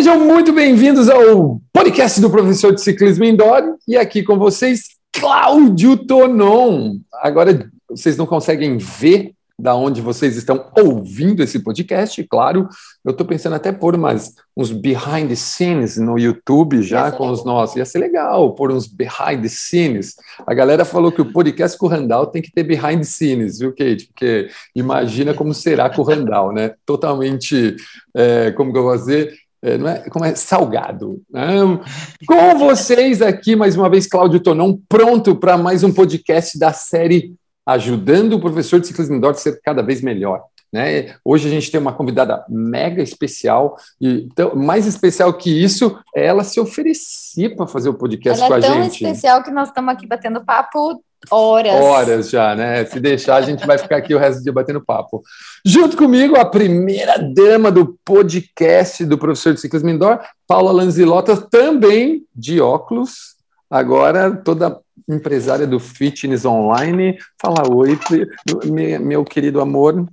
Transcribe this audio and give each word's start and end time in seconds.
Sejam 0.00 0.18
muito 0.18 0.50
bem-vindos 0.50 1.10
ao 1.10 1.60
podcast 1.74 2.22
do 2.22 2.30
professor 2.30 2.74
de 2.74 2.80
ciclismo 2.80 3.22
indoor 3.22 3.76
e 3.86 3.98
aqui 3.98 4.22
com 4.22 4.38
vocês, 4.38 4.96
Cláudio 5.12 5.94
Tonon. 5.94 7.00
Agora 7.12 7.70
vocês 7.86 8.16
não 8.16 8.24
conseguem 8.24 8.78
ver 8.78 9.32
da 9.58 9.74
onde 9.74 10.00
vocês 10.00 10.38
estão 10.38 10.70
ouvindo 10.74 11.42
esse 11.42 11.58
podcast, 11.58 12.24
claro. 12.24 12.66
Eu 13.04 13.10
estou 13.10 13.26
pensando 13.26 13.56
até 13.56 13.72
pôr 13.72 13.94
umas, 13.94 14.36
uns 14.56 14.72
behind 14.72 15.28
the 15.28 15.36
scenes 15.36 15.98
no 15.98 16.18
YouTube 16.18 16.80
já 16.80 17.12
com 17.12 17.28
os 17.28 17.44
nossos. 17.44 17.76
Ia 17.76 17.84
ser 17.84 17.98
legal 17.98 18.54
pôr 18.54 18.72
uns 18.72 18.86
behind 18.86 19.42
the 19.42 19.50
scenes. 19.50 20.14
A 20.46 20.54
galera 20.54 20.86
falou 20.86 21.12
que 21.12 21.20
o 21.20 21.30
podcast 21.30 21.76
com 21.76 21.84
o 21.84 21.88
Randall 21.90 22.26
tem 22.26 22.40
que 22.40 22.50
ter 22.50 22.62
behind 22.62 23.00
the 23.00 23.04
scenes, 23.04 23.58
viu, 23.58 23.68
Kate? 23.72 24.06
Porque 24.06 24.48
imagina 24.74 25.34
como 25.34 25.52
será 25.52 25.90
com 25.90 26.00
o 26.00 26.06
Randall, 26.06 26.54
né? 26.54 26.72
Totalmente, 26.86 27.76
é, 28.14 28.50
como 28.52 28.72
que 28.72 28.78
eu 28.78 28.84
vou 28.84 28.96
dizer? 28.96 29.38
É, 29.62 29.76
não 29.76 29.88
é, 29.88 30.08
como 30.08 30.24
é 30.24 30.34
salgado. 30.34 31.22
Né? 31.30 31.50
Com 32.26 32.58
vocês 32.58 33.20
aqui, 33.20 33.54
mais 33.54 33.76
uma 33.76 33.90
vez, 33.90 34.06
Cláudio 34.06 34.40
Tonon, 34.40 34.78
pronto 34.88 35.36
para 35.36 35.58
mais 35.58 35.84
um 35.84 35.92
podcast 35.92 36.58
da 36.58 36.72
série 36.72 37.34
Ajudando 37.66 38.34
o 38.34 38.40
Professor 38.40 38.80
de 38.80 38.86
Ciclismo 38.86 39.16
Indoor 39.16 39.32
a 39.32 39.34
ser 39.34 39.60
cada 39.62 39.82
vez 39.82 40.00
melhor. 40.00 40.42
Né? 40.72 41.14
Hoje 41.24 41.48
a 41.48 41.50
gente 41.50 41.70
tem 41.70 41.80
uma 41.80 41.92
convidada 41.92 42.44
mega 42.48 43.02
especial, 43.02 43.76
e 44.00 44.28
então, 44.32 44.54
mais 44.54 44.86
especial 44.86 45.32
que 45.34 45.50
isso, 45.50 45.98
é 46.14 46.24
ela 46.24 46.42
se 46.42 46.58
oferecer 46.58 47.54
para 47.54 47.66
fazer 47.66 47.90
o 47.90 47.94
podcast 47.94 48.42
ela 48.42 48.48
com 48.48 48.54
é 48.54 48.58
a 48.58 48.60
tão 48.62 48.82
gente. 48.82 49.04
especial 49.04 49.42
que 49.42 49.50
nós 49.50 49.68
estamos 49.68 49.92
aqui 49.92 50.06
batendo 50.06 50.44
papo 50.44 51.02
horas. 51.30 51.74
Horas 51.74 52.30
já, 52.30 52.54
né? 52.54 52.84
Se 52.84 53.00
deixar, 53.00 53.36
a 53.36 53.42
gente 53.42 53.66
vai 53.66 53.76
ficar 53.76 53.96
aqui 53.96 54.14
o 54.14 54.18
resto 54.18 54.38
do 54.38 54.44
dia 54.44 54.52
batendo 54.52 54.84
papo. 54.84 55.22
Junto 55.64 55.96
comigo, 55.96 56.36
a 56.36 56.44
primeira 56.44 57.18
dama 57.18 57.70
do 57.70 57.98
podcast 58.04 59.04
do 59.04 59.18
professor 59.18 59.52
de 59.52 59.60
ciclismo 59.60 59.90
indoor, 59.90 60.20
Paula 60.46 60.72
Lanzilota, 60.72 61.36
também 61.36 62.24
de 62.34 62.60
óculos, 62.60 63.36
agora 63.70 64.36
toda 64.36 64.80
empresária 65.08 65.66
do 65.66 65.78
fitness 65.78 66.44
online. 66.44 67.18
Fala 67.40 67.68
oi, 67.68 67.98
meu, 69.00 69.24
querido 69.24 69.60
amor. 69.60 70.06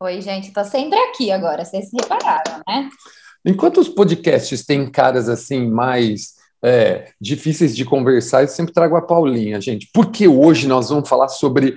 Oi, 0.00 0.20
gente, 0.20 0.52
tô 0.52 0.64
sempre 0.64 0.98
aqui 0.98 1.32
agora, 1.32 1.64
vocês 1.64 1.88
se 1.88 1.96
repararam, 2.00 2.60
né? 2.68 2.88
Enquanto 3.44 3.78
os 3.78 3.88
podcasts 3.88 4.64
têm 4.64 4.90
caras 4.90 5.28
assim 5.28 5.68
mais 5.68 6.33
é, 6.64 7.08
difíceis 7.20 7.76
de 7.76 7.84
conversar, 7.84 8.42
eu 8.42 8.48
sempre 8.48 8.72
trago 8.72 8.96
a 8.96 9.02
Paulinha, 9.02 9.60
gente, 9.60 9.88
porque 9.92 10.26
hoje 10.26 10.66
nós 10.66 10.88
vamos 10.88 11.08
falar 11.08 11.28
sobre 11.28 11.76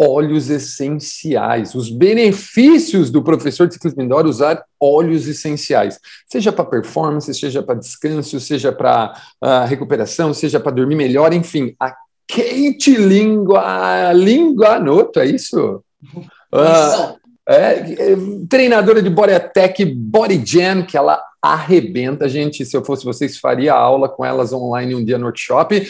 óleos 0.00 0.48
essenciais, 0.48 1.74
os 1.74 1.90
benefícios 1.90 3.10
do 3.10 3.22
professor 3.22 3.68
de 3.68 3.74
ciclismo 3.74 4.02
indoor 4.02 4.26
usar 4.26 4.64
óleos 4.80 5.28
essenciais, 5.28 6.00
seja 6.26 6.50
para 6.50 6.64
performance, 6.64 7.32
seja 7.34 7.62
para 7.62 7.78
descanso, 7.78 8.40
seja 8.40 8.72
para 8.72 9.12
uh, 9.42 9.66
recuperação, 9.66 10.32
seja 10.32 10.58
para 10.58 10.72
dormir 10.72 10.96
melhor, 10.96 11.32
enfim, 11.32 11.76
a 11.78 11.94
Kate 12.26 12.96
Lingua, 12.96 14.12
Linguanoto, 14.14 15.20
é 15.20 15.26
isso? 15.26 15.84
Uh, 16.52 17.22
é, 17.46 17.52
é, 17.52 18.16
treinadora 18.48 19.02
de 19.02 19.10
Body 19.10 19.34
Attack, 19.34 19.84
Body 19.84 20.42
Jam, 20.44 20.84
que 20.84 20.96
ela 20.96 21.22
arrebenta, 21.42 22.28
gente. 22.28 22.64
Se 22.64 22.76
eu 22.76 22.84
fosse 22.84 23.04
vocês, 23.04 23.36
faria 23.36 23.74
aula 23.74 24.08
com 24.08 24.24
elas 24.24 24.52
online 24.52 24.94
um 24.94 25.04
dia 25.04 25.18
no 25.18 25.26
workshop. 25.26 25.86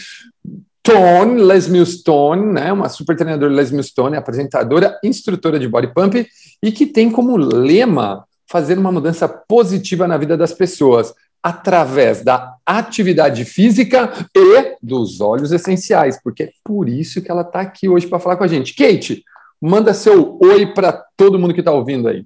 Tone, 0.82 1.40
Les 1.42 1.66
Stone, 1.88 2.52
né, 2.52 2.72
uma 2.72 2.88
super 2.88 3.14
treinadora 3.14 3.52
Les 3.52 3.70
Stone, 3.86 4.16
apresentadora, 4.16 4.98
instrutora 5.04 5.58
de 5.58 5.68
body 5.68 5.94
pump 5.94 6.26
e 6.60 6.72
que 6.72 6.86
tem 6.86 7.10
como 7.10 7.36
lema 7.36 8.24
fazer 8.50 8.76
uma 8.78 8.90
mudança 8.90 9.28
positiva 9.28 10.08
na 10.08 10.18
vida 10.18 10.36
das 10.36 10.52
pessoas 10.52 11.14
através 11.42 12.22
da 12.22 12.54
atividade 12.64 13.44
física 13.44 14.12
e 14.34 14.76
dos 14.82 15.20
óleos 15.20 15.52
essenciais, 15.52 16.20
porque 16.22 16.44
é 16.44 16.50
por 16.64 16.88
isso 16.88 17.20
que 17.20 17.30
ela 17.30 17.42
está 17.42 17.60
aqui 17.60 17.88
hoje 17.88 18.06
para 18.06 18.20
falar 18.20 18.36
com 18.36 18.44
a 18.44 18.48
gente. 18.48 18.74
Kate, 18.74 19.24
manda 19.60 19.94
seu 19.94 20.38
oi 20.40 20.66
para 20.66 20.92
todo 21.16 21.38
mundo 21.38 21.54
que 21.54 21.60
está 21.60 21.72
ouvindo 21.72 22.08
aí. 22.08 22.24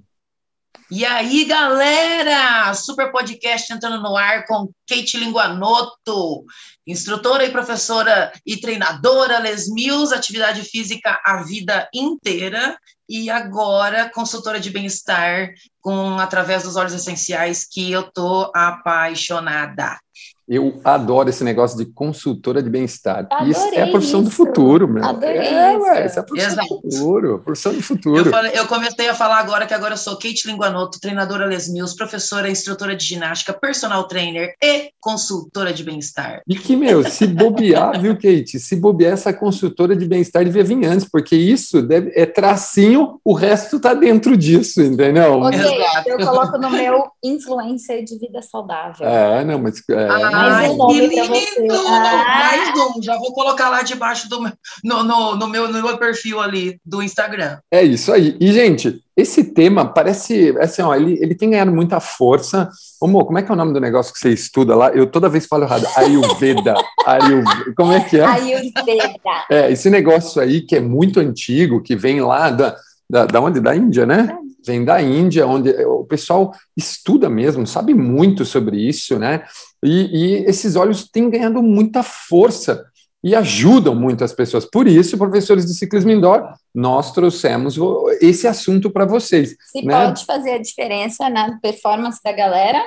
E 0.89 1.03
aí, 1.03 1.43
galera! 1.43 2.73
Super 2.73 3.11
podcast 3.11 3.73
entrando 3.73 4.01
no 4.01 4.15
ar 4.15 4.45
com 4.45 4.71
Kate 4.87 5.17
Linguanoto, 5.17 6.45
instrutora 6.87 7.43
e 7.43 7.51
professora 7.51 8.31
e 8.45 8.55
treinadora 8.55 9.39
Les 9.39 9.69
Mills, 9.69 10.15
atividade 10.15 10.61
física 10.63 11.19
a 11.25 11.43
vida 11.43 11.89
inteira, 11.93 12.79
e 13.09 13.29
agora 13.29 14.09
consultora 14.09 14.61
de 14.61 14.69
bem-estar 14.69 15.49
com 15.81 16.17
através 16.19 16.63
dos 16.63 16.77
óleos 16.77 16.93
essenciais 16.93 17.67
que 17.69 17.91
eu 17.91 18.09
tô 18.09 18.49
apaixonada. 18.55 19.99
Eu 20.47 20.79
adoro 20.83 21.29
esse 21.29 21.43
negócio 21.43 21.77
de 21.77 21.85
consultora 21.85 22.63
de 22.63 22.69
bem-estar. 22.69 23.27
Isso 23.45 23.59
é 23.73 23.81
a 23.81 23.87
profissão 23.87 24.21
isso. 24.21 24.29
do 24.29 24.35
futuro, 24.35 24.87
meu. 24.87 25.03
Adorei 25.03 25.37
é, 25.39 25.73
isso. 25.73 25.81
ué, 25.83 26.03
essa 26.05 26.19
é 26.19 26.21
a 26.21 26.23
profissão 26.23 26.51
Exato. 26.53 26.67
do 26.81 26.91
futuro. 26.91 27.39
Profissão 27.43 27.73
do 27.73 27.81
futuro. 27.83 28.17
Eu, 28.17 28.31
falei- 28.31 28.51
eu 28.55 28.65
comecei 28.67 29.09
a 29.09 29.13
falar 29.13 29.39
agora 29.39 29.65
que 29.65 29.73
agora 29.73 29.93
eu 29.93 29.97
sou 29.97 30.15
Kate 30.15 30.47
Linguanoto, 30.47 30.99
treinadora 31.01 31.45
Les 31.45 31.67
Mills, 31.69 31.95
professora 31.97 32.49
instrutora 32.49 32.95
de 32.95 33.03
ginástica, 33.03 33.51
personal 33.51 34.07
trainer 34.07 34.53
e 34.63 34.89
consultora 35.01 35.73
de 35.73 35.83
bem-estar. 35.83 36.41
E 36.47 36.55
que, 36.55 36.75
meu, 36.77 37.03
se 37.03 37.27
bobear, 37.27 37.99
viu, 37.99 38.13
Kate? 38.15 38.57
Se 38.59 38.75
bobear, 38.77 39.13
essa 39.13 39.33
consultora 39.33 39.95
de 39.97 40.05
bem-estar 40.05 40.45
devia 40.45 40.63
vir 40.63 40.85
antes, 40.85 41.07
porque 41.09 41.35
isso 41.35 41.81
deve, 41.81 42.11
é 42.15 42.25
tracinho, 42.25 43.19
o 43.23 43.33
resto 43.33 43.79
tá 43.81 43.93
dentro 43.93 44.37
disso, 44.37 44.81
entendeu? 44.81 45.41
Ok, 45.41 45.59
Exato. 45.59 46.09
eu 46.09 46.17
coloco 46.19 46.57
no 46.57 46.69
meu 46.69 47.03
influencer 47.23 48.03
de 48.05 48.17
vida 48.17 48.41
saudável. 48.41 49.05
É, 49.05 49.43
não, 49.43 49.59
mas. 49.59 49.81
É, 49.89 50.36
Mais 50.37 50.71
um 50.71 50.77
nome 50.77 51.09
que 51.09 51.21
lindo! 51.21 51.75
Ah. 51.87 52.25
Mais 52.39 52.79
um, 52.79 53.01
já 53.01 53.17
vou 53.17 53.33
colocar 53.33 53.69
lá 53.69 53.81
debaixo 53.81 54.29
do 54.29 54.41
meu, 54.41 54.51
no, 54.83 55.03
no, 55.03 55.35
no 55.35 55.47
meu, 55.47 55.67
no 55.71 55.81
meu 55.81 55.97
perfil 55.97 56.39
ali 56.39 56.79
do 56.85 57.01
Instagram. 57.01 57.57
É 57.71 57.83
isso 57.83 58.13
aí. 58.13 58.37
E, 58.39 58.51
gente, 58.53 59.01
esse 59.15 59.43
tema 59.43 59.85
parece. 59.85 60.55
Assim, 60.59 60.83
ó, 60.83 60.93
ele, 60.93 61.17
ele 61.21 61.33
tem 61.33 61.49
ganhado 61.49 61.71
muita 61.71 61.99
força. 61.99 62.69
Ô, 63.01 63.07
Mo, 63.07 63.25
como 63.25 63.39
é 63.39 63.41
que 63.41 63.51
é 63.51 63.53
o 63.53 63.57
nome 63.57 63.73
do 63.73 63.81
negócio 63.81 64.13
que 64.13 64.19
você 64.19 64.29
estuda 64.29 64.75
lá? 64.75 64.89
Eu 64.89 65.07
toda 65.07 65.27
vez 65.27 65.47
falo 65.47 65.63
errado. 65.63 65.87
Ayurveda. 65.95 66.75
Ayurveda. 67.05 67.73
Como 67.75 67.91
é 67.91 67.99
que 67.99 68.17
é? 68.17 68.23
Ayurveda. 68.23 69.15
É, 69.49 69.71
esse 69.71 69.89
negócio 69.89 70.39
aí 70.39 70.61
que 70.61 70.75
é 70.75 70.79
muito 70.79 71.19
antigo, 71.19 71.81
que 71.81 71.95
vem 71.95 72.21
lá 72.21 72.51
da, 72.51 72.75
da, 73.09 73.25
da 73.25 73.41
onde? 73.41 73.59
Da 73.59 73.75
Índia, 73.75 74.05
né? 74.05 74.37
Vem 74.65 74.85
da 74.85 75.01
Índia, 75.01 75.47
onde 75.47 75.71
o 75.85 76.03
pessoal 76.03 76.53
estuda 76.75 77.29
mesmo, 77.29 77.65
sabe 77.65 77.93
muito 77.93 78.45
sobre 78.45 78.77
isso, 78.77 79.17
né? 79.17 79.43
E, 79.87 80.05
e 80.11 80.35
esses 80.45 80.75
óleos 80.75 81.07
têm 81.09 81.29
ganhado 81.29 81.61
muita 81.63 82.03
força 82.03 82.85
e 83.23 83.35
ajudam 83.35 83.95
muito 83.95 84.23
as 84.23 84.31
pessoas. 84.33 84.65
Por 84.65 84.87
isso, 84.87 85.17
professores 85.17 85.65
de 85.65 85.73
ciclismo 85.73 86.11
indoor, 86.11 86.53
nós 86.73 87.11
trouxemos 87.11 87.75
esse 88.21 88.47
assunto 88.47 88.89
para 88.91 89.05
vocês. 89.05 89.55
Se 89.71 89.83
Né? 89.83 90.05
pode 90.05 90.25
fazer 90.25 90.51
a 90.51 90.57
diferença 90.61 91.29
na 91.29 91.57
performance 91.59 92.19
da 92.23 92.31
galera, 92.31 92.81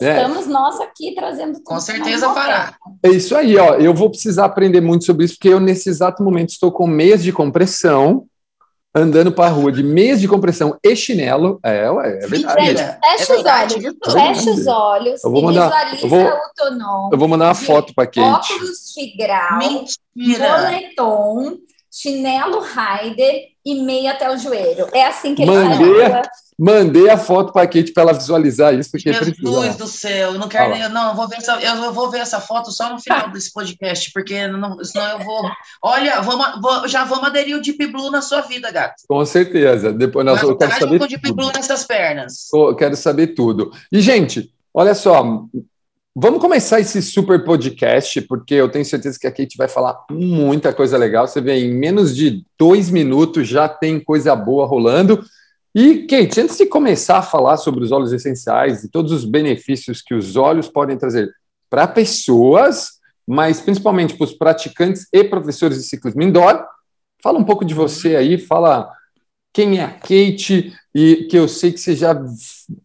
É. 0.00 0.16
estamos 0.16 0.46
nós 0.46 0.80
aqui 0.80 1.14
trazendo 1.14 1.54
tudo 1.54 1.64
Com 1.64 1.80
certeza 1.80 2.32
fará. 2.32 2.74
É 3.02 3.10
isso 3.10 3.36
aí, 3.36 3.56
ó. 3.56 3.74
Eu 3.74 3.94
vou 3.94 4.10
precisar 4.10 4.46
aprender 4.46 4.80
muito 4.80 5.04
sobre 5.04 5.24
isso, 5.26 5.34
porque 5.34 5.48
eu, 5.48 5.60
nesse 5.60 5.88
exato 5.88 6.22
momento, 6.22 6.50
estou 6.50 6.72
com 6.72 6.86
meias 6.86 7.22
de 7.22 7.32
compressão, 7.32 8.26
andando 8.94 9.32
para 9.32 9.46
a 9.46 9.50
rua 9.50 9.72
de 9.72 9.82
meias 9.82 10.20
de 10.20 10.28
compressão 10.28 10.78
e 10.82 10.94
chinelo. 10.94 11.58
É, 11.64 11.90
ué, 11.90 12.18
é 12.22 12.26
verdade. 12.28 12.66
Gente, 12.66 12.78
fecha 12.78 13.00
É 13.04 13.22
os 13.22 13.28
verdade, 13.28 13.74
olhos, 13.74 13.84
viu? 13.84 14.12
fecha 14.12 14.50
os 14.50 14.66
olhos 14.66 15.24
Eu 15.24 15.30
vou 15.30 15.40
e 15.40 15.44
mandar- 15.44 15.68
visualiza 15.68 16.04
eu 16.04 16.08
vou- 16.08 16.26
o 16.28 16.40
Tonon. 16.56 17.08
Eu 17.12 17.18
vou 17.18 17.28
mandar 17.28 17.46
uma 17.48 17.54
foto 17.54 17.92
para 17.94 18.06
Kate. 18.06 18.52
Óculos 18.52 18.92
de 18.94 19.16
grau, 19.16 19.58
Mentira! 19.58 20.58
moletom, 20.58 21.56
chinelo 21.90 22.60
Raider 22.60 23.53
e 23.64 23.82
meia 23.82 24.12
até 24.12 24.30
o 24.30 24.36
joelho. 24.36 24.88
É 24.92 25.06
assim 25.06 25.34
que 25.34 25.42
ele 25.42 25.50
Mandei. 25.50 26.08
sai. 26.08 26.22
Mandei 26.56 27.10
a 27.10 27.18
foto 27.18 27.52
para 27.52 27.66
Kate 27.66 27.92
para 27.92 28.04
ela 28.04 28.12
visualizar 28.12 28.72
isso, 28.72 28.88
porque 28.92 29.12
Jesus 29.12 29.36
precisa. 29.36 29.76
do 29.76 29.88
céu, 29.88 30.34
não 30.34 30.46
quero 30.48 30.70
nem. 30.70 30.88
Não, 30.88 31.08
eu 31.10 31.16
vou 31.16 31.26
ver 31.26 31.38
essa, 31.38 31.58
eu 31.60 31.92
vou 31.92 32.10
ver 32.10 32.18
essa 32.18 32.40
foto 32.40 32.70
só 32.70 32.92
no 32.92 33.00
final 33.00 33.28
desse 33.30 33.52
podcast, 33.52 34.12
porque 34.12 34.46
não, 34.46 34.82
senão 34.84 35.18
eu 35.18 35.24
vou. 35.24 35.50
Olha, 35.82 36.20
vamos, 36.20 36.60
vou- 36.62 36.86
já 36.86 37.02
vamos 37.04 37.24
aderir 37.24 37.56
o 37.56 37.60
Deep 37.60 37.84
Blue 37.88 38.08
na 38.08 38.22
sua 38.22 38.40
vida, 38.42 38.70
gato. 38.70 39.02
Com 39.08 39.24
certeza. 39.26 39.92
Depois 39.92 40.24
nós 40.24 40.40
eu 40.42 40.56
quero 40.56 40.70
Vantagem 40.70 40.78
saber 40.86 40.98
com 41.00 41.04
o 41.04 41.08
Deep 41.08 41.32
Blue 41.32 41.50
nessas 41.52 41.84
pernas. 41.84 42.48
Eu 42.54 42.76
quero 42.76 42.94
saber 42.94 43.28
tudo. 43.28 43.72
E, 43.90 44.00
gente, 44.00 44.48
olha 44.72 44.94
só. 44.94 45.24
Vamos 46.16 46.40
começar 46.40 46.78
esse 46.78 47.02
super 47.02 47.42
podcast, 47.42 48.20
porque 48.20 48.54
eu 48.54 48.68
tenho 48.68 48.84
certeza 48.84 49.18
que 49.18 49.26
a 49.26 49.32
Kate 49.32 49.56
vai 49.56 49.66
falar 49.66 50.04
muita 50.08 50.72
coisa 50.72 50.96
legal. 50.96 51.26
Você 51.26 51.40
vê, 51.40 51.56
em 51.56 51.74
menos 51.74 52.14
de 52.14 52.46
dois 52.56 52.88
minutos 52.88 53.48
já 53.48 53.68
tem 53.68 53.98
coisa 53.98 54.36
boa 54.36 54.64
rolando. 54.64 55.24
E, 55.74 56.06
Kate, 56.06 56.40
antes 56.40 56.56
de 56.56 56.66
começar 56.66 57.18
a 57.18 57.22
falar 57.22 57.56
sobre 57.56 57.82
os 57.82 57.90
óleos 57.90 58.12
essenciais 58.12 58.84
e 58.84 58.88
todos 58.88 59.10
os 59.10 59.24
benefícios 59.24 60.00
que 60.00 60.14
os 60.14 60.36
óleos 60.36 60.68
podem 60.68 60.96
trazer 60.96 61.34
para 61.68 61.88
pessoas, 61.88 62.92
mas 63.26 63.60
principalmente 63.60 64.14
para 64.16 64.24
os 64.24 64.32
praticantes 64.32 65.08
e 65.12 65.24
professores 65.24 65.78
de 65.78 65.82
ciclismo 65.82 66.22
indoor, 66.22 66.64
fala 67.20 67.40
um 67.40 67.44
pouco 67.44 67.64
de 67.64 67.74
você 67.74 68.14
aí, 68.14 68.38
fala 68.38 68.88
quem 69.54 69.78
é 69.78 69.84
a 69.84 69.90
Kate, 69.90 70.76
e 70.92 71.28
que 71.30 71.38
eu 71.38 71.48
sei 71.48 71.72
que 71.72 71.78
você 71.78 71.94
já 71.94 72.12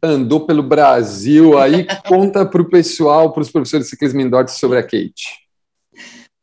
andou 0.01 0.45
pelo 0.45 0.61
Brasil, 0.61 1.57
aí 1.57 1.85
conta 2.07 2.45
para 2.45 2.61
o 2.61 2.69
pessoal, 2.69 3.33
para 3.33 3.41
os 3.41 3.51
professores 3.51 3.87
de 3.87 3.89
ciclismo 3.89 4.21
indoor 4.21 4.47
sobre 4.47 4.77
a 4.77 4.83
Kate. 4.83 5.49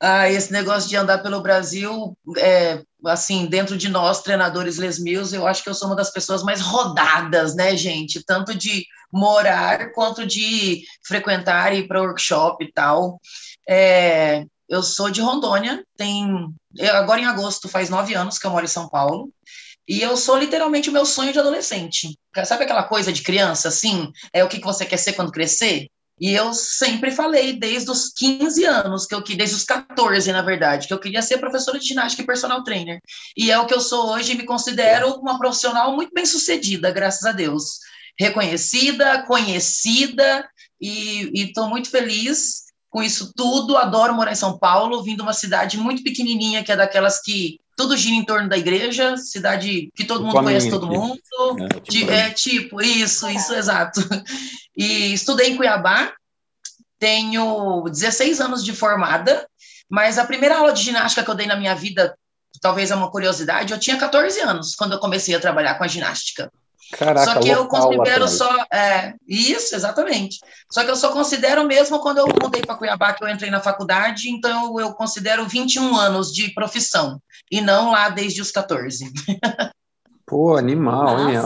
Ah, 0.00 0.28
esse 0.28 0.52
negócio 0.52 0.90
de 0.90 0.96
andar 0.96 1.18
pelo 1.18 1.40
Brasil, 1.40 2.18
é, 2.36 2.82
assim, 3.06 3.46
dentro 3.46 3.76
de 3.76 3.88
nós, 3.88 4.20
treinadores 4.20 4.78
Les 4.78 4.98
Mills, 4.98 5.34
eu 5.34 5.46
acho 5.46 5.62
que 5.62 5.70
eu 5.70 5.74
sou 5.74 5.88
uma 5.88 5.96
das 5.96 6.10
pessoas 6.10 6.42
mais 6.42 6.60
rodadas, 6.60 7.54
né, 7.54 7.76
gente? 7.76 8.22
Tanto 8.24 8.52
de 8.54 8.84
morar 9.10 9.92
quanto 9.92 10.26
de 10.26 10.82
frequentar 11.06 11.72
e 11.72 11.78
ir 11.78 11.88
para 11.88 12.02
workshop 12.02 12.64
e 12.64 12.72
tal. 12.72 13.20
É, 13.66 14.44
eu 14.68 14.82
sou 14.82 15.08
de 15.08 15.20
Rondônia, 15.20 15.84
tem 15.96 16.52
agora 16.92 17.20
em 17.20 17.26
agosto 17.26 17.68
faz 17.68 17.88
nove 17.88 18.14
anos 18.14 18.38
que 18.38 18.46
eu 18.46 18.50
moro 18.50 18.64
em 18.64 18.68
São 18.68 18.88
Paulo. 18.88 19.30
E 19.88 20.02
eu 20.02 20.16
sou 20.16 20.36
literalmente 20.36 20.90
o 20.90 20.92
meu 20.92 21.06
sonho 21.06 21.32
de 21.32 21.38
adolescente. 21.38 22.18
Sabe 22.44 22.64
aquela 22.64 22.82
coisa 22.82 23.12
de 23.12 23.22
criança, 23.22 23.68
assim? 23.68 24.10
É 24.32 24.42
o 24.42 24.48
que 24.48 24.60
você 24.60 24.84
quer 24.84 24.96
ser 24.96 25.12
quando 25.12 25.32
crescer? 25.32 25.86
E 26.18 26.32
eu 26.32 26.54
sempre 26.54 27.10
falei, 27.10 27.52
desde 27.52 27.90
os 27.90 28.08
15 28.08 28.64
anos, 28.64 29.04
que 29.04 29.14
eu 29.14 29.22
desde 29.22 29.54
os 29.54 29.64
14, 29.64 30.32
na 30.32 30.40
verdade, 30.40 30.88
que 30.88 30.94
eu 30.94 30.98
queria 30.98 31.20
ser 31.20 31.38
professora 31.38 31.78
de 31.78 31.86
ginástica 31.86 32.22
e 32.22 32.26
personal 32.26 32.64
trainer. 32.64 33.00
E 33.36 33.50
é 33.50 33.58
o 33.58 33.66
que 33.66 33.74
eu 33.74 33.80
sou 33.80 34.10
hoje 34.10 34.32
e 34.32 34.34
me 34.34 34.44
considero 34.44 35.12
uma 35.20 35.38
profissional 35.38 35.94
muito 35.94 36.12
bem 36.14 36.24
sucedida, 36.24 36.90
graças 36.90 37.24
a 37.24 37.32
Deus. 37.32 37.80
Reconhecida, 38.18 39.24
conhecida, 39.26 40.48
e 40.80 41.30
estou 41.34 41.68
muito 41.68 41.90
feliz 41.90 42.64
com 42.88 43.02
isso 43.02 43.32
tudo. 43.36 43.76
Adoro 43.76 44.14
morar 44.14 44.32
em 44.32 44.36
São 44.36 44.58
Paulo, 44.58 45.02
vindo 45.02 45.18
de 45.18 45.22
uma 45.22 45.34
cidade 45.34 45.76
muito 45.76 46.02
pequenininha, 46.02 46.64
que 46.64 46.72
é 46.72 46.76
daquelas 46.76 47.20
que 47.20 47.58
tudo 47.76 47.96
gira 47.96 48.16
em 48.16 48.24
torno 48.24 48.48
da 48.48 48.56
igreja, 48.56 49.16
cidade 49.18 49.90
que 49.94 50.04
todo 50.04 50.24
mundo 50.24 50.42
conhece 50.42 50.70
todo 50.70 50.86
mundo. 50.86 51.20
É 51.60 51.80
tipo, 51.80 52.10
é, 52.10 52.30
tipo 52.30 52.82
isso, 52.82 53.28
isso, 53.28 53.54
exato. 53.54 54.00
E 54.76 55.14
estudei 55.14 55.50
em 55.50 55.56
Cuiabá, 55.56 56.12
tenho 56.98 57.84
16 57.84 58.42
anos 58.42 58.62
de 58.62 58.74
formada, 58.74 59.48
mas 59.88 60.18
a 60.18 60.26
primeira 60.26 60.58
aula 60.58 60.72
de 60.72 60.82
ginástica 60.82 61.24
que 61.24 61.30
eu 61.30 61.34
dei 61.34 61.46
na 61.46 61.56
minha 61.56 61.74
vida, 61.74 62.14
talvez 62.60 62.90
é 62.90 62.94
uma 62.94 63.10
curiosidade, 63.10 63.72
eu 63.72 63.80
tinha 63.80 63.96
14 63.96 64.38
anos 64.40 64.74
quando 64.74 64.92
eu 64.92 64.98
comecei 64.98 65.34
a 65.34 65.40
trabalhar 65.40 65.76
com 65.76 65.84
a 65.84 65.88
ginástica. 65.88 66.50
Caraca, 66.92 67.32
só 67.32 67.40
que 67.40 67.48
eu 67.48 67.66
considero 67.66 68.28
só. 68.28 68.48
É, 68.72 69.14
isso, 69.26 69.74
exatamente. 69.74 70.38
Só 70.70 70.84
que 70.84 70.90
eu 70.90 70.96
só 70.96 71.12
considero 71.12 71.64
mesmo 71.64 72.00
quando 72.00 72.18
eu 72.18 72.26
mudei 72.42 72.62
para 72.62 72.76
Cuiabá, 72.76 73.12
que 73.12 73.24
eu 73.24 73.28
entrei 73.28 73.50
na 73.50 73.60
faculdade, 73.60 74.30
então 74.30 74.78
eu, 74.78 74.92
considero 74.92 75.46
21 75.46 75.96
anos 75.96 76.32
de 76.32 76.52
profissão, 76.54 77.20
e 77.50 77.60
não 77.60 77.90
lá 77.90 78.08
desde 78.08 78.40
os 78.40 78.50
14. 78.50 79.12
Pô, 80.26 80.56
animal, 80.56 81.28
hein? 81.28 81.38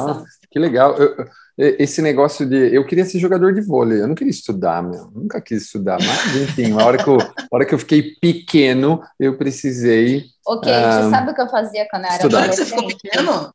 Que 0.50 0.58
legal. 0.58 0.96
Eu, 0.96 1.26
esse 1.60 2.00
negócio 2.00 2.46
de. 2.46 2.74
Eu 2.74 2.86
queria 2.86 3.04
ser 3.04 3.18
jogador 3.18 3.52
de 3.52 3.60
vôlei, 3.60 4.00
eu 4.00 4.08
não 4.08 4.14
queria 4.14 4.30
estudar, 4.30 4.82
meu. 4.82 5.10
Nunca 5.14 5.40
quis 5.42 5.64
estudar, 5.64 5.98
mas 6.00 6.36
enfim, 6.36 6.72
a 6.72 6.84
hora 6.84 6.96
que 6.96 7.08
eu, 7.08 7.18
hora 7.50 7.66
que 7.66 7.74
eu 7.74 7.78
fiquei 7.78 8.14
pequeno, 8.18 9.02
eu 9.18 9.36
precisei. 9.36 10.24
Ok, 10.46 10.72
um, 10.72 10.92
você 10.92 11.10
sabe 11.10 11.30
o 11.30 11.34
que 11.34 11.42
eu 11.42 11.48
fazia 11.50 11.86
quando 11.90 12.04
eu 12.04 12.08
era 12.08 12.16
estudar. 12.16 12.52
Você 12.52 12.64
ficou 12.64 12.86
pequeno? 12.86 13.52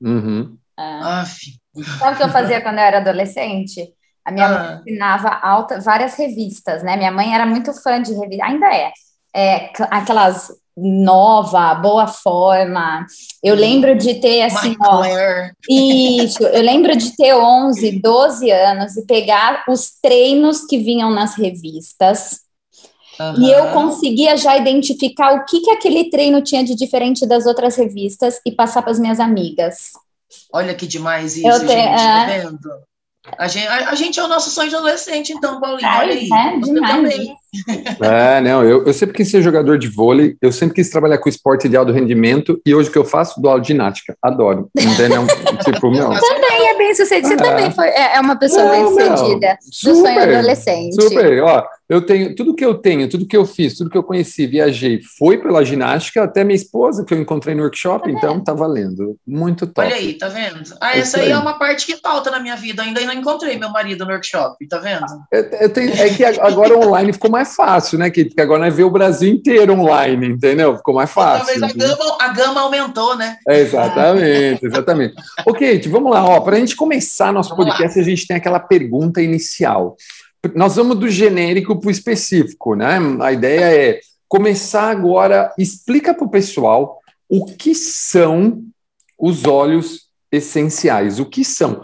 Uhum. 0.00 0.56
Ah. 0.76 1.24
Sabe 1.98 2.14
o 2.14 2.16
que 2.16 2.22
eu 2.22 2.28
fazia 2.28 2.60
quando 2.60 2.78
eu 2.78 2.84
era 2.84 2.98
adolescente? 2.98 3.92
A 4.24 4.32
minha 4.32 4.46
ah. 4.46 4.50
mãe 4.50 4.80
ensinava 4.80 5.28
alta, 5.28 5.80
várias 5.80 6.14
revistas, 6.16 6.82
né? 6.82 6.96
Minha 6.96 7.12
mãe 7.12 7.34
era 7.34 7.46
muito 7.46 7.72
fã 7.72 8.00
de 8.00 8.12
revistas, 8.12 8.48
ainda 8.48 8.66
é. 8.74 8.92
é 9.34 9.72
aquelas 9.90 10.50
nova, 10.76 11.74
boa 11.74 12.06
forma. 12.06 13.06
Eu 13.42 13.54
lembro 13.54 13.96
de 13.96 14.14
ter 14.14 14.42
assim, 14.42 14.74
ó, 14.80 15.02
isso, 15.68 16.42
eu 16.42 16.62
lembro 16.62 16.96
de 16.96 17.16
ter 17.16 17.34
11, 17.34 18.00
12 18.00 18.50
anos 18.50 18.96
e 18.96 19.06
pegar 19.06 19.64
os 19.68 19.92
treinos 20.02 20.64
que 20.66 20.78
vinham 20.78 21.10
nas 21.10 21.36
revistas. 21.36 22.40
Uhum. 23.20 23.42
E 23.42 23.52
eu 23.52 23.70
conseguia 23.70 24.36
já 24.36 24.56
identificar 24.56 25.34
o 25.34 25.44
que, 25.44 25.60
que 25.60 25.70
aquele 25.70 26.10
treino 26.10 26.42
tinha 26.42 26.64
de 26.64 26.74
diferente 26.74 27.24
das 27.24 27.46
outras 27.46 27.76
revistas 27.76 28.40
e 28.44 28.50
passar 28.50 28.82
para 28.82 28.90
as 28.90 28.98
minhas 28.98 29.20
amigas. 29.20 29.92
Olha 30.52 30.74
que 30.74 30.86
demais 30.86 31.36
isso, 31.36 31.60
te, 31.60 31.66
gente, 31.66 31.68
tá 31.68 31.72
é... 31.72 31.96
tá 31.96 32.26
vendo? 32.26 32.58
A 33.38 33.48
gente, 33.48 33.66
a, 33.66 33.90
a 33.90 33.94
gente, 33.94 34.20
é 34.20 34.22
o 34.22 34.28
nosso 34.28 34.50
sonho 34.50 34.68
de 34.68 34.76
adolescente, 34.76 35.32
então, 35.32 35.58
Paulinho, 35.58 35.88
Ai, 35.88 36.00
olha 36.00 36.14
aí. 36.14 36.28
É, 36.30 36.58
demais. 36.58 37.14
É, 38.02 38.40
não, 38.42 38.62
eu, 38.62 38.84
eu 38.84 38.92
sempre 38.92 39.14
quis 39.14 39.30
ser 39.30 39.40
jogador 39.40 39.78
de 39.78 39.88
vôlei, 39.88 40.36
eu 40.42 40.52
sempre 40.52 40.74
quis 40.74 40.90
trabalhar 40.90 41.16
com 41.16 41.28
esporte 41.28 41.66
de 41.66 41.76
alto 41.76 41.90
rendimento, 41.90 42.60
e 42.66 42.74
hoje 42.74 42.90
o 42.90 42.92
que 42.92 42.98
eu 42.98 43.04
faço? 43.04 43.40
Dou 43.40 43.50
aula 43.50 43.62
de 43.62 43.68
ginástica, 43.68 44.14
adoro. 44.20 44.68
Entendeu? 44.76 45.24
tipo, 45.64 45.90
meu. 45.90 46.10
Também 46.10 46.68
é 46.68 46.76
bem 46.76 46.94
sucedido, 46.94 47.28
você 47.28 47.34
é. 47.34 47.36
também 47.36 47.70
foi, 47.70 47.88
é, 47.88 48.16
é 48.16 48.20
uma 48.20 48.36
pessoa 48.36 48.68
bem 48.68 48.86
sucedida 48.88 49.56
do 49.82 49.94
sonho 49.94 50.22
adolescente. 50.22 51.02
Super, 51.02 51.42
ó, 51.44 51.64
eu 51.88 52.00
tenho 52.04 52.34
tudo 52.34 52.54
que 52.54 52.64
eu 52.64 52.74
tenho, 52.74 53.08
tudo 53.08 53.26
que 53.26 53.36
eu 53.36 53.44
fiz, 53.44 53.76
tudo 53.76 53.90
que 53.90 53.98
eu 53.98 54.02
conheci, 54.02 54.46
viajei, 54.46 55.00
foi 55.18 55.38
pela 55.38 55.64
ginástica, 55.64 56.24
até 56.24 56.42
minha 56.42 56.56
esposa 56.56 57.04
que 57.04 57.12
eu 57.12 57.20
encontrei 57.20 57.54
no 57.54 57.62
workshop, 57.62 58.04
tá 58.04 58.10
então 58.10 58.42
tá 58.42 58.54
valendo. 58.54 59.16
Muito 59.26 59.66
top. 59.66 59.86
Olha 59.86 59.96
aí, 59.96 60.14
tá 60.14 60.28
vendo? 60.28 60.62
Ah, 60.80 60.96
essa 60.96 61.18
aí, 61.18 61.26
aí, 61.26 61.32
é 61.32 61.38
uma 61.38 61.58
parte 61.58 61.84
que 61.84 61.96
falta 61.96 62.30
na 62.30 62.40
minha 62.40 62.56
vida. 62.56 62.82
Ainda 62.82 63.00
não 63.02 63.12
encontrei 63.12 63.58
meu 63.58 63.70
marido 63.70 64.04
no 64.04 64.12
workshop, 64.12 64.66
tá 64.66 64.78
vendo? 64.78 65.04
É, 65.30 65.68
tenho, 65.68 65.92
é 65.92 66.08
que 66.08 66.24
agora 66.24 66.78
online 66.78 67.12
ficou 67.12 67.30
mais 67.30 67.54
fácil, 67.54 67.98
né, 67.98 68.08
Kate? 68.08 68.30
Porque 68.30 68.40
agora 68.40 68.64
nós 68.64 68.74
vê 68.74 68.82
o 68.82 68.90
Brasil 68.90 69.30
inteiro 69.30 69.74
online, 69.74 70.28
entendeu? 70.28 70.76
Ficou 70.78 70.94
mais 70.94 71.10
fácil. 71.10 71.46
Talvez 71.46 71.62
a 71.62 71.76
gama, 71.76 72.16
a 72.20 72.28
gama 72.28 72.60
aumentou, 72.62 73.16
né? 73.16 73.36
É, 73.46 73.60
exatamente, 73.60 74.64
exatamente. 74.64 75.14
ok, 75.46 75.74
Kate, 75.74 75.88
vamos 75.88 76.10
lá, 76.10 76.24
ó. 76.24 76.40
Para 76.40 76.56
a 76.56 76.58
gente 76.58 76.76
começar 76.76 77.32
nosso 77.32 77.50
vamos 77.50 77.66
podcast, 77.66 77.98
lá. 77.98 78.02
a 78.02 78.08
gente 78.08 78.26
tem 78.26 78.36
aquela 78.36 78.58
pergunta 78.58 79.20
inicial 79.20 79.96
nós 80.54 80.76
vamos 80.76 80.98
do 80.98 81.08
genérico 81.08 81.78
para 81.78 81.88
o 81.88 81.90
específico, 81.90 82.74
né? 82.74 82.98
A 83.20 83.32
ideia 83.32 83.64
é 83.64 84.00
começar 84.28 84.90
agora, 84.90 85.52
explica 85.58 86.12
para 86.12 86.24
o 86.24 86.30
pessoal 86.30 86.98
o 87.28 87.46
que 87.46 87.74
são 87.74 88.62
os 89.18 89.44
óleos 89.44 90.08
essenciais, 90.30 91.20
o 91.20 91.26
que 91.26 91.44
são. 91.44 91.80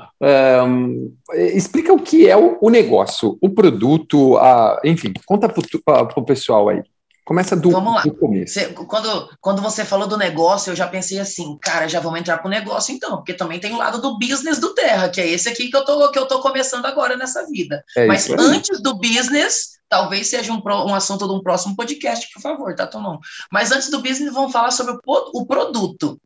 Um, 0.67 1.15
explica 1.55 1.93
o 1.93 2.03
que 2.03 2.29
é 2.29 2.37
o, 2.37 2.59
o 2.61 2.69
negócio, 2.69 3.39
o 3.41 3.49
produto, 3.49 4.37
a, 4.39 4.81
enfim, 4.85 5.13
conta 5.25 5.49
para 5.49 6.19
o 6.19 6.25
pessoal 6.25 6.69
aí. 6.69 6.83
Começa 7.25 7.55
do, 7.57 7.71
vamos 7.71 7.95
lá. 7.95 8.03
do 8.03 8.15
começo. 8.15 8.55
Você, 8.55 8.67
quando, 8.69 9.31
quando 9.41 9.63
você 9.63 9.85
falou 9.85 10.09
do 10.09 10.17
negócio, 10.17 10.71
eu 10.71 10.77
já 10.77 10.89
pensei 10.89 11.19
assim, 11.21 11.57
cara, 11.61 11.89
já 11.89 12.01
vamos 12.01 12.21
entrar 12.21 12.39
para 12.39 12.47
o 12.49 12.51
negócio 12.51 12.95
então, 12.95 13.17
porque 13.17 13.35
também 13.35 13.61
tem 13.61 13.73
o 13.73 13.79
lado 13.79 14.01
do 14.01 14.19
business 14.19 14.59
do 14.59 14.75
Terra, 14.75 15.09
que 15.09 15.21
é 15.21 15.29
esse 15.29 15.49
aqui 15.49 15.69
que 15.71 15.77
eu 15.77 15.85
tô, 15.85 16.11
que 16.11 16.19
eu 16.19 16.27
tô 16.27 16.41
começando 16.41 16.87
agora 16.87 17.17
nessa 17.17 17.47
vida. 17.47 17.85
É 17.97 18.07
Mas 18.07 18.29
antes 18.31 18.83
do 18.83 18.95
business, 18.95 19.79
talvez 19.89 20.29
seja 20.29 20.53
um, 20.53 20.63
um 20.65 20.95
assunto 20.95 21.27
de 21.27 21.35
um 21.35 21.43
próximo 21.43 21.77
podcast, 21.77 22.29
por 22.33 22.41
favor, 22.41 22.75
tá, 22.75 22.87
Tomão? 22.87 23.21
Mas 23.53 23.71
antes 23.71 23.91
do 23.91 24.01
business, 24.01 24.33
vamos 24.33 24.53
falar 24.53 24.71
sobre 24.71 24.95
o, 24.95 25.41
o 25.41 25.47
produto. 25.47 26.21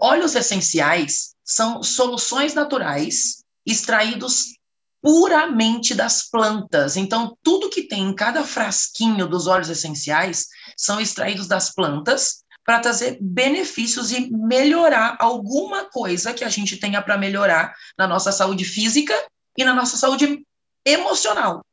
Óleos 0.00 0.34
essenciais 0.34 1.34
são 1.44 1.82
soluções 1.82 2.54
naturais 2.54 3.44
extraídos 3.66 4.55
puramente 5.06 5.94
das 5.94 6.28
plantas. 6.28 6.96
Então, 6.96 7.38
tudo 7.40 7.70
que 7.70 7.84
tem 7.84 8.02
em 8.02 8.12
cada 8.12 8.42
frasquinho 8.42 9.28
dos 9.28 9.46
óleos 9.46 9.68
essenciais 9.68 10.48
são 10.76 11.00
extraídos 11.00 11.46
das 11.46 11.72
plantas 11.72 12.42
para 12.64 12.80
trazer 12.80 13.16
benefícios 13.20 14.10
e 14.10 14.28
melhorar 14.32 15.16
alguma 15.20 15.84
coisa 15.84 16.34
que 16.34 16.42
a 16.42 16.48
gente 16.48 16.76
tenha 16.76 17.00
para 17.00 17.16
melhorar 17.16 17.72
na 17.96 18.08
nossa 18.08 18.32
saúde 18.32 18.64
física 18.64 19.14
e 19.56 19.62
na 19.62 19.72
nossa 19.72 19.96
saúde 19.96 20.44
emocional. 20.84 21.64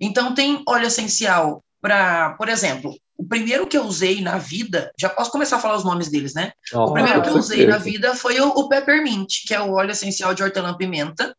Então, 0.00 0.32
tem 0.32 0.62
óleo 0.68 0.86
essencial 0.86 1.64
para, 1.80 2.34
por 2.34 2.48
exemplo, 2.48 2.96
o 3.18 3.26
primeiro 3.26 3.66
que 3.66 3.76
eu 3.76 3.82
usei 3.82 4.20
na 4.20 4.38
vida, 4.38 4.92
já 4.96 5.08
posso 5.08 5.32
começar 5.32 5.56
a 5.56 5.60
falar 5.60 5.78
os 5.78 5.84
nomes 5.84 6.08
deles, 6.08 6.32
né? 6.32 6.52
Oh, 6.72 6.84
o 6.84 6.92
primeiro 6.92 7.22
que 7.22 7.28
eu 7.28 7.36
usei 7.36 7.66
na 7.66 7.78
vida 7.78 8.14
foi 8.14 8.38
o, 8.40 8.50
o 8.50 8.68
Peppermint, 8.68 9.44
que 9.48 9.52
é 9.52 9.60
o 9.60 9.72
óleo 9.72 9.90
essencial 9.90 10.32
de 10.32 10.44
hortelã-pimenta, 10.44 11.34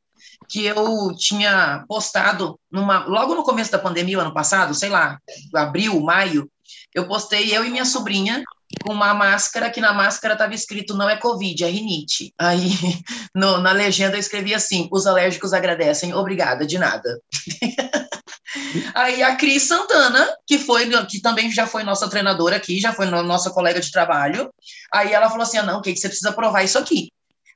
que 0.47 0.65
eu 0.65 1.13
tinha 1.17 1.83
postado 1.87 2.59
numa, 2.71 3.05
logo 3.05 3.35
no 3.35 3.43
começo 3.43 3.71
da 3.71 3.79
pandemia, 3.79 4.19
ano 4.19 4.33
passado, 4.33 4.73
sei 4.73 4.89
lá, 4.89 5.19
abril, 5.53 5.99
maio, 6.01 6.49
eu 6.93 7.07
postei 7.07 7.55
eu 7.55 7.65
e 7.65 7.69
minha 7.69 7.85
sobrinha 7.85 8.43
com 8.83 8.93
uma 8.93 9.13
máscara 9.13 9.69
que 9.69 9.79
na 9.79 9.93
máscara 9.93 10.33
estava 10.33 10.53
escrito 10.53 10.95
não 10.95 11.09
é 11.09 11.15
Covid, 11.15 11.63
é 11.63 11.69
rinite. 11.69 12.33
Aí 12.37 12.69
no, 13.33 13.59
na 13.59 13.71
legenda 13.71 14.15
eu 14.15 14.19
escrevi 14.19 14.53
assim: 14.53 14.87
os 14.91 15.07
alérgicos 15.07 15.53
agradecem, 15.53 16.13
obrigada, 16.13 16.65
de 16.65 16.77
nada. 16.77 17.21
Aí 18.95 19.21
a 19.21 19.35
Cris 19.35 19.63
Santana, 19.67 20.27
que 20.45 20.57
foi, 20.57 20.89
que 21.05 21.21
também 21.21 21.51
já 21.51 21.67
foi 21.67 21.83
nossa 21.83 22.09
treinadora 22.09 22.55
aqui, 22.55 22.79
já 22.79 22.91
foi 22.91 23.05
nossa 23.05 23.51
colega 23.51 23.79
de 23.79 23.91
trabalho. 23.91 24.51
Aí 24.93 25.13
ela 25.13 25.29
falou 25.29 25.43
assim: 25.43 25.57
ah, 25.57 25.63
não, 25.63 25.79
o 25.79 25.81
que 25.81 25.95
você 25.95 26.07
precisa 26.07 26.31
provar 26.31 26.63
isso 26.63 26.77
aqui? 26.77 27.11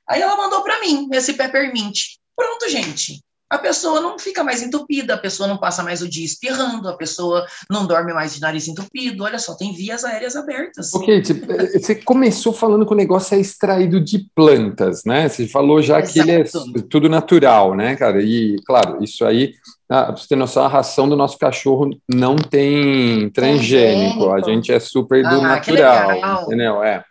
Aí 0.08 0.20
ela 0.20 0.36
mandou 0.36 0.62
para 0.62 0.80
mim 0.80 1.08
esse 1.12 1.34
peppermint. 1.34 1.98
Pronto, 2.36 2.68
gente. 2.68 3.22
a 3.52 3.58
pessoa 3.58 4.00
não 4.00 4.18
fica 4.18 4.42
mais 4.42 4.62
entupida, 4.62 5.12
a 5.12 5.18
pessoa 5.18 5.46
não 5.46 5.58
passa 5.58 5.82
mais 5.82 6.00
o 6.00 6.08
dia 6.08 6.24
espirrando, 6.24 6.88
a 6.88 6.96
pessoa 6.96 7.46
não 7.70 7.86
dorme 7.86 8.14
mais 8.14 8.34
de 8.34 8.40
nariz 8.40 8.66
entupido. 8.66 9.24
Olha 9.24 9.38
só, 9.38 9.54
tem 9.54 9.74
vias 9.74 10.04
aéreas 10.04 10.34
abertas. 10.34 10.94
Ok, 10.94 11.22
você 11.74 11.94
começou 11.96 12.54
falando 12.54 12.86
que 12.86 12.92
o 12.94 12.96
negócio 12.96 13.34
é 13.34 13.38
extraído 13.38 14.00
de 14.00 14.26
plantas, 14.34 15.02
né? 15.04 15.28
Você 15.28 15.46
falou 15.46 15.82
já 15.82 16.00
Exato. 16.00 16.12
que 16.14 16.20
ele 16.20 16.30
é 16.32 16.44
tudo 16.88 17.10
natural, 17.10 17.74
né, 17.74 17.94
cara? 17.94 18.22
E, 18.22 18.56
claro, 18.64 19.04
isso 19.04 19.22
aí, 19.22 19.52
ah, 19.86 20.04
pra 20.06 20.16
você 20.16 20.28
ter 20.28 20.36
noção, 20.36 20.64
a 20.64 20.68
ração 20.68 21.06
do 21.06 21.14
nosso 21.14 21.36
cachorro 21.36 21.90
não 22.08 22.36
tem 22.36 23.28
transgênico. 23.28 24.32
A 24.32 24.40
gente 24.40 24.72
é 24.72 24.80
super 24.80 25.22
do 25.22 25.28
ah, 25.28 25.42
natural, 25.42 26.44
entendeu? 26.44 26.82
É. 26.82 27.04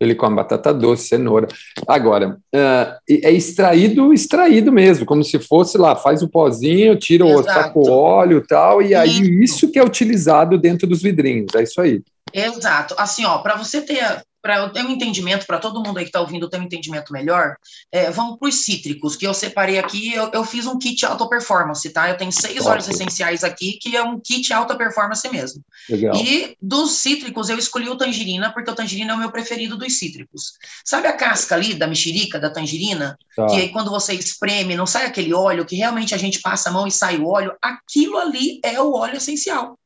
Ele 0.00 0.14
come 0.14 0.36
batata 0.36 0.74
doce, 0.74 1.08
cenoura. 1.08 1.48
Agora, 1.86 2.38
uh, 2.54 2.98
é 3.08 3.32
extraído, 3.32 4.12
extraído 4.12 4.70
mesmo, 4.70 5.06
como 5.06 5.24
se 5.24 5.38
fosse 5.38 5.78
lá, 5.78 5.96
faz 5.96 6.22
o 6.22 6.28
pozinho, 6.28 6.96
tira 6.96 7.26
Exato. 7.26 7.40
o 7.40 7.52
saco 7.52 7.90
óleo 7.90 8.38
e 8.38 8.46
tal, 8.46 8.82
e 8.82 8.94
aí 8.94 9.20
isso 9.42 9.70
que 9.70 9.78
é 9.78 9.84
utilizado 9.84 10.58
dentro 10.58 10.86
dos 10.86 11.02
vidrinhos, 11.02 11.54
é 11.54 11.62
isso 11.62 11.80
aí. 11.80 12.02
Exato. 12.32 12.94
Assim, 12.98 13.24
ó, 13.24 13.38
para 13.38 13.56
você 13.56 13.80
ter 13.80 14.22
para 14.46 14.58
eu 14.58 14.70
ter 14.70 14.84
um 14.84 14.90
entendimento, 14.90 15.44
para 15.44 15.58
todo 15.58 15.82
mundo 15.82 15.98
aí 15.98 16.04
que 16.04 16.10
está 16.10 16.20
ouvindo 16.20 16.48
ter 16.48 16.60
um 16.60 16.62
entendimento 16.62 17.12
melhor, 17.12 17.56
é, 17.90 18.12
vamos 18.12 18.38
para 18.38 18.48
os 18.48 18.54
cítricos, 18.64 19.16
que 19.16 19.26
eu 19.26 19.34
separei 19.34 19.76
aqui, 19.76 20.14
eu, 20.14 20.30
eu 20.32 20.44
fiz 20.44 20.66
um 20.66 20.78
kit 20.78 21.04
alta 21.04 21.28
performance, 21.28 21.90
tá? 21.90 22.08
Eu 22.08 22.16
tenho 22.16 22.30
seis 22.30 22.58
Ótimo. 22.58 22.70
óleos 22.70 22.88
essenciais 22.88 23.42
aqui, 23.42 23.72
que 23.72 23.96
é 23.96 24.02
um 24.04 24.20
kit 24.20 24.52
alta 24.52 24.76
performance 24.76 25.28
mesmo. 25.28 25.64
Legal. 25.90 26.14
E 26.14 26.56
dos 26.62 26.92
cítricos, 26.92 27.48
eu 27.48 27.58
escolhi 27.58 27.88
o 27.88 27.96
tangerina, 27.96 28.52
porque 28.52 28.70
o 28.70 28.74
tangerina 28.74 29.14
é 29.14 29.16
o 29.16 29.18
meu 29.18 29.32
preferido 29.32 29.76
dos 29.76 29.98
cítricos. 29.98 30.52
Sabe 30.84 31.08
a 31.08 31.12
casca 31.12 31.56
ali 31.56 31.74
da 31.74 31.88
mexerica, 31.88 32.38
da 32.38 32.48
tangerina? 32.48 33.18
Tá. 33.34 33.46
Que 33.46 33.56
aí 33.56 33.68
quando 33.70 33.90
você 33.90 34.14
espreme, 34.14 34.76
não 34.76 34.86
sai 34.86 35.06
aquele 35.06 35.34
óleo, 35.34 35.66
que 35.66 35.74
realmente 35.74 36.14
a 36.14 36.18
gente 36.18 36.40
passa 36.40 36.70
a 36.70 36.72
mão 36.72 36.86
e 36.86 36.92
sai 36.92 37.18
o 37.18 37.26
óleo, 37.26 37.52
aquilo 37.60 38.16
ali 38.16 38.60
é 38.62 38.80
o 38.80 38.92
óleo 38.92 39.16
essencial. 39.16 39.76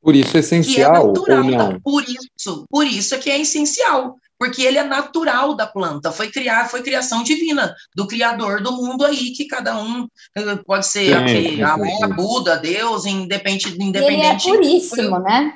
Por 0.00 0.14
isso 0.14 0.36
é, 0.36 0.40
essencial 0.40 0.94
é 0.94 1.06
natural, 1.06 1.44
ou 1.44 1.50
não? 1.50 1.80
Por 1.80 2.04
isso, 2.04 2.64
por 2.70 2.86
isso 2.86 3.14
é 3.14 3.18
que 3.18 3.30
é 3.30 3.40
essencial, 3.40 4.16
porque 4.38 4.62
ele 4.62 4.78
é 4.78 4.84
natural 4.84 5.54
da 5.54 5.66
planta, 5.66 6.12
foi 6.12 6.30
criar, 6.30 6.68
foi 6.68 6.82
criação 6.82 7.22
divina 7.22 7.74
do 7.94 8.06
criador 8.06 8.62
do 8.62 8.72
mundo 8.72 9.04
aí, 9.04 9.32
que 9.32 9.46
cada 9.46 9.76
um 9.76 10.06
eh, 10.36 10.56
pode 10.64 10.86
ser 10.86 11.06
sim, 11.06 11.12
aquele, 11.14 11.62
a, 11.62 11.74
a 11.74 12.08
Buda, 12.08 12.56
Deus, 12.56 13.04
independente, 13.04 13.68
independente. 13.70 14.48
Ele 14.48 14.56
é 14.56 14.58
puríssimo, 14.58 15.18
né? 15.18 15.54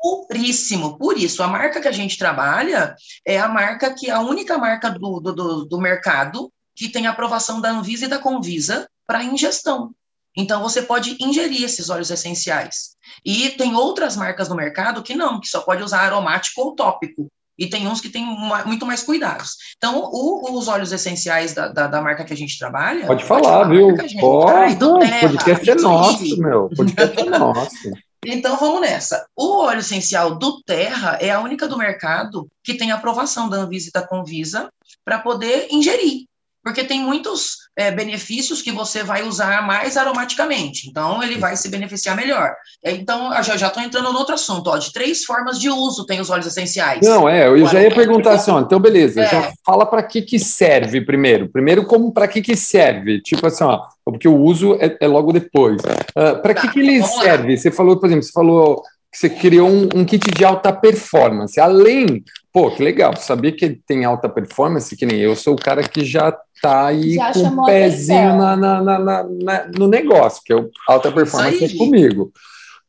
Puríssimo, 0.00 0.96
por 0.96 1.18
isso, 1.18 1.42
a 1.42 1.48
marca 1.48 1.80
que 1.80 1.88
a 1.88 1.92
gente 1.92 2.16
trabalha 2.18 2.94
é 3.26 3.38
a 3.38 3.48
marca 3.48 3.92
que 3.92 4.08
é 4.08 4.12
a 4.12 4.20
única 4.20 4.56
marca 4.56 4.90
do, 4.90 5.18
do, 5.20 5.64
do 5.64 5.80
mercado 5.80 6.52
que 6.76 6.88
tem 6.88 7.06
aprovação 7.08 7.60
da 7.60 7.70
Anvisa 7.70 8.04
e 8.04 8.08
da 8.08 8.18
Convisa 8.18 8.88
para 9.04 9.24
ingestão. 9.24 9.92
Então, 10.38 10.62
você 10.62 10.82
pode 10.82 11.16
ingerir 11.20 11.64
esses 11.64 11.90
óleos 11.90 12.12
essenciais. 12.12 12.96
E 13.26 13.50
tem 13.50 13.74
outras 13.74 14.16
marcas 14.16 14.48
no 14.48 14.54
mercado 14.54 15.02
que 15.02 15.16
não, 15.16 15.40
que 15.40 15.48
só 15.48 15.62
pode 15.62 15.82
usar 15.82 16.02
aromático 16.02 16.60
ou 16.60 16.76
tópico. 16.76 17.26
E 17.58 17.66
tem 17.66 17.88
uns 17.88 18.00
que 18.00 18.08
têm 18.08 18.24
muito 18.64 18.86
mais 18.86 19.02
cuidados. 19.02 19.56
Então, 19.76 19.98
o, 20.12 20.56
os 20.56 20.68
óleos 20.68 20.92
essenciais 20.92 21.54
da, 21.54 21.66
da, 21.66 21.88
da, 21.88 22.00
marca 22.00 22.24
que 22.24 22.32
a 22.32 22.36
gente 22.36 22.56
trabalha. 22.56 23.04
Pode 23.04 23.24
falar, 23.24 23.66
pode 23.66 23.76
viu? 23.76 24.20
Pode. 24.20 24.84
O 24.84 24.98
podcast 25.22 25.70
é 25.70 25.74
nosso, 25.74 26.38
meu. 26.38 26.70
podcast 26.76 27.18
é 27.18 27.24
nosso. 27.24 27.90
Então 28.24 28.56
vamos 28.56 28.80
nessa. 28.80 29.26
O 29.36 29.62
óleo 29.62 29.80
essencial 29.80 30.38
do 30.38 30.62
Terra 30.62 31.18
é 31.20 31.30
a 31.30 31.40
única 31.40 31.66
do 31.66 31.78
mercado 31.78 32.46
que 32.62 32.74
tem 32.74 32.92
aprovação 32.92 33.48
da 33.48 33.56
Anvisa 33.56 33.88
e 33.88 33.92
da 33.92 34.06
Convisa 34.06 34.68
para 35.04 35.18
poder 35.18 35.68
ingerir 35.70 36.27
porque 36.68 36.84
tem 36.84 37.00
muitos 37.00 37.56
é, 37.74 37.90
benefícios 37.90 38.60
que 38.60 38.70
você 38.70 39.02
vai 39.02 39.22
usar 39.22 39.66
mais 39.66 39.96
aromaticamente, 39.96 40.86
então 40.86 41.22
ele 41.22 41.38
vai 41.38 41.56
se 41.56 41.70
beneficiar 41.70 42.14
melhor. 42.14 42.54
É, 42.84 42.92
então, 42.92 43.34
eu 43.34 43.42
já 43.42 43.68
estou 43.68 43.82
entrando 43.82 44.12
no 44.12 44.18
outro 44.18 44.34
assunto, 44.34 44.68
ó, 44.68 44.76
de 44.76 44.92
três 44.92 45.24
formas 45.24 45.58
de 45.58 45.70
uso 45.70 46.04
tem 46.04 46.20
os 46.20 46.28
óleos 46.28 46.46
essenciais. 46.46 47.00
Não, 47.02 47.26
é, 47.26 47.48
eu 47.48 47.66
já 47.66 47.80
ia 47.80 47.94
perguntar 47.94 48.32
assim, 48.32 48.50
ó, 48.50 48.60
então 48.60 48.78
beleza, 48.78 49.22
é. 49.22 49.30
já 49.30 49.50
fala 49.64 49.86
para 49.86 50.02
que 50.02 50.20
que 50.20 50.38
serve 50.38 51.00
primeiro. 51.00 51.48
Primeiro, 51.48 51.86
como 51.86 52.12
para 52.12 52.28
que 52.28 52.42
que 52.42 52.54
serve? 52.54 53.22
Tipo 53.22 53.46
assim, 53.46 53.64
ó, 53.64 53.80
porque 54.04 54.28
o 54.28 54.36
uso 54.36 54.74
é, 54.74 54.94
é 55.00 55.08
logo 55.08 55.32
depois. 55.32 55.80
Uh, 55.80 55.88
ah, 56.16 56.34
para 56.34 56.52
tá, 56.52 56.60
que 56.60 56.68
que 56.68 56.80
ele 56.80 57.02
serve? 57.02 57.56
Você 57.56 57.70
falou, 57.70 57.96
por 57.96 58.08
exemplo, 58.08 58.24
você 58.24 58.32
falou 58.32 58.82
que 59.10 59.18
você 59.18 59.30
criou 59.30 59.70
um, 59.70 59.88
um, 59.94 60.04
kit 60.04 60.30
de 60.30 60.44
alta 60.44 60.70
performance. 60.70 61.58
Além, 61.58 62.22
pô, 62.52 62.70
que 62.70 62.82
legal, 62.82 63.16
sabia 63.16 63.52
que 63.52 63.80
tem 63.86 64.04
alta 64.04 64.28
performance, 64.28 64.94
que 64.94 65.06
nem 65.06 65.18
eu 65.18 65.34
sou 65.34 65.54
o 65.54 65.58
cara 65.58 65.82
que 65.82 66.04
já 66.04 66.36
tá 66.60 66.86
aí 66.86 67.14
Já 67.14 67.32
com 67.32 67.40
o 67.40 67.62
um 67.62 67.64
pezinho 67.64 68.36
na, 68.38 68.56
na, 68.56 68.80
na, 68.80 68.98
na, 68.98 69.68
no 69.76 69.88
negócio, 69.88 70.42
que 70.44 70.52
é 70.52 70.56
o 70.56 70.70
alta 70.86 71.10
performance 71.12 71.64
é 71.64 71.76
comigo. 71.76 72.32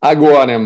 Agora, 0.02 0.58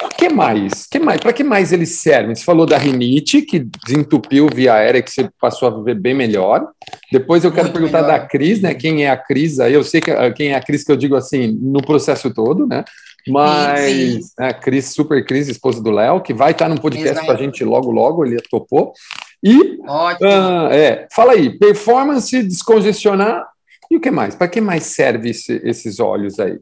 o 0.00 0.08
que 0.10 0.28
mais? 0.28 0.86
Que 0.86 1.00
mais? 1.00 1.20
Para 1.20 1.32
que 1.32 1.42
mais 1.42 1.72
eles 1.72 1.96
servem? 1.96 2.34
Você 2.34 2.44
falou 2.44 2.64
da 2.64 2.78
rinite, 2.78 3.42
que 3.42 3.66
desentupiu 3.84 4.48
via 4.52 4.74
aérea, 4.74 5.02
que 5.02 5.10
você 5.10 5.28
passou 5.40 5.66
a 5.66 5.76
viver 5.76 5.96
bem 5.96 6.14
melhor. 6.14 6.68
Depois 7.10 7.42
eu 7.42 7.50
quero 7.50 7.64
Muito 7.64 7.74
perguntar 7.74 8.02
melhor. 8.02 8.20
da 8.20 8.26
Cris, 8.26 8.60
né? 8.60 8.74
Quem 8.74 9.04
é 9.04 9.10
a 9.10 9.16
Cris? 9.16 9.58
Aí 9.58 9.74
eu 9.74 9.82
sei 9.82 10.00
que 10.00 10.12
quem 10.32 10.50
é 10.50 10.54
a 10.54 10.62
Cris 10.62 10.84
que 10.84 10.92
eu 10.92 10.96
digo 10.96 11.16
assim, 11.16 11.48
no 11.60 11.82
processo 11.82 12.32
todo, 12.32 12.64
né? 12.64 12.84
Mas 13.26 14.32
a 14.38 14.52
Cris, 14.52 14.92
super 14.94 15.24
Cris, 15.24 15.48
esposa 15.48 15.82
do 15.82 15.90
Léo, 15.90 16.22
que 16.22 16.32
vai 16.32 16.52
estar 16.52 16.68
no 16.68 16.80
podcast 16.80 17.26
com 17.26 17.32
a 17.32 17.36
gente 17.36 17.64
logo, 17.64 17.90
logo, 17.90 18.24
ele 18.24 18.36
topou. 18.48 18.92
E 19.42 19.56
uh, 19.56 20.72
é, 20.72 21.06
fala 21.12 21.32
aí, 21.32 21.56
performance, 21.58 22.42
descongestionar 22.42 23.46
e 23.90 23.96
o 23.96 24.00
que 24.00 24.10
mais? 24.10 24.34
Para 24.34 24.48
que 24.48 24.60
mais 24.60 24.84
serve 24.84 25.30
esse, 25.30 25.60
esses 25.64 25.98
óleos 25.98 26.38
aí? 26.38 26.58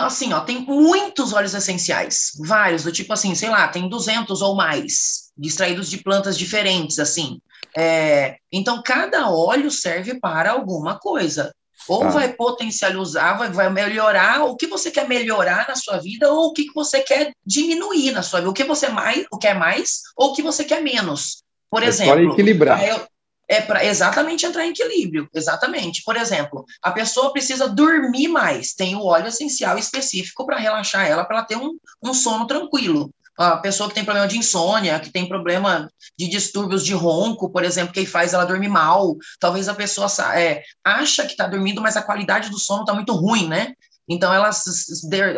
Assim, 0.00 0.32
ó, 0.32 0.40
tem 0.40 0.60
muitos 0.60 1.34
óleos 1.34 1.52
essenciais, 1.52 2.32
vários, 2.46 2.84
do 2.84 2.92
tipo 2.92 3.12
assim, 3.12 3.34
sei 3.34 3.50
lá, 3.50 3.68
tem 3.68 3.86
200 3.86 4.40
ou 4.40 4.56
mais, 4.56 5.30
extraídos 5.38 5.90
de 5.90 5.98
plantas 5.98 6.38
diferentes, 6.38 6.98
assim. 6.98 7.38
É, 7.76 8.36
então, 8.50 8.82
cada 8.82 9.30
óleo 9.30 9.70
serve 9.70 10.18
para 10.18 10.52
alguma 10.52 10.98
coisa. 10.98 11.52
Ou 11.86 12.04
ah. 12.04 12.08
vai 12.08 12.32
potencializar, 12.32 13.34
vai, 13.34 13.50
vai 13.50 13.70
melhorar 13.70 14.44
o 14.44 14.56
que 14.56 14.66
você 14.66 14.90
quer 14.90 15.06
melhorar 15.06 15.66
na 15.68 15.76
sua 15.76 15.98
vida, 15.98 16.32
ou 16.32 16.48
o 16.48 16.52
que 16.52 16.66
você 16.74 17.00
quer 17.00 17.32
diminuir 17.44 18.12
na 18.12 18.22
sua 18.22 18.40
vida. 18.40 18.50
O 18.50 18.54
que 18.54 18.64
você 18.64 18.88
mais, 18.88 19.26
o 19.30 19.38
quer 19.38 19.54
mais, 19.54 20.00
ou 20.16 20.30
o 20.30 20.34
que 20.34 20.42
você 20.42 20.64
quer 20.64 20.82
menos. 20.82 21.42
Por 21.70 21.82
é 21.82 21.86
exemplo. 21.86 22.14
Para 22.14 22.32
equilibrar. 22.32 22.80
é 23.48 23.60
para 23.62 23.84
exatamente 23.84 24.44
entrar 24.44 24.66
em 24.66 24.70
equilíbrio, 24.70 25.28
exatamente. 25.34 26.02
Por 26.04 26.16
exemplo, 26.16 26.64
a 26.82 26.90
pessoa 26.90 27.32
precisa 27.32 27.66
dormir 27.66 28.28
mais, 28.28 28.74
tem 28.74 28.94
o 28.94 29.04
óleo 29.04 29.28
essencial 29.28 29.78
específico 29.78 30.44
para 30.44 30.58
relaxar 30.58 31.06
ela, 31.06 31.24
para 31.24 31.38
ela 31.38 31.46
ter 31.46 31.56
um, 31.56 31.78
um 32.02 32.12
sono 32.12 32.46
tranquilo. 32.46 33.10
A 33.38 33.56
pessoa 33.56 33.88
que 33.88 33.94
tem 33.94 34.04
problema 34.04 34.26
de 34.26 34.36
insônia, 34.36 34.98
que 34.98 35.10
tem 35.10 35.28
problema 35.28 35.88
de 36.18 36.28
distúrbios 36.28 36.84
de 36.84 36.92
ronco, 36.92 37.48
por 37.48 37.62
exemplo, 37.62 37.94
que 37.94 38.04
faz 38.04 38.34
ela 38.34 38.44
dormir 38.44 38.68
mal. 38.68 39.16
Talvez 39.38 39.68
a 39.68 39.74
pessoa 39.74 40.08
é, 40.34 40.60
acha 40.84 41.24
que 41.24 41.30
está 41.30 41.46
dormindo, 41.46 41.80
mas 41.80 41.96
a 41.96 42.02
qualidade 42.02 42.50
do 42.50 42.58
sono 42.58 42.80
está 42.80 42.92
muito 42.92 43.12
ruim, 43.12 43.46
né? 43.46 43.74
Então 44.08 44.32
ela 44.32 44.50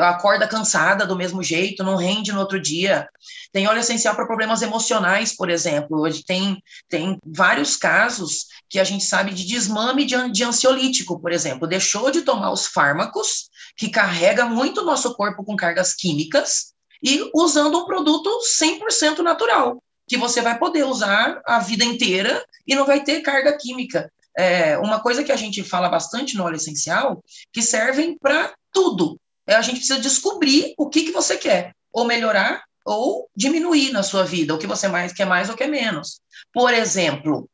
acorda 0.09 0.47
cansada 0.47 1.05
do 1.05 1.17
mesmo 1.17 1.43
jeito, 1.43 1.83
não 1.83 1.97
rende 1.97 2.33
no 2.33 2.39
outro 2.39 2.61
dia. 2.61 3.09
Tem 3.53 3.67
óleo 3.67 3.81
essencial 3.81 4.15
para 4.15 4.27
problemas 4.27 4.63
emocionais, 4.63 5.35
por 5.35 5.51
exemplo. 5.51 6.01
Hoje 6.01 6.23
tem, 6.25 6.63
tem 6.89 7.19
vários 7.27 7.77
casos 7.77 8.47
que 8.69 8.79
a 8.79 8.85
gente 8.85 9.05
sabe 9.05 9.35
de 9.35 9.45
desmame 9.45 10.05
de, 10.05 10.31
de 10.31 10.45
ansiolítico, 10.45 11.19
por 11.19 11.33
exemplo. 11.33 11.67
Deixou 11.67 12.11
de 12.11 12.23
tomar 12.23 12.53
os 12.53 12.67
fármacos, 12.67 13.51
que 13.77 13.91
carrega 13.91 14.47
muito 14.47 14.83
o 14.83 14.85
nosso 14.85 15.15
corpo 15.15 15.45
com 15.45 15.57
cargas 15.57 15.93
químicas, 15.93 16.73
e 17.03 17.31
usando 17.35 17.79
um 17.79 17.87
produto 17.87 18.31
100% 18.61 19.19
natural, 19.19 19.83
que 20.07 20.17
você 20.17 20.41
vai 20.41 20.59
poder 20.59 20.85
usar 20.85 21.41
a 21.47 21.59
vida 21.59 21.85
inteira 21.85 22.45
e 22.67 22.75
não 22.75 22.87
vai 22.87 23.03
ter 23.03 23.23
carga 23.23 23.57
química. 23.57 24.13
É, 24.37 24.79
uma 24.79 25.01
coisa 25.01 25.25
que 25.25 25.33
a 25.33 25.37
gente 25.37 25.63
fala 25.65 25.89
bastante 25.89 26.37
no 26.37 26.45
óleo 26.45 26.57
essencial, 26.57 27.23
que 27.53 27.63
servem 27.63 28.17
para 28.19 28.55
tudo. 28.73 29.19
É, 29.47 29.55
a 29.55 29.63
gente 29.63 29.79
precisa 29.79 29.99
descobrir 29.99 30.75
o 30.77 30.89
que, 30.89 31.05
que 31.05 31.13
você 31.13 31.37
quer, 31.37 31.73
ou 31.93 32.05
melhorar 32.05 32.63
ou 32.85 33.29
diminuir 33.37 33.93
na 33.93 34.03
sua 34.03 34.25
vida, 34.25 34.55
o 34.55 34.59
que 34.59 34.67
você 34.67 34.89
mais 34.89 35.13
quer 35.13 35.27
mais 35.27 35.49
ou 35.49 35.57
quer 35.57 35.69
menos. 35.69 36.21
Por 36.53 36.73
exemplo, 36.73 37.49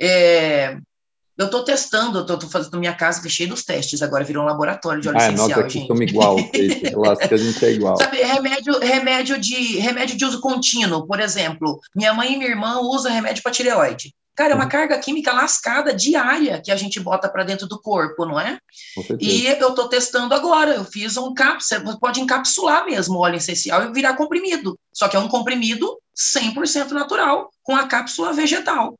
é, 0.00 0.76
eu 1.36 1.46
estou 1.46 1.62
testando, 1.62 2.18
eu 2.18 2.22
estou 2.22 2.50
fazendo 2.50 2.78
minha 2.78 2.94
casa 2.94 3.20
que 3.20 3.28
é 3.28 3.30
cheia 3.30 3.48
dos 3.48 3.64
testes, 3.64 4.02
agora 4.02 4.24
virou 4.24 4.42
um 4.42 4.46
laboratório 4.46 5.00
de 5.00 5.08
óleo 5.08 5.18
ah, 5.18 5.26
essencial, 5.26 5.48
nós 5.48 5.58
aqui 5.58 5.78
gente. 5.78 5.86
somos 5.86 6.02
igual, 6.02 6.36
eu 6.92 7.04
acho 7.04 7.28
que 7.28 7.34
a 7.34 7.36
gente 7.36 7.64
é 7.64 7.70
igual. 7.72 7.96
Sabe, 7.96 8.22
remédio, 8.22 8.78
remédio, 8.80 9.38
de, 9.38 9.78
remédio 9.78 10.16
de 10.16 10.24
uso 10.24 10.40
contínuo, 10.40 11.06
por 11.06 11.20
exemplo, 11.20 11.80
minha 11.94 12.12
mãe 12.12 12.32
e 12.32 12.36
minha 12.36 12.50
irmã 12.50 12.80
usam 12.80 13.12
remédio 13.12 13.42
para 13.42 13.52
tireoide. 13.52 14.12
Cara, 14.38 14.52
é 14.52 14.54
uma 14.54 14.62
uhum. 14.62 14.70
carga 14.70 14.96
química 15.00 15.32
lascada 15.32 15.92
diária 15.92 16.62
que 16.64 16.70
a 16.70 16.76
gente 16.76 17.00
bota 17.00 17.28
para 17.28 17.42
dentro 17.42 17.66
do 17.66 17.76
corpo, 17.82 18.24
não 18.24 18.38
é? 18.38 18.56
E 19.18 19.46
eu 19.46 19.70
estou 19.70 19.88
testando 19.88 20.32
agora. 20.32 20.76
Eu 20.76 20.84
fiz 20.84 21.16
um 21.16 21.34
cápsula, 21.34 21.80
você 21.80 21.98
pode 21.98 22.20
encapsular 22.20 22.86
mesmo 22.86 23.16
o 23.16 23.20
óleo 23.20 23.34
essencial 23.34 23.82
e 23.82 23.92
virar 23.92 24.14
comprimido. 24.14 24.78
Só 24.92 25.08
que 25.08 25.16
é 25.16 25.18
um 25.18 25.26
comprimido 25.26 25.98
100% 26.16 26.92
natural, 26.92 27.50
com 27.64 27.74
a 27.74 27.88
cápsula 27.88 28.32
vegetal. 28.32 28.96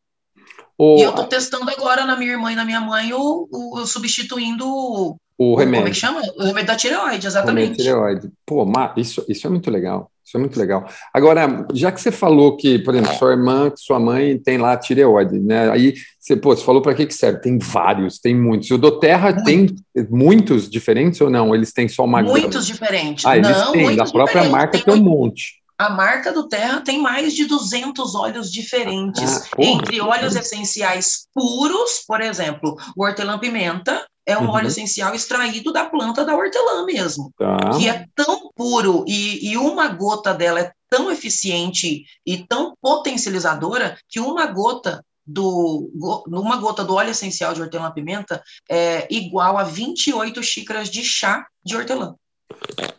O... 0.79 0.99
E 0.99 1.03
eu 1.03 1.11
estou 1.11 1.25
testando 1.25 1.69
agora 1.71 2.07
na 2.07 2.17
minha 2.17 2.33
irmã 2.33 2.53
e 2.53 2.57
na 2.57 2.65
minha 2.65 2.81
mãe 2.81 3.13
o, 3.13 3.49
o, 3.51 3.85
substituindo 3.85 4.65
o, 4.65 5.17
o 5.37 5.57
remédio. 5.57 5.81
Como 5.81 5.89
é 5.89 5.91
que 5.91 5.97
chama? 5.97 6.23
O 6.37 6.45
remédio 6.45 6.69
da 6.69 6.77
tireoide, 6.77 7.27
exatamente. 7.27 7.77
tireoide. 7.79 8.31
Pô, 8.47 8.65
isso, 8.97 9.25
isso 9.29 9.47
é 9.47 9.51
muito 9.51 9.71
legal. 9.71 10.11
Isso 10.25 10.37
é 10.37 10.41
muito 10.41 10.61
legal. 10.61 10.87
Agora, 11.13 11.67
já 11.73 11.91
que 11.91 11.99
você 11.99 12.13
falou 12.13 12.55
que, 12.55 12.79
por 12.81 12.95
exemplo, 12.95 13.17
sua 13.17 13.31
irmã, 13.31 13.73
sua 13.75 13.99
mãe 13.99 14.37
tem 14.37 14.59
lá 14.59 14.77
tireoide, 14.77 15.39
né? 15.39 15.71
Aí 15.71 15.95
você, 16.21 16.37
pô, 16.37 16.55
você 16.55 16.63
falou 16.63 16.83
para 16.83 16.95
que, 16.95 17.07
que 17.07 17.15
serve? 17.15 17.41
Tem 17.41 17.59
vários, 17.59 18.19
tem 18.19 18.37
muitos. 18.37 18.71
O 18.71 18.77
do 18.77 19.01
Terra 19.01 19.33
Muito. 19.33 19.45
tem 19.45 19.75
muitos 20.11 20.69
diferentes 20.69 21.19
ou 21.23 21.31
não? 21.31 21.55
Eles 21.55 21.73
têm 21.73 21.89
só 21.89 22.05
uma 22.05 22.21
Muitos 22.23 22.67
diferentes. 22.67 23.25
Ah, 23.25 23.39
eles 23.39 23.49
não, 23.49 23.73
têm. 23.73 23.97
Da 23.97 24.05
própria 24.05 24.45
marca 24.51 24.73
tem, 24.73 24.83
tem 24.83 24.95
um 24.95 25.03
monte. 25.03 25.55
A 25.79 25.91
marca 25.91 26.33
do 26.33 26.49
Terra 26.49 26.81
tem 26.81 27.01
mais 27.01 27.35
de 27.35 27.45
200 27.45 28.15
óleos 28.17 28.51
diferentes, 28.51 29.43
ah, 29.43 29.49
entre 29.59 30.01
óleos 30.01 30.35
essenciais 30.35 31.29
puros, 31.33 32.03
por 32.07 32.21
exemplo, 32.21 32.77
o 32.97 33.05
hortelã-pimenta, 33.05 34.05
é 34.27 34.37
um 34.37 34.43
uhum. 34.43 34.51
óleo 34.51 34.67
essencial 34.67 35.15
extraído 35.15 35.73
da 35.73 35.87
planta 35.87 36.25
da 36.25 36.37
hortelã 36.37 36.85
mesmo, 36.85 37.33
tá. 37.39 37.57
que 37.79 37.89
é 37.89 38.05
tão 38.15 38.51
puro 38.55 39.05
e, 39.07 39.53
e 39.53 39.57
uma 39.57 39.89
gota 39.89 40.35
dela 40.35 40.61
é 40.61 40.73
tão 40.91 41.11
eficiente 41.11 42.05
e 42.27 42.47
tão 42.47 42.75
potencializadora 42.83 43.97
que 44.09 44.21
uma 44.21 44.47
gota 44.47 45.03
do 45.27 45.91
uma 46.27 46.57
gota 46.57 46.83
do 46.85 46.95
óleo 46.95 47.11
essencial 47.11 47.53
de 47.53 47.61
hortelã-pimenta 47.61 48.43
é 48.69 49.07
igual 49.11 49.59
a 49.59 49.63
28 49.63 50.43
xícaras 50.43 50.91
de 50.91 51.05
chá 51.05 51.47
de 51.65 51.77
hortelã. 51.77 52.15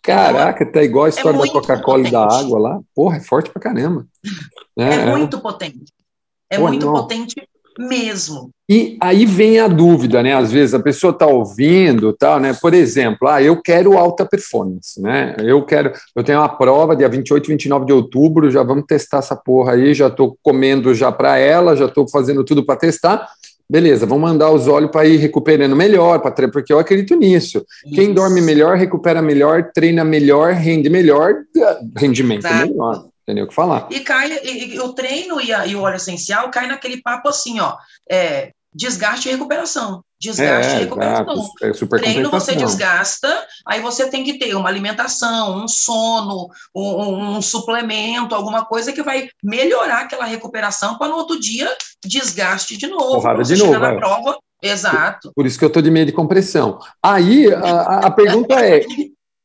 Caraca, 0.01 0.65
tá 0.65 0.83
igual 0.83 1.05
a 1.05 1.09
história 1.09 1.37
é 1.37 1.41
da 1.41 1.51
Coca-Cola 1.51 2.07
e 2.07 2.11
da 2.11 2.23
água 2.23 2.59
lá. 2.59 2.79
Porra, 2.95 3.17
é 3.17 3.19
forte 3.21 3.49
pra 3.49 3.61
caramba. 3.61 4.05
É, 4.77 4.83
é, 4.83 4.93
é 4.95 5.15
muito 5.15 5.39
potente. 5.39 5.91
É 6.49 6.57
Porra, 6.57 6.69
muito 6.69 6.85
não. 6.85 6.93
potente 6.93 7.35
mesmo. 7.77 8.49
E 8.67 8.97
aí 9.01 9.25
vem 9.25 9.59
a 9.59 9.67
dúvida, 9.67 10.21
né? 10.21 10.35
Às 10.35 10.51
vezes 10.51 10.73
a 10.73 10.79
pessoa 10.79 11.11
está 11.11 11.25
ouvindo, 11.25 12.11
tal, 12.13 12.39
né? 12.39 12.53
Por 12.53 12.73
exemplo, 12.73 13.27
ah, 13.27 13.41
eu 13.41 13.61
quero 13.61 13.97
alta 13.97 14.25
performance, 14.25 15.01
né? 15.01 15.35
Eu 15.39 15.63
quero, 15.65 15.93
eu 16.15 16.23
tenho 16.23 16.39
uma 16.39 16.49
prova 16.49 16.95
dia 16.95 17.07
28 17.07 17.45
e 17.45 17.49
29 17.53 17.85
de 17.85 17.93
outubro, 17.93 18.51
já 18.51 18.61
vamos 18.61 18.85
testar 18.85 19.19
essa 19.19 19.35
porra 19.35 19.73
aí, 19.73 19.93
já 19.93 20.07
estou 20.07 20.37
comendo 20.43 20.93
já 20.93 21.11
para 21.11 21.37
ela, 21.37 21.75
já 21.75 21.85
estou 21.85 22.07
fazendo 22.07 22.43
tudo 22.43 22.65
para 22.65 22.79
testar. 22.79 23.27
Beleza, 23.71 24.05
vamos 24.05 24.29
mandar 24.29 24.49
os 24.51 24.67
olhos 24.67 24.89
para 24.89 25.05
ir 25.05 25.17
recuperando 25.17 25.75
melhor, 25.75 26.19
para 26.19 26.49
porque 26.49 26.73
eu 26.73 26.79
acredito 26.79 27.15
nisso. 27.15 27.63
Isso. 27.85 27.95
Quem 27.95 28.13
dorme 28.13 28.41
melhor, 28.41 28.77
recupera 28.77 29.21
melhor, 29.21 29.71
treina 29.71 30.03
melhor, 30.03 30.53
rende 30.53 30.89
melhor, 30.89 31.35
rendimento 31.95 32.47
Exato. 32.47 32.67
melhor 32.67 33.09
nem 33.33 33.43
o 33.43 33.47
que 33.47 33.53
falar. 33.53 33.87
E 33.91 33.99
cai, 33.99 34.31
e, 34.43 34.75
e 34.75 34.79
o 34.79 34.93
treino 34.93 35.39
e, 35.39 35.53
a, 35.53 35.65
e, 35.65 35.75
o 35.75 35.81
óleo 35.81 35.97
essencial 35.97 36.49
cai 36.49 36.67
naquele 36.67 37.01
papo 37.01 37.29
assim, 37.29 37.59
ó, 37.59 37.75
é, 38.09 38.51
desgaste 38.73 39.27
e 39.27 39.31
recuperação. 39.31 40.03
Desgaste 40.19 40.73
é, 40.73 40.75
e 40.75 40.79
recuperação. 40.81 41.49
É 41.61 41.73
super 41.73 41.99
treino 42.01 42.29
você 42.29 42.55
desgasta, 42.55 43.47
aí 43.65 43.81
você 43.81 44.09
tem 44.09 44.23
que 44.23 44.37
ter 44.37 44.53
uma 44.55 44.67
alimentação, 44.67 45.63
um 45.63 45.67
sono, 45.67 46.49
um, 46.75 47.37
um 47.37 47.41
suplemento, 47.41 48.35
alguma 48.35 48.65
coisa 48.65 48.91
que 48.91 49.01
vai 49.01 49.29
melhorar 49.43 50.01
aquela 50.01 50.25
recuperação 50.25 50.97
para 50.97 51.07
no 51.07 51.15
outro 51.15 51.39
dia 51.39 51.69
desgaste 52.05 52.77
de 52.77 52.87
novo. 52.87 53.15
Porrada 53.15 53.43
de 53.43 53.55
novo. 53.55 53.79
Na 53.79 53.93
é. 53.93 53.97
prova, 53.97 54.37
Exato. 54.61 55.31
Por 55.33 55.45
isso 55.45 55.57
que 55.57 55.63
eu 55.63 55.69
estou 55.69 55.81
de 55.81 55.89
meio 55.89 56.05
de 56.05 56.11
compressão. 56.11 56.79
Aí 57.01 57.47
a, 57.53 58.07
a 58.07 58.11
pergunta 58.11 58.55
é: 58.55 58.81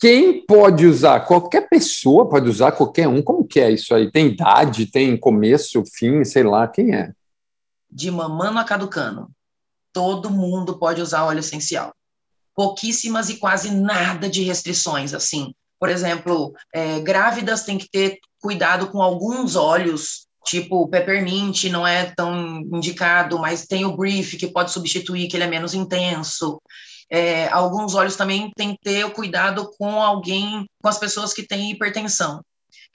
quem 0.00 0.44
pode 0.44 0.86
usar? 0.86 1.20
Qualquer 1.20 1.68
pessoa 1.68 2.28
pode 2.28 2.48
usar, 2.48 2.72
qualquer 2.72 3.06
um. 3.06 3.22
Como 3.22 3.44
que 3.44 3.60
é 3.60 3.70
isso 3.70 3.94
aí? 3.94 4.10
Tem 4.10 4.26
idade, 4.26 4.86
tem 4.86 5.16
começo, 5.16 5.82
fim, 5.96 6.24
sei 6.24 6.42
lá, 6.42 6.66
quem 6.66 6.94
é? 6.94 7.12
De 7.94 8.10
mamando 8.10 8.58
a 8.58 8.64
caducano. 8.64 9.30
Todo 9.92 10.30
mundo 10.30 10.76
pode 10.76 11.00
usar 11.00 11.24
óleo 11.24 11.38
essencial. 11.38 11.94
Pouquíssimas 12.54 13.30
e 13.30 13.36
quase 13.36 13.70
nada 13.70 14.28
de 14.28 14.42
restrições, 14.42 15.14
assim. 15.14 15.54
Por 15.78 15.88
exemplo, 15.88 16.52
é, 16.72 16.98
grávidas 17.00 17.62
têm 17.62 17.78
que 17.78 17.88
ter 17.88 18.18
cuidado 18.40 18.88
com 18.90 19.00
alguns 19.00 19.54
óleos, 19.54 20.26
tipo 20.44 20.88
peppermint 20.88 21.64
não 21.64 21.86
é 21.86 22.12
tão 22.14 22.60
indicado, 22.72 23.38
mas 23.38 23.66
tem 23.66 23.84
o 23.84 23.96
brief 23.96 24.36
que 24.36 24.48
pode 24.48 24.70
substituir, 24.70 25.28
que 25.28 25.36
ele 25.36 25.44
é 25.44 25.48
menos 25.48 25.74
intenso. 25.74 26.60
É, 27.10 27.48
alguns 27.48 27.94
olhos 27.94 28.16
também 28.16 28.50
tem 28.56 28.72
que 28.72 28.80
ter 28.82 29.10
cuidado 29.12 29.70
com 29.78 30.02
alguém, 30.02 30.66
com 30.82 30.88
as 30.88 30.98
pessoas 30.98 31.32
que 31.32 31.46
têm 31.46 31.70
hipertensão. 31.70 32.42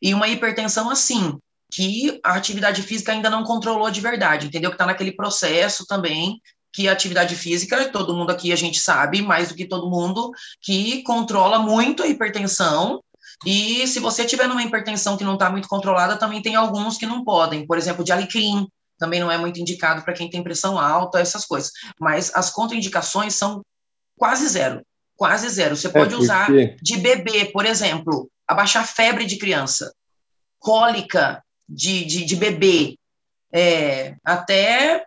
E 0.02 0.14
uma 0.14 0.28
hipertensão 0.28 0.90
assim, 0.90 1.38
que 1.72 2.20
a 2.24 2.34
atividade 2.34 2.82
física 2.82 3.12
ainda 3.12 3.30
não 3.30 3.44
controlou 3.44 3.92
de 3.92 4.02
verdade, 4.02 4.48
entendeu? 4.48 4.72
Que 4.72 4.76
está 4.76 4.86
naquele 4.86 5.12
processo 5.12 5.86
também 5.86 6.42
que 6.72 6.88
a 6.88 6.92
atividade 6.92 7.36
física, 7.36 7.90
todo 7.90 8.16
mundo 8.16 8.32
aqui 8.32 8.52
a 8.52 8.56
gente 8.56 8.80
sabe, 8.80 9.22
mais 9.22 9.50
do 9.50 9.56
que 9.56 9.66
todo 9.66 9.90
mundo, 9.90 10.32
que 10.62 11.02
controla 11.04 11.60
muito 11.60 12.04
a 12.04 12.08
hipertensão. 12.08 13.04
E 13.46 13.88
se 13.88 14.00
você 14.00 14.26
tiver 14.26 14.48
numa 14.48 14.64
hipertensão 14.64 15.18
que 15.18 15.24
não 15.24 15.34
está 15.34 15.50
muito 15.50 15.68
controlada, 15.68 16.18
também 16.18 16.42
tem 16.42 16.56
alguns 16.56 16.98
que 16.98 17.06
não 17.06 17.24
podem, 17.24 17.66
por 17.66 17.78
exemplo, 17.78 18.04
de 18.04 18.12
alecrim, 18.12 18.68
também 19.00 19.20
não 19.20 19.32
é 19.32 19.38
muito 19.38 19.60
indicado 19.60 20.04
para 20.04 20.14
quem 20.14 20.30
tem 20.30 20.44
pressão 20.44 20.78
alta, 20.78 21.20
essas 21.20 21.46
coisas. 21.46 21.72
Mas 22.00 22.32
as 22.36 22.52
contraindicações 22.52 23.34
são 23.34 23.64
quase 24.18 24.48
zero. 24.48 24.82
Quase 25.16 25.50
zero. 25.50 25.76
Você 25.76 25.88
é, 25.88 25.92
pode 25.92 26.14
é 26.14 26.18
usar 26.18 26.50
de 26.82 26.98
bebê, 26.98 27.46
por 27.46 27.66
exemplo, 27.66 28.30
abaixar 28.48 28.86
febre 28.86 29.26
de 29.26 29.38
criança, 29.38 29.92
cólica 30.60 31.42
de, 31.70 32.06
de, 32.06 32.26
de 32.26 32.36
bebê, 32.36 32.98
é, 33.54 34.16
até 34.24 35.06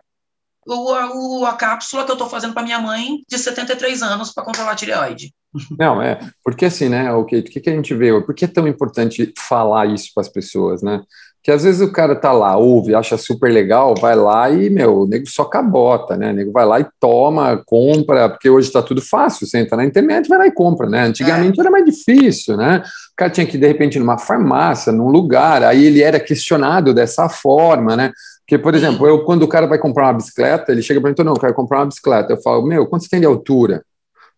o, 0.65 1.41
o, 1.41 1.45
a 1.45 1.53
cápsula 1.53 2.05
que 2.05 2.11
eu 2.11 2.15
estou 2.15 2.29
fazendo 2.29 2.53
para 2.53 2.63
minha 2.63 2.79
mãe 2.79 3.21
de 3.29 3.37
73 3.37 4.01
anos 4.01 4.31
para 4.33 4.43
controlar 4.43 4.71
a 4.71 4.75
tireoide. 4.75 5.33
Não, 5.77 6.01
é, 6.01 6.19
porque 6.43 6.65
assim, 6.65 6.89
né, 6.89 7.11
o 7.11 7.25
que, 7.25 7.41
que, 7.43 7.69
a 7.69 7.73
gente 7.73 7.93
vê, 7.93 8.19
por 8.21 8.33
que 8.33 8.45
é 8.45 8.47
tão 8.47 8.67
importante 8.67 9.31
falar 9.37 9.85
isso 9.87 10.09
para 10.13 10.21
as 10.21 10.29
pessoas, 10.29 10.81
né? 10.81 11.01
Que 11.43 11.51
às 11.51 11.63
vezes 11.63 11.81
o 11.81 11.91
cara 11.91 12.15
tá 12.15 12.31
lá, 12.31 12.55
ouve, 12.55 12.95
acha 12.95 13.17
super 13.17 13.51
legal, 13.51 13.93
vai 13.99 14.15
lá 14.15 14.49
e, 14.49 14.69
meu, 14.69 15.01
o 15.01 15.05
nego 15.05 15.27
só 15.27 15.43
cabota, 15.43 16.15
né? 16.15 16.31
O 16.31 16.33
nego 16.33 16.51
vai 16.53 16.65
lá 16.65 16.79
e 16.79 16.87
toma, 17.01 17.61
compra, 17.65 18.29
porque 18.29 18.49
hoje 18.49 18.71
tá 18.71 18.81
tudo 18.81 19.01
fácil, 19.01 19.45
você 19.45 19.57
entra 19.57 19.75
na 19.75 19.83
internet, 19.83 20.29
vai 20.29 20.37
lá 20.37 20.47
e 20.47 20.51
compra, 20.53 20.89
né? 20.89 21.01
Antigamente 21.03 21.59
é. 21.59 21.61
era 21.61 21.69
mais 21.69 21.83
difícil, 21.83 22.55
né? 22.55 22.81
O 23.11 23.15
cara 23.17 23.29
tinha 23.29 23.45
que 23.45 23.57
ir, 23.57 23.59
de 23.59 23.67
repente, 23.67 23.99
numa 23.99 24.17
farmácia, 24.17 24.93
num 24.93 25.09
lugar, 25.09 25.63
aí 25.63 25.83
ele 25.83 26.01
era 26.01 26.17
questionado 26.17 26.93
dessa 26.93 27.27
forma, 27.27 27.97
né? 27.97 28.13
Porque, 28.45 28.57
por 28.57 28.73
exemplo, 28.73 29.05
eu, 29.05 29.25
quando 29.25 29.43
o 29.43 29.47
cara 29.47 29.67
vai 29.67 29.77
comprar 29.77 30.05
uma 30.05 30.13
bicicleta, 30.13 30.71
ele 30.71 30.81
chega 30.81 31.01
para 31.01 31.09
mim, 31.09 31.15
não, 31.25 31.33
eu 31.33 31.39
quero 31.39 31.53
comprar 31.53 31.79
uma 31.79 31.87
bicicleta. 31.87 32.33
Eu 32.33 32.41
falo, 32.41 32.65
meu, 32.65 32.85
quanto 32.87 33.03
você 33.03 33.09
tem 33.09 33.19
de 33.19 33.25
altura? 33.25 33.83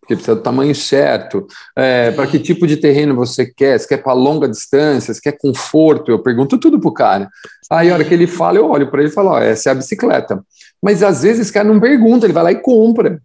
Porque 0.06 0.14
precisa 0.14 0.36
do 0.36 0.40
tamanho 0.40 0.72
certo, 0.72 1.44
é, 1.74 2.12
para 2.12 2.28
que 2.28 2.38
tipo 2.38 2.64
de 2.64 2.76
terreno 2.76 3.16
você 3.16 3.44
quer, 3.44 3.76
se 3.78 3.88
quer 3.88 3.96
para 3.96 4.12
longa 4.12 4.48
distância, 4.48 5.12
se 5.12 5.20
quer 5.20 5.36
conforto, 5.36 6.12
eu 6.12 6.20
pergunto 6.20 6.56
tudo 6.58 6.78
pro 6.78 6.92
cara. 6.92 7.28
Aí 7.68 7.90
a 7.90 7.94
hora 7.94 8.04
que 8.04 8.14
ele 8.14 8.28
fala, 8.28 8.56
eu 8.56 8.70
olho 8.70 8.88
para 8.88 9.00
ele 9.00 9.10
e 9.10 9.12
falo, 9.12 9.30
ó, 9.30 9.40
essa 9.40 9.68
é 9.68 9.72
a 9.72 9.74
bicicleta. 9.74 10.44
Mas 10.80 11.02
às 11.02 11.24
vezes 11.24 11.40
esse 11.40 11.52
cara 11.52 11.66
não 11.66 11.80
pergunta, 11.80 12.24
ele 12.24 12.32
vai 12.32 12.44
lá 12.44 12.52
e 12.52 12.62
compra. 12.62 13.20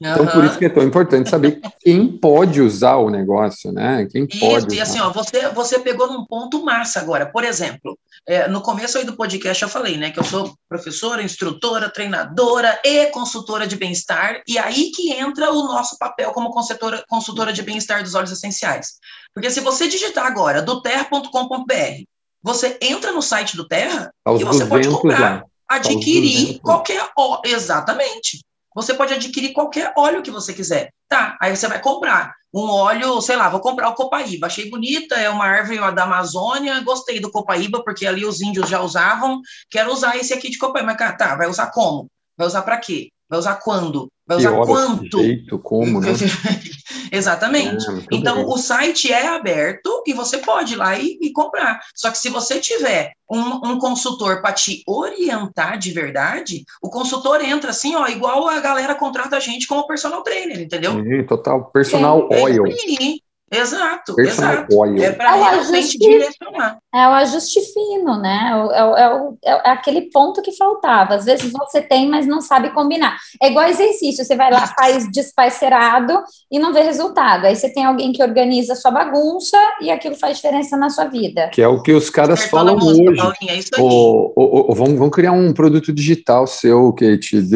Então, 0.00 0.26
por 0.28 0.44
isso 0.44 0.56
que 0.56 0.64
é 0.64 0.68
tão 0.68 0.82
importante 0.84 1.28
saber 1.28 1.60
quem 1.80 2.06
pode 2.06 2.62
usar 2.62 2.96
o 2.96 3.10
negócio, 3.10 3.72
né? 3.72 4.06
Quem 4.10 4.28
isso, 4.30 4.38
pode. 4.38 4.76
E 4.76 4.80
assim, 4.80 5.00
ó, 5.00 5.10
você, 5.10 5.48
você 5.48 5.80
pegou 5.80 6.06
num 6.06 6.24
ponto 6.24 6.64
massa 6.64 7.00
agora. 7.00 7.26
Por 7.26 7.42
exemplo, 7.42 7.98
é, 8.24 8.46
no 8.46 8.60
começo 8.60 8.96
aí 8.96 9.04
do 9.04 9.16
podcast 9.16 9.60
eu 9.60 9.68
falei, 9.68 9.96
né, 9.96 10.12
que 10.12 10.20
eu 10.20 10.24
sou 10.24 10.54
professora, 10.68 11.20
instrutora, 11.20 11.90
treinadora 11.90 12.80
e 12.84 13.06
consultora 13.06 13.66
de 13.66 13.74
bem-estar, 13.74 14.40
e 14.46 14.56
aí 14.56 14.92
que 14.92 15.12
entra 15.12 15.50
o 15.50 15.64
nosso 15.64 15.98
papel 15.98 16.30
como 16.30 16.52
consultora, 16.52 17.04
consultora 17.08 17.52
de 17.52 17.62
bem-estar 17.62 18.02
dos 18.02 18.14
óleos 18.14 18.30
essenciais. 18.30 18.98
Porque 19.34 19.50
se 19.50 19.60
você 19.60 19.88
digitar 19.88 20.26
agora 20.26 20.62
do 20.62 20.80
terra.com.br, 20.80 22.04
você 22.40 22.78
entra 22.80 23.10
no 23.10 23.20
site 23.20 23.56
do 23.56 23.66
Terra 23.66 24.12
Aos 24.24 24.40
e 24.40 24.44
você 24.44 24.64
pode 24.64 24.88
comprar, 24.88 25.20
lá. 25.20 25.44
adquirir 25.68 26.60
qualquer. 26.60 27.04
Exatamente. 27.44 28.40
Você 28.78 28.94
pode 28.94 29.12
adquirir 29.12 29.52
qualquer 29.52 29.92
óleo 29.96 30.22
que 30.22 30.30
você 30.30 30.54
quiser. 30.54 30.90
Tá, 31.08 31.36
aí 31.42 31.56
você 31.56 31.66
vai 31.66 31.80
comprar 31.80 32.32
um 32.54 32.70
óleo, 32.70 33.20
sei 33.20 33.34
lá, 33.34 33.48
vou 33.48 33.58
comprar 33.58 33.88
o 33.88 33.94
copaíba. 33.94 34.46
Achei 34.46 34.70
bonita, 34.70 35.16
é 35.16 35.28
uma 35.28 35.44
árvore 35.44 35.78
da 35.92 36.04
Amazônia, 36.04 36.80
gostei 36.82 37.18
do 37.18 37.28
copaíba, 37.28 37.82
porque 37.82 38.06
ali 38.06 38.24
os 38.24 38.40
índios 38.40 38.68
já 38.68 38.80
usavam. 38.80 39.40
Quero 39.68 39.92
usar 39.92 40.16
esse 40.16 40.32
aqui 40.32 40.48
de 40.48 40.58
copaíba. 40.58 40.94
Mas, 40.96 41.16
tá, 41.16 41.34
vai 41.34 41.48
usar 41.48 41.72
como? 41.72 42.08
Vai 42.36 42.46
usar 42.46 42.62
para 42.62 42.76
quê? 42.76 43.08
Vai 43.28 43.40
usar 43.40 43.56
quando? 43.56 44.08
Vai 44.24 44.36
usar 44.36 44.52
quanto? 44.64 45.22
Jeito, 45.22 45.58
como, 45.58 46.00
né? 46.00 46.10
Exatamente. 47.10 47.88
É, 47.88 48.04
então, 48.12 48.46
o 48.46 48.56
site 48.56 49.12
é 49.12 49.28
aberto 49.28 50.02
e 50.06 50.12
você 50.12 50.38
pode 50.38 50.74
ir 50.74 50.76
lá 50.76 50.98
e, 50.98 51.18
e 51.20 51.32
comprar. 51.32 51.80
Só 51.94 52.10
que 52.10 52.18
se 52.18 52.28
você 52.28 52.58
tiver 52.58 53.12
um, 53.30 53.72
um 53.72 53.78
consultor 53.78 54.40
para 54.40 54.52
te 54.52 54.82
orientar 54.86 55.78
de 55.78 55.90
verdade, 55.90 56.64
o 56.82 56.88
consultor 56.88 57.42
entra 57.42 57.70
assim, 57.70 57.94
ó, 57.94 58.06
igual 58.06 58.48
a 58.48 58.60
galera 58.60 58.94
contrata 58.94 59.36
a 59.36 59.40
gente 59.40 59.66
como 59.66 59.86
personal 59.86 60.22
trainer, 60.22 60.60
entendeu? 60.60 60.92
Sim, 60.92 61.24
total. 61.24 61.66
Personal 61.66 62.28
é, 62.30 62.42
oil. 62.42 62.64
Exato, 63.50 64.14
Personal 64.14 64.52
exato. 64.52 64.76
oil. 64.78 65.02
É 65.02 65.12
para 65.12 65.30
É 65.30 65.34
o 65.34 65.42
realmente 65.42 65.76
ajuste- 65.78 65.98
direcionar. 65.98 66.78
É 66.94 67.08
o 67.08 67.12
ajuste 67.12 67.60
fino, 67.72 68.18
né? 68.20 68.48
É, 68.50 68.56
o- 68.56 68.72
é 68.72 68.86
o- 69.14 69.38
é 69.42 69.54
o- 69.54 69.58
é 69.66 69.70
aquele 69.70 70.02
ponto 70.10 70.42
que 70.42 70.52
faltava. 70.56 71.14
Às 71.14 71.24
vezes 71.24 71.50
você 71.50 71.80
tem, 71.80 72.08
mas 72.08 72.26
não 72.26 72.40
sabe 72.40 72.70
combinar. 72.70 73.16
É 73.42 73.48
igual 73.50 73.66
exercício, 73.68 74.24
você 74.24 74.36
vai 74.36 74.50
lá, 74.52 74.66
faz 74.66 75.10
desparcerado 75.10 76.18
e 76.50 76.58
não 76.58 76.72
vê 76.72 76.82
resultado. 76.82 77.46
Aí 77.46 77.56
você 77.56 77.72
tem 77.72 77.84
alguém 77.84 78.12
que 78.12 78.22
organiza 78.22 78.74
a 78.74 78.76
sua 78.76 78.90
bagunça 78.90 79.56
e 79.80 79.90
aquilo 79.90 80.14
faz 80.14 80.36
diferença 80.36 80.76
na 80.76 80.90
sua 80.90 81.06
vida. 81.06 81.48
Que 81.48 81.62
é 81.62 81.68
o 81.68 81.82
que 81.82 81.92
os 81.92 82.10
caras 82.10 82.44
falam 82.46 82.76
música, 82.76 83.10
hoje. 83.10 83.20
Paulinha, 83.22 83.52
é 83.52 83.56
isso 83.58 83.70
aí. 83.74 83.82
Ô, 83.82 84.32
ô, 84.36 84.74
vamos, 84.74 84.98
vamos 84.98 85.14
criar 85.14 85.32
um 85.32 85.52
produto 85.52 85.92
digital 85.92 86.46
seu, 86.46 86.92
Kate. 86.92 87.38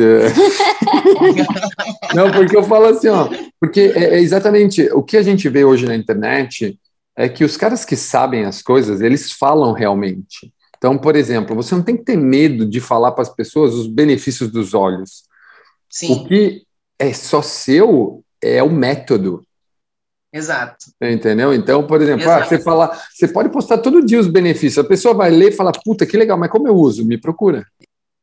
Não, 2.15 2.31
porque 2.31 2.57
eu 2.57 2.63
falo 2.63 2.87
assim, 2.87 3.09
ó, 3.09 3.29
porque 3.61 3.93
é, 3.95 4.15
é 4.17 4.21
exatamente 4.21 4.83
o 4.93 5.03
que 5.03 5.17
a 5.17 5.23
gente 5.23 5.49
vê 5.49 5.65
hoje 5.65 5.82
na 5.87 5.97
internet 5.97 6.79
é 7.17 7.29
que 7.29 7.45
os 7.45 7.57
caras 7.57 7.85
que 7.85 7.97
sabem 7.97 8.45
as 8.45 8.63
coisas, 8.63 9.01
eles 9.01 9.33
falam 9.33 9.73
realmente. 9.73 10.53
Então, 10.79 10.97
por 10.99 11.15
exemplo, 11.15 11.55
você 11.55 11.75
não 11.75 11.83
tem 11.83 11.97
que 11.97 12.05
ter 12.05 12.17
medo 12.17 12.67
de 12.67 12.81
falar 12.81 13.13
para 13.13 13.23
as 13.23 13.29
pessoas 13.35 13.75
os 13.75 13.87
benefícios 13.87 14.51
dos 14.51 14.75
olhos. 14.75 15.21
O 15.21 15.25
Sim, 15.91 16.25
que 16.27 16.63
é 16.99 17.13
só 17.13 17.41
seu 17.43 18.25
é 18.43 18.63
o 18.63 18.71
método. 18.71 19.45
exato. 20.33 20.87
Entendeu? 21.01 21.53
Então, 21.55 21.87
por 21.87 22.01
exemplo, 22.01 22.29
ah, 22.31 22.45
você 22.45 22.59
fala, 22.59 22.99
você 23.13 23.29
pode 23.29 23.51
postar 23.51 23.79
todo 23.79 24.05
dia 24.05 24.19
os 24.19 24.27
benefícios. 24.27 24.85
A 24.85 24.89
pessoa 24.89 25.15
vai 25.15 25.31
ler 25.31 25.51
e 25.53 25.57
fala, 25.57 25.71
puta, 25.85 26.07
que 26.07 26.17
legal, 26.17 26.39
mas 26.39 26.51
como 26.51 26.67
eu 26.67 26.75
uso? 26.75 27.05
Me 27.05 27.19
procura. 27.19 27.65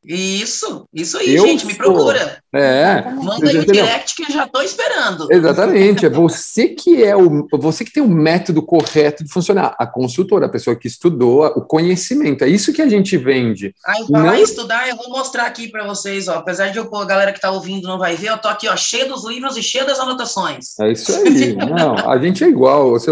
Isso, 0.04 0.88
isso 0.92 1.18
aí, 1.18 1.34
Eu 1.36 1.46
gente, 1.46 1.66
me 1.66 1.74
sou- 1.74 1.84
procura. 1.84 2.42
É, 2.52 3.02
Manda 3.22 3.48
aí 3.48 3.56
o 3.58 3.62
Entendeu? 3.62 3.84
direct 3.84 4.16
que 4.16 4.24
eu 4.24 4.30
já 4.34 4.44
estou 4.44 4.62
esperando. 4.62 5.28
exatamente. 5.30 6.04
É 6.04 6.08
você 6.10 6.68
que 6.68 7.02
é 7.02 7.14
o, 7.16 7.46
você 7.52 7.84
que 7.84 7.92
tem 7.92 8.02
o 8.02 8.08
método 8.08 8.60
correto 8.62 9.22
de 9.24 9.32
funcionar. 9.32 9.76
A 9.78 9.86
consultora, 9.86 10.46
a 10.46 10.48
pessoa 10.48 10.74
que 10.74 10.88
estudou 10.88 11.44
o 11.46 11.60
conhecimento. 11.60 12.42
É 12.42 12.48
isso 12.48 12.72
que 12.72 12.82
a 12.82 12.88
gente 12.88 13.16
vende. 13.16 13.72
Aí, 13.86 14.04
falar 14.06 14.24
Não- 14.24 14.34
em 14.34 14.42
estudar, 14.42 14.88
eu 14.88 14.96
vou 14.96 15.10
mostrar 15.10 15.44
aqui 15.46 15.68
para 15.68 15.86
vocês, 15.86 16.26
ó. 16.26 16.34
Apesar 16.38 16.68
de 16.70 16.78
eu, 16.78 16.90
a 16.96 17.04
galera 17.04 17.30
que 17.32 17.38
está 17.38 17.50
ouvindo 17.50 17.86
não 17.86 17.98
vai 17.98 18.16
ver, 18.16 18.30
eu 18.30 18.38
tô 18.38 18.48
aqui, 18.48 18.68
ó, 18.68 18.76
cheio 18.76 19.08
dos 19.08 19.24
livros 19.24 19.56
e 19.56 19.62
cheio 19.62 19.86
das 19.86 20.00
anotações. 20.00 20.78
É 20.80 20.90
isso 20.90 21.12
aí. 21.14 21.54
Não, 21.54 21.94
a 22.10 22.18
gente 22.18 22.42
é 22.42 22.48
igual. 22.48 22.90
Você, 22.90 23.10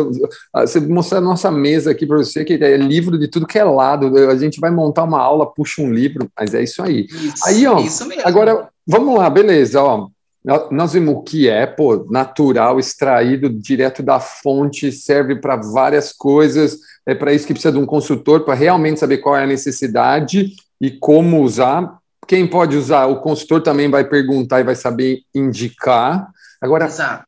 você 0.53 0.81
mostrar 0.81 1.18
a 1.18 1.22
nossa 1.22 1.51
mesa 1.51 1.90
aqui 1.92 2.07
para 2.07 2.16
você, 2.18 2.44
que 2.44 2.55
é 2.55 2.77
livro 2.77 3.16
de 3.18 3.29
tudo 3.29 3.46
que 3.46 3.59
é 3.59 3.64
lado. 3.64 4.16
A 4.29 4.37
gente 4.37 4.59
vai 4.61 4.70
montar 4.70 5.05
uma 5.05 5.20
aula, 5.20 5.46
puxa 5.46 5.81
um 5.81 5.92
livro, 5.92 6.29
mas 6.38 6.55
é 6.55 6.62
isso 6.62 6.83
aí. 6.83 7.07
Isso, 7.09 7.46
Aí, 7.46 7.66
ó, 7.66 7.79
isso 7.79 8.05
mesmo. 8.07 8.22
Agora, 8.27 8.68
vamos 8.88 9.18
lá, 9.18 9.29
beleza, 9.29 9.83
ó. 9.83 10.09
Nó- 10.44 10.68
Nós 10.70 10.92
vimos 10.94 11.14
o 11.14 11.22
que 11.22 11.48
é, 11.48 11.66
pô, 11.66 12.07
natural, 12.11 12.79
extraído 12.79 13.51
direto 13.51 14.03
da 14.03 14.18
fonte, 14.18 14.90
serve 14.90 15.37
para 15.37 15.57
várias 15.57 16.12
coisas. 16.12 16.79
É 17.05 17.14
para 17.14 17.33
isso 17.33 17.46
que 17.46 17.53
precisa 17.53 17.72
de 17.72 17.79
um 17.79 17.87
consultor, 17.87 18.44
para 18.44 18.55
realmente 18.55 19.01
saber 19.01 19.18
qual 19.18 19.37
é 19.37 19.44
a 19.44 19.46
necessidade 19.46 20.53
e 20.81 20.90
como 20.90 21.42
usar. 21.42 21.98
Quem 22.27 22.46
pode 22.46 22.77
usar, 22.77 23.07
o 23.07 23.20
consultor 23.20 23.62
também 23.62 23.90
vai 23.90 24.05
perguntar 24.05 24.61
e 24.61 24.64
vai 24.64 24.74
saber 24.77 25.20
indicar. 25.35 26.29
Agora, 26.61 26.88
para 26.88 27.24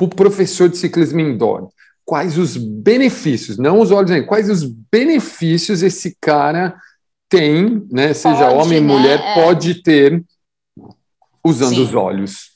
o 0.00 0.08
professor 0.08 0.68
de 0.68 0.76
ciclismo 0.76 1.20
indoor, 1.20 1.68
quais 2.04 2.38
os 2.38 2.56
benefícios, 2.56 3.58
não 3.58 3.80
os 3.80 3.90
olhos, 3.90 4.24
quais 4.26 4.48
os 4.48 4.62
benefícios 4.62 5.82
esse 5.82 6.16
cara 6.20 6.74
tem, 7.28 7.84
né, 7.90 8.12
seja 8.14 8.46
Pode, 8.48 8.54
homem 8.54 8.78
ou 8.78 8.84
né? 8.86 8.92
mulher, 8.94 9.20
É. 9.20 9.34
pode 9.42 9.82
ter 9.82 10.22
usando 11.46 11.74
Sim. 11.76 11.82
os 11.82 11.94
olhos. 11.94 12.50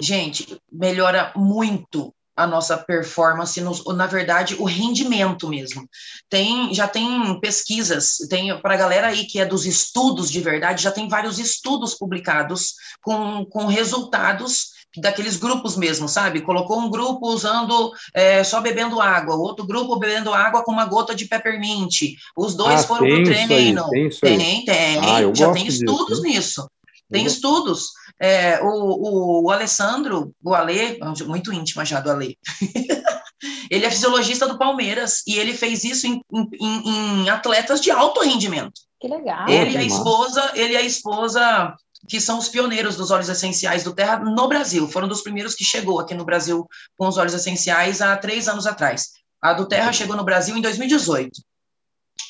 Gente, 0.00 0.56
melhora 0.72 1.32
muito 1.36 2.12
a 2.36 2.48
nossa 2.48 2.76
performance, 2.76 3.60
nos, 3.60 3.84
na 3.94 4.08
verdade, 4.08 4.56
o 4.58 4.64
rendimento 4.64 5.48
mesmo. 5.48 5.88
Tem, 6.28 6.74
já 6.74 6.88
tem 6.88 7.38
pesquisas, 7.40 8.16
tem 8.28 8.60
para 8.60 8.74
a 8.74 8.76
galera 8.76 9.06
aí 9.06 9.24
que 9.24 9.38
é 9.38 9.46
dos 9.46 9.64
estudos 9.64 10.28
de 10.32 10.40
verdade, 10.40 10.82
já 10.82 10.90
tem 10.90 11.08
vários 11.08 11.38
estudos 11.38 11.94
publicados 11.94 12.74
com, 13.00 13.44
com 13.44 13.66
resultados 13.66 14.74
daqueles 14.96 15.36
grupos 15.36 15.76
mesmo, 15.76 16.08
sabe? 16.08 16.40
Colocou 16.40 16.80
um 16.80 16.90
grupo 16.90 17.28
usando 17.28 17.92
é, 18.12 18.42
só 18.42 18.60
bebendo 18.60 19.00
água, 19.00 19.36
outro 19.36 19.64
grupo 19.64 19.96
bebendo 19.96 20.32
água 20.34 20.64
com 20.64 20.72
uma 20.72 20.86
gota 20.86 21.14
de 21.14 21.26
peppermint. 21.26 22.14
Os 22.36 22.56
dois 22.56 22.80
Ah, 22.80 22.86
foram 22.86 23.02
tem 23.06 23.22
pro 23.22 23.32
isso 23.32 23.40
aí, 23.42 23.46
treino. 23.46 23.88
tem 23.90 24.06
isso 24.08 24.20
aí. 24.26 24.36
Tem, 24.36 24.64
tem. 24.64 24.98
Ah, 24.98 25.32
já 25.34 25.52
tem 25.52 25.64
disso, 25.66 25.84
estudos 25.84 26.24
hein? 26.24 26.32
nisso. 26.32 26.68
Tem 27.12 27.22
Eu- 27.22 27.28
estudos. 27.28 27.90
É, 28.26 28.58
o, 28.62 28.68
o, 28.68 29.44
o 29.44 29.50
Alessandro, 29.50 30.34
o 30.42 30.54
Ale, 30.54 30.98
muito 31.26 31.52
íntima 31.52 31.84
já 31.84 32.00
do 32.00 32.10
Ale, 32.10 32.38
ele 33.70 33.84
é 33.84 33.90
fisiologista 33.90 34.48
do 34.48 34.56
Palmeiras 34.56 35.22
e 35.26 35.38
ele 35.38 35.52
fez 35.52 35.84
isso 35.84 36.06
em, 36.06 36.22
em, 36.32 36.88
em 36.88 37.28
atletas 37.28 37.82
de 37.82 37.90
alto 37.90 38.20
rendimento. 38.20 38.80
Que 38.98 39.08
legal. 39.08 39.46
ele 39.46 39.72
e 39.72 39.76
a 39.76 39.80
que 39.80 39.88
massa. 39.88 39.96
esposa, 39.96 40.52
ele 40.54 40.72
e 40.72 40.76
a 40.78 40.82
esposa 40.82 41.76
que 42.08 42.18
são 42.18 42.38
os 42.38 42.48
pioneiros 42.48 42.96
dos 42.96 43.10
óleos 43.10 43.28
essenciais 43.28 43.84
do 43.84 43.94
Terra 43.94 44.18
no 44.18 44.48
Brasil. 44.48 44.88
Foram 44.88 45.06
dos 45.06 45.20
primeiros 45.20 45.54
que 45.54 45.64
chegou 45.64 46.00
aqui 46.00 46.14
no 46.14 46.24
Brasil 46.24 46.66
com 46.96 47.06
os 47.06 47.18
óleos 47.18 47.34
essenciais 47.34 48.00
há 48.00 48.16
três 48.16 48.48
anos 48.48 48.66
atrás. 48.66 49.10
A 49.42 49.52
do 49.52 49.68
Terra 49.68 49.92
chegou 49.92 50.16
no 50.16 50.24
Brasil 50.24 50.56
em 50.56 50.62
2018. 50.62 51.42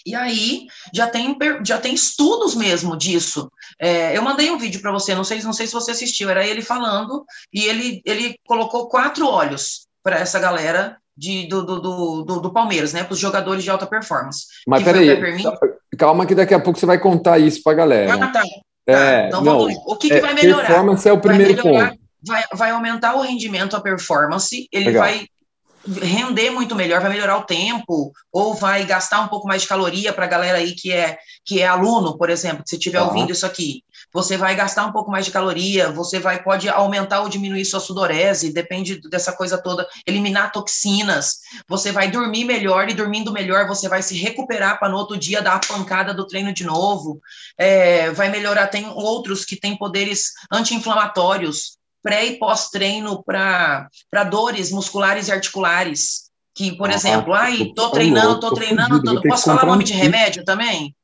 E 0.06 0.14
aí 0.14 0.66
já 0.92 1.06
tem, 1.06 1.36
já 1.64 1.78
tem 1.78 1.94
estudos 1.94 2.54
mesmo 2.54 2.96
disso. 2.96 3.50
É, 3.80 4.16
eu 4.16 4.22
mandei 4.22 4.50
um 4.50 4.58
vídeo 4.58 4.80
para 4.80 4.92
você, 4.92 5.14
não 5.14 5.24
sei, 5.24 5.42
não 5.42 5.52
sei 5.52 5.66
se 5.66 5.72
você 5.72 5.92
assistiu, 5.92 6.28
era 6.28 6.46
ele 6.46 6.60
falando, 6.60 7.24
e 7.52 7.64
ele, 7.64 8.02
ele 8.04 8.34
colocou 8.46 8.88
quatro 8.88 9.26
óleos 9.26 9.86
para 10.02 10.18
essa 10.18 10.38
galera 10.38 10.98
de, 11.16 11.46
do, 11.46 11.64
do, 11.64 11.80
do, 12.24 12.40
do- 12.40 12.52
Palmeiras, 12.52 12.92
né? 12.92 13.02
Para 13.04 13.14
os 13.14 13.18
jogadores 13.18 13.62
de 13.62 13.70
alta 13.70 13.86
performance. 13.86 14.46
Mas 14.66 14.80
Que 14.82 14.84
peraí, 14.92 15.44
calma 15.96 16.26
que 16.26 16.34
daqui 16.34 16.52
a 16.52 16.60
pouco 16.60 16.78
você 16.78 16.86
vai 16.86 16.98
contar 16.98 17.38
isso 17.38 17.62
para 17.62 17.72
a 17.72 17.76
galera. 17.76 18.14
Ah, 18.14 18.28
tá. 18.28 18.42
É, 18.86 19.28
então 19.28 19.40
não. 19.42 19.60
O 19.86 19.96
que, 19.96 20.08
que 20.08 20.14
é, 20.14 20.20
vai 20.20 20.34
melhorar? 20.34 20.66
performance 20.66 21.08
é 21.08 21.12
o 21.12 21.20
primeiro 21.20 21.54
vai 21.54 21.64
melhorar, 21.64 21.90
ponto. 21.90 22.04
Vai, 22.26 22.42
vai 22.52 22.70
aumentar 22.70 23.14
o 23.14 23.22
rendimento, 23.22 23.76
a 23.76 23.80
performance, 23.80 24.66
ele 24.72 24.86
Legal. 24.86 25.04
vai 25.04 25.26
render 25.86 26.50
muito 26.50 26.74
melhor, 26.74 27.00
vai 27.00 27.10
melhorar 27.10 27.36
o 27.38 27.44
tempo, 27.44 28.12
ou 28.32 28.54
vai 28.54 28.84
gastar 28.84 29.20
um 29.20 29.28
pouco 29.28 29.46
mais 29.46 29.62
de 29.62 29.68
caloria 29.68 30.12
para 30.12 30.24
a 30.24 30.28
galera 30.28 30.58
aí 30.58 30.72
que 30.72 30.92
é, 30.92 31.18
que 31.44 31.60
é 31.60 31.66
aluno, 31.66 32.16
por 32.16 32.30
exemplo, 32.30 32.62
que 32.64 32.70
se 32.70 32.76
estiver 32.76 32.98
Tá. 33.00 33.06
ouvindo 33.06 33.32
isso 33.32 33.44
aqui. 33.44 33.82
Você 34.12 34.36
vai 34.36 34.54
gastar 34.54 34.86
um 34.86 34.92
pouco 34.92 35.10
mais 35.10 35.24
de 35.24 35.30
caloria, 35.30 35.90
você 35.90 36.18
vai 36.18 36.42
pode 36.42 36.68
aumentar 36.68 37.20
ou 37.20 37.28
diminuir 37.28 37.64
sua 37.64 37.80
sudorese, 37.80 38.52
depende 38.52 39.00
dessa 39.08 39.32
coisa 39.32 39.58
toda, 39.58 39.86
eliminar 40.06 40.52
toxinas, 40.52 41.40
você 41.68 41.90
vai 41.92 42.10
dormir 42.10 42.44
melhor 42.44 42.88
e 42.88 42.94
dormindo 42.94 43.32
melhor 43.32 43.66
você 43.66 43.88
vai 43.88 44.02
se 44.02 44.16
recuperar 44.16 44.78
para 44.78 44.88
no 44.88 44.96
outro 44.96 45.16
dia 45.16 45.42
dar 45.42 45.56
a 45.56 45.60
pancada 45.60 46.14
do 46.14 46.26
treino 46.26 46.52
de 46.52 46.64
novo, 46.64 47.20
é, 47.58 48.10
vai 48.12 48.28
melhorar, 48.30 48.68
tem 48.68 48.86
outros 48.88 49.44
que 49.44 49.56
têm 49.56 49.76
poderes 49.76 50.32
anti-inflamatórios, 50.52 51.76
pré 52.04 52.26
e 52.26 52.38
pós-treino 52.38 53.24
para 53.24 53.88
dores 54.30 54.70
musculares 54.70 55.26
e 55.28 55.32
articulares. 55.32 56.24
Que, 56.54 56.70
por 56.76 56.88
Ah, 56.88 56.94
exemplo, 56.94 57.32
ai, 57.34 57.72
tô 57.74 57.90
treinando, 57.90 58.38
tô 58.38 58.50
tô 58.50 58.54
treinando, 58.54 59.02
tô- 59.02 59.20
posso 59.22 59.44
falar 59.46 59.66
nome 59.66 59.82
um 59.82 59.86
de 59.86 59.92
remédio 59.94 60.44
também? 60.44 60.94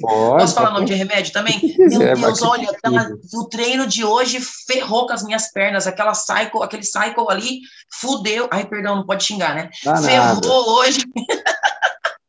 Pode, 0.00 0.40
Posso 0.42 0.54
falar 0.54 0.72
nome 0.72 0.84
de 0.86 0.94
remédio 0.94 1.32
também? 1.32 1.58
Quiser, 1.58 2.16
Meu 2.16 2.26
Deus, 2.26 2.42
olha, 2.42 2.68
tudo. 2.82 3.20
o 3.34 3.48
treino 3.48 3.86
de 3.86 4.04
hoje 4.04 4.40
ferrou 4.66 5.06
com 5.06 5.12
as 5.12 5.22
minhas 5.24 5.50
pernas, 5.52 5.86
aquela 5.86 6.12
cycle, 6.14 6.62
aquele 6.62 6.82
cycle 6.82 7.24
ali, 7.28 7.60
fudeu. 8.00 8.48
Ai, 8.52 8.66
perdão, 8.66 8.96
não 8.96 9.06
pode 9.06 9.24
xingar, 9.24 9.54
né? 9.54 9.70
Dá 9.84 9.94
nada. 10.00 10.40
Ferrou 10.42 10.70
hoje. 10.78 11.00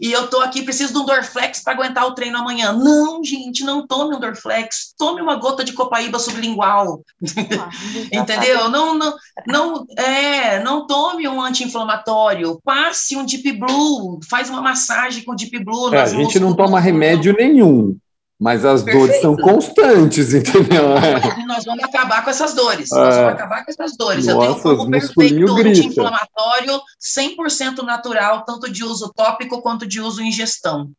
e 0.00 0.10
eu 0.10 0.28
tô 0.28 0.40
aqui, 0.40 0.62
preciso 0.62 0.92
de 0.92 0.98
um 0.98 1.04
Dorflex 1.04 1.62
para 1.62 1.74
aguentar 1.74 2.06
o 2.06 2.14
treino 2.14 2.38
amanhã. 2.38 2.72
Não, 2.72 3.22
gente, 3.22 3.62
não 3.64 3.86
tome 3.86 4.14
um 4.14 4.20
Dorflex, 4.20 4.94
tome 4.96 5.20
uma 5.20 5.36
gota 5.36 5.62
de 5.62 5.72
copaíba 5.72 6.18
sublingual. 6.18 7.02
Entendeu? 8.12 8.68
Não, 8.70 8.96
não, 8.96 9.16
não, 9.46 9.86
é, 9.96 10.62
não 10.62 10.86
tome 10.86 11.28
um 11.28 11.40
anti-inflamatório, 11.40 12.60
passe 12.64 13.16
um 13.16 13.24
Deep 13.24 13.52
Blue, 13.52 14.20
faz 14.28 14.48
uma 14.48 14.62
massagem 14.62 15.24
com 15.24 15.34
Deep 15.34 15.64
Blue. 15.64 15.94
É, 15.94 16.02
a 16.02 16.06
gente 16.06 16.38
não 16.38 16.54
toma 16.54 16.80
remédio 16.80 17.34
nenhum, 17.36 17.96
mas 18.40 18.64
as 18.64 18.82
dores 18.82 19.00
Perfeito. 19.00 19.20
são 19.20 19.36
constantes, 19.36 20.32
entendeu? 20.34 20.96
E 21.38 21.44
nós 21.44 21.62
vamos 21.62 21.84
acabar 21.84 22.24
com 22.24 22.30
essas 22.30 22.54
dores. 22.54 22.90
É. 22.90 22.94
Nós 22.96 23.14
vamos 23.14 23.32
acabar 23.32 23.64
com 23.66 23.70
essas 23.70 23.96
dores. 23.98 24.26
eu 24.26 24.34
Nossa, 24.36 24.62
tenho 24.62 24.74
os 24.74 24.78
como 24.78 24.90
musculinhos 24.90 25.52
perfeito 25.52 25.78
anti-inflamatório 25.78 26.80
100% 26.98 27.82
natural, 27.82 28.44
tanto 28.46 28.72
de 28.72 28.82
uso 28.82 29.12
tópico 29.14 29.60
quanto 29.60 29.86
de 29.86 30.00
uso 30.00 30.22
em 30.22 30.32
gestão. 30.32 30.86
Que 30.86 30.86
legal. 30.86 30.90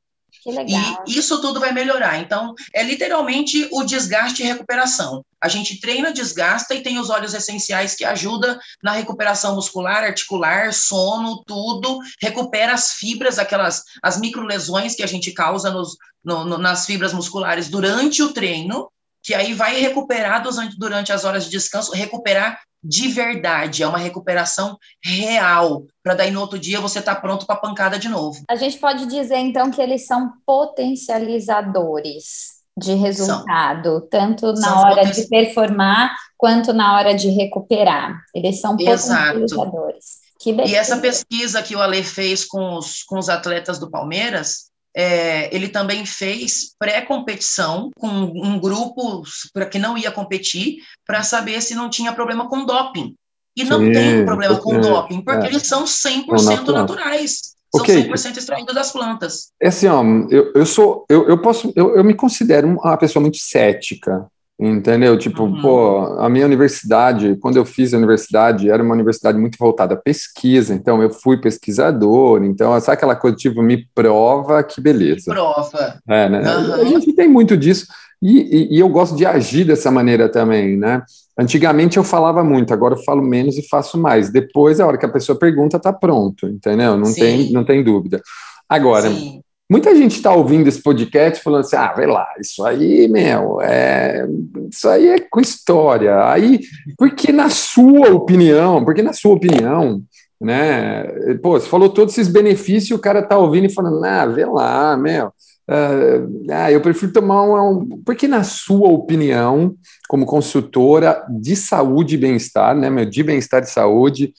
E 1.07 1.17
isso 1.19 1.39
tudo 1.41 1.59
vai 1.59 1.71
melhorar. 1.71 2.19
Então, 2.19 2.53
é 2.73 2.81
literalmente 2.83 3.67
o 3.71 3.83
desgaste 3.83 4.41
e 4.41 4.45
recuperação. 4.45 5.23
A 5.39 5.47
gente 5.47 5.79
treina, 5.79 6.11
desgasta 6.11 6.73
e 6.75 6.81
tem 6.81 6.99
os 6.99 7.09
óleos 7.09 7.33
essenciais 7.33 7.95
que 7.95 8.05
ajudam 8.05 8.57
na 8.83 8.91
recuperação 8.91 9.55
muscular, 9.55 10.03
articular, 10.03 10.73
sono, 10.73 11.43
tudo. 11.45 11.99
Recupera 12.21 12.73
as 12.73 12.93
fibras, 12.93 13.39
aquelas 13.39 13.83
as 14.01 14.19
microlesões 14.19 14.95
que 14.95 15.03
a 15.03 15.07
gente 15.07 15.31
causa 15.31 15.69
nos, 15.71 15.95
no- 16.23 16.45
no- 16.45 16.57
nas 16.57 16.85
fibras 16.85 17.13
musculares 17.13 17.69
durante 17.69 18.21
o 18.23 18.33
treino, 18.33 18.89
que 19.23 19.33
aí 19.35 19.53
vai 19.53 19.79
recuperar 19.79 20.41
durante, 20.41 20.77
durante 20.77 21.11
as 21.13 21.23
horas 21.23 21.45
de 21.45 21.51
descanso, 21.51 21.91
recuperar 21.91 22.59
de 22.83 23.09
verdade, 23.09 23.83
é 23.83 23.87
uma 23.87 23.99
recuperação 23.99 24.75
real, 25.03 25.83
para 26.03 26.15
daí 26.15 26.31
no 26.31 26.41
outro 26.41 26.57
dia 26.57 26.81
você 26.81 26.97
estar 26.99 27.13
tá 27.15 27.21
pronto 27.21 27.45
para 27.45 27.55
pancada 27.55 27.99
de 27.99 28.09
novo. 28.09 28.43
A 28.49 28.55
gente 28.55 28.79
pode 28.79 29.05
dizer 29.05 29.37
então 29.37 29.69
que 29.69 29.79
eles 29.81 30.07
são 30.07 30.33
potencializadores 30.45 32.59
de 32.77 32.93
resultado, 32.93 33.99
são. 33.99 34.07
tanto 34.09 34.53
na 34.53 34.61
são 34.61 34.77
hora 34.79 35.05
de 35.05 35.27
performar 35.27 36.15
quanto 36.37 36.71
na 36.73 36.97
hora 36.97 37.13
de 37.13 37.29
recuperar. 37.29 38.19
Eles 38.33 38.59
são 38.59 38.75
potencializadores. 38.75 40.21
e 40.65 40.73
essa 40.73 40.97
pesquisa 40.97 41.61
que 41.61 41.75
o 41.75 41.81
Ale 41.81 42.03
fez 42.03 42.45
com 42.45 42.77
os, 42.77 43.03
com 43.03 43.19
os 43.19 43.29
atletas 43.29 43.77
do 43.77 43.91
Palmeiras, 43.91 44.70
é, 44.95 45.53
ele 45.55 45.69
também 45.69 46.05
fez 46.05 46.75
pré-competição 46.77 47.89
com 47.95 48.07
um 48.07 48.59
grupo 48.59 49.23
para 49.53 49.65
que 49.65 49.79
não 49.79 49.97
ia 49.97 50.11
competir 50.11 50.77
para 51.05 51.23
saber 51.23 51.61
se 51.61 51.75
não 51.75 51.89
tinha 51.89 52.13
problema 52.13 52.49
com 52.49 52.65
doping. 52.65 53.15
E 53.55 53.63
não 53.63 53.79
Sim, 53.79 53.91
tem 53.91 54.25
problema 54.25 54.57
com 54.57 54.79
doping, 54.79 55.21
porque 55.21 55.47
é. 55.47 55.49
eles 55.49 55.67
são 55.67 55.83
100% 55.83 56.69
é 56.69 56.71
naturais. 56.71 57.51
São 57.73 57.81
okay. 57.81 58.03
100% 58.03 58.37
extraídos 58.37 58.75
das 58.75 58.91
plantas. 58.91 59.51
É 59.61 59.67
assim, 59.69 59.87
ó, 59.87 60.03
eu, 60.29 60.51
eu 60.53 60.65
sou, 60.65 61.05
eu, 61.09 61.27
eu 61.27 61.41
posso, 61.41 61.71
eu, 61.75 61.95
eu 61.95 62.03
me 62.03 62.13
considero 62.13 62.67
uma 62.67 62.97
pessoa 62.97 63.21
muito 63.21 63.37
cética, 63.37 64.25
Entendeu? 64.61 65.17
Tipo, 65.17 65.45
uhum. 65.45 65.59
pô, 65.59 65.97
a 66.19 66.29
minha 66.29 66.45
universidade, 66.45 67.35
quando 67.41 67.57
eu 67.57 67.65
fiz 67.65 67.95
a 67.95 67.97
universidade, 67.97 68.69
era 68.69 68.83
uma 68.83 68.93
universidade 68.93 69.35
muito 69.35 69.57
voltada 69.57 69.95
à 69.95 69.97
pesquisa, 69.97 70.71
então 70.75 71.01
eu 71.01 71.09
fui 71.09 71.41
pesquisador, 71.41 72.43
então, 72.43 72.79
sabe 72.79 72.93
aquela 72.93 73.15
coisa, 73.15 73.35
tipo, 73.35 73.63
me 73.63 73.87
prova 73.95 74.61
que 74.61 74.79
beleza. 74.79 75.23
Me 75.31 75.33
prova. 75.33 75.99
É, 76.07 76.29
né? 76.29 76.41
Uhum. 76.41 76.73
A 76.75 76.83
gente 76.83 77.11
tem 77.13 77.27
muito 77.27 77.57
disso, 77.57 77.87
e, 78.21 78.37
e, 78.37 78.75
e, 78.75 78.79
eu 78.79 78.87
gosto 78.87 79.15
de 79.15 79.25
agir 79.25 79.65
dessa 79.65 79.89
maneira 79.89 80.29
também, 80.29 80.77
né? 80.77 81.01
Antigamente 81.35 81.97
eu 81.97 82.03
falava 82.03 82.43
muito, 82.43 82.71
agora 82.71 82.93
eu 82.93 83.03
falo 83.03 83.23
menos 83.23 83.57
e 83.57 83.67
faço 83.67 83.97
mais. 83.97 84.29
Depois, 84.31 84.79
a 84.79 84.85
hora 84.85 84.97
que 84.97 85.05
a 85.07 85.11
pessoa 85.11 85.39
pergunta, 85.39 85.79
tá 85.79 85.91
pronto, 85.91 86.47
entendeu? 86.47 86.95
Não, 86.95 87.11
tem, 87.11 87.51
não 87.51 87.65
tem 87.65 87.83
dúvida. 87.83 88.21
Agora, 88.69 89.09
Sim. 89.09 89.41
Muita 89.71 89.95
gente 89.95 90.17
está 90.17 90.33
ouvindo 90.33 90.67
esse 90.67 90.83
podcast 90.83 91.41
falando 91.41 91.61
assim: 91.61 91.77
ah, 91.77 91.93
vai 91.93 92.05
lá, 92.05 92.27
isso 92.37 92.61
aí, 92.65 93.07
meu, 93.07 93.61
é, 93.61 94.27
isso 94.69 94.85
aí 94.89 95.07
é 95.07 95.19
com 95.21 95.39
história. 95.39 96.29
Aí, 96.29 96.59
porque 96.97 97.31
na 97.31 97.49
sua 97.49 98.09
opinião, 98.09 98.83
porque 98.83 99.01
na 99.01 99.13
sua 99.13 99.33
opinião, 99.33 100.03
né? 100.41 101.05
Pô, 101.41 101.57
você 101.57 101.69
falou 101.69 101.87
todos 101.87 102.17
esses 102.17 102.27
benefícios, 102.27 102.99
o 102.99 103.01
cara 103.01 103.23
tá 103.23 103.37
ouvindo 103.37 103.67
e 103.67 103.73
falando, 103.73 104.03
ah, 104.03 104.25
vê 104.25 104.45
lá, 104.45 104.97
meu. 104.97 105.27
Uh, 105.27 106.51
ah, 106.51 106.69
eu 106.69 106.81
prefiro 106.81 107.13
tomar 107.13 107.43
um, 107.43 108.01
Porque, 108.05 108.27
na 108.27 108.43
sua 108.43 108.89
opinião, 108.89 109.73
como 110.09 110.25
consultora 110.25 111.25
de 111.29 111.55
saúde 111.55 112.15
e 112.15 112.17
bem-estar, 112.17 112.75
né, 112.75 112.89
meu, 112.89 113.05
de 113.05 113.23
bem-estar 113.23 113.63
e 113.63 113.67
saúde, 113.67 114.33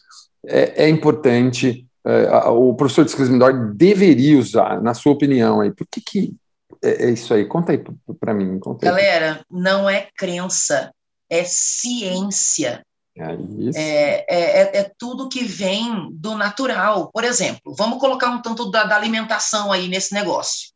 é, 0.47 0.85
é 0.85 0.89
importante 0.91 1.87
é, 2.05 2.29
o 2.49 2.75
professor 2.75 3.05
de 3.05 3.31
Menor 3.31 3.73
deveria 3.75 4.39
usar, 4.39 4.83
na 4.83 4.95
sua 4.95 5.13
opinião? 5.13 5.61
Aí? 5.61 5.71
Por 5.71 5.87
que, 5.87 6.01
que 6.01 6.35
é, 6.83 7.07
é 7.07 7.11
isso 7.11 7.33
aí? 7.33 7.45
Conta 7.45 7.73
aí 7.73 7.83
para 8.19 8.35
mim. 8.35 8.59
Conta 8.59 8.87
aí. 8.87 8.91
Galera, 8.91 9.45
não 9.51 9.89
é 9.89 10.09
crença, 10.17 10.93
é 11.31 11.45
ciência. 11.45 12.83
É, 13.15 13.35
é, 13.75 14.25
é, 14.27 14.79
é, 14.79 14.93
tudo 14.99 15.29
que 15.29 15.45
vem 15.45 16.09
do 16.13 16.35
natural. 16.35 17.11
Por 17.13 17.25
exemplo, 17.25 17.75
vamos 17.77 17.99
colocar 17.99 18.31
um 18.31 18.41
tanto 18.41 18.71
da, 18.71 18.85
da 18.85 18.97
alimentação 18.97 19.71
aí 19.71 19.87
nesse 19.87 20.15
negócio. 20.15 20.72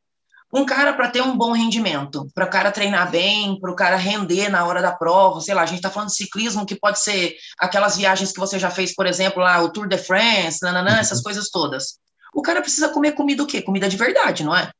Um 0.53 0.65
cara 0.65 0.93
para 0.93 1.11
ter 1.11 1.21
um 1.23 1.37
bom 1.37 1.53
rendimento, 1.53 2.29
para 2.33 2.47
o 2.47 2.51
cara 2.51 2.71
treinar 2.71 3.11
bem, 3.11 3.59
para 3.59 3.71
o 3.71 3.75
cara 3.75 3.97
render 3.97 4.49
na 4.49 4.65
hora 4.65 4.81
da 4.81 4.93
prova, 4.93 5.41
sei 5.41 5.55
lá, 5.55 5.63
a 5.63 5.67
gente 5.67 5.79
está 5.79 5.91
falando 5.91 6.09
de 6.09 6.15
ciclismo 6.15 6.65
que 6.65 6.77
pode 6.77 7.01
ser 7.01 7.37
aquelas 7.59 7.97
viagens 7.97 8.33
que 8.33 8.39
você 8.39 8.59
já 8.59 8.71
fez, 8.71 8.95
por 8.95 9.07
exemplo, 9.07 9.43
lá 9.43 9.61
o 9.61 9.71
Tour 9.71 9.89
de 9.89 9.99
France, 9.99 10.63
nananã, 10.63 10.93
uhum. 10.93 10.99
essas 10.99 11.21
coisas 11.21 11.51
todas. 11.51 11.99
O 12.33 12.43
cara 12.43 12.61
precisa 12.61 12.89
comer 12.91 13.13
comida 13.13 13.43
o 13.43 13.47
quê? 13.47 13.61
Comida 13.61 13.89
de 13.89 13.97
verdade, 13.97 14.45
não 14.45 14.55
é? 14.55 14.71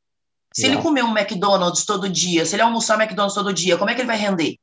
Se 0.55 0.65
ele 0.65 0.79
comer 0.79 1.03
um 1.03 1.17
McDonald's 1.17 1.85
todo 1.85 2.09
dia, 2.09 2.47
se 2.47 2.55
ele 2.55 2.63
almoçar 2.63 2.99
McDonald's 2.99 3.35
todo 3.35 3.53
dia, 3.53 3.77
como 3.77 3.91
é 3.91 3.95
que 3.95 4.01
ele 4.01 4.07
vai 4.07 4.17
render? 4.17 4.57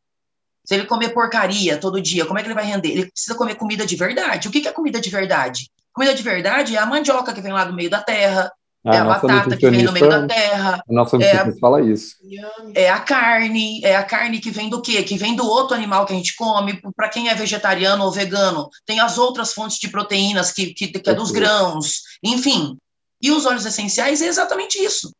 Se 0.66 0.74
ele 0.74 0.86
comer 0.86 1.10
porcaria 1.10 1.78
todo 1.78 2.02
dia, 2.02 2.26
como 2.26 2.40
é 2.40 2.42
que 2.42 2.48
ele 2.48 2.56
vai 2.56 2.66
render? 2.66 2.90
Ele 2.90 3.12
precisa 3.12 3.36
comer 3.36 3.56
comida 3.56 3.86
de 3.86 3.96
verdade. 3.96 4.48
O 4.48 4.52
que 4.52 4.68
é 4.68 4.72
comida 4.72 5.00
de 5.00 5.10
verdade? 5.10 5.70
Comida 5.92 6.16
de 6.16 6.24
verdade 6.24 6.76
é 6.76 6.80
a 6.80 6.86
mandioca 6.86 7.34
que 7.34 7.42
vem 7.42 7.54
lá 7.54 7.66
do 7.66 7.74
meio 7.74 7.90
da 7.92 8.02
terra, 8.02 8.52
é 8.86 8.98
a 8.98 9.06
batata 9.06 9.56
que 9.56 9.70
vem 9.70 9.84
no 9.84 9.94
meio 9.94 10.10
da 10.10 10.28
terra. 10.28 10.84
A 10.90 10.94
nossa 10.94 11.18
nutricionista 11.18 11.58
é, 11.58 11.60
fala 11.60 11.82
isso. 11.82 12.16
É 12.76 12.90
a 12.90 13.00
carne, 13.00 13.82
é 13.84 13.96
a 13.96 14.04
carne 14.04 14.40
que 14.40 14.52
vem 14.52 14.70
do 14.70 14.82
quê? 14.82 15.02
Que 15.04 15.18
vem 15.18 15.36
do 15.36 15.46
outro 15.46 15.76
animal 15.76 16.06
que 16.06 16.12
a 16.12 16.16
gente 16.16 16.36
come. 16.36 16.82
Para 16.96 17.08
quem 17.08 17.30
é 17.30 17.36
vegetariano 17.36 18.04
ou 18.04 18.12
vegano, 18.12 18.70
tem 18.86 19.00
as 19.00 19.18
outras 19.18 19.54
fontes 19.54 19.78
de 19.78 19.88
proteínas 19.88 20.52
que, 20.52 20.74
que, 20.74 20.88
que 20.88 21.10
é 21.10 21.14
dos 21.14 21.32
grãos, 21.32 22.02
enfim. 22.22 22.78
E 23.22 23.32
os 23.32 23.46
óleos 23.46 23.66
essenciais 23.66 24.22
é 24.22 24.28
exatamente 24.28 24.78
isso. 24.78 25.14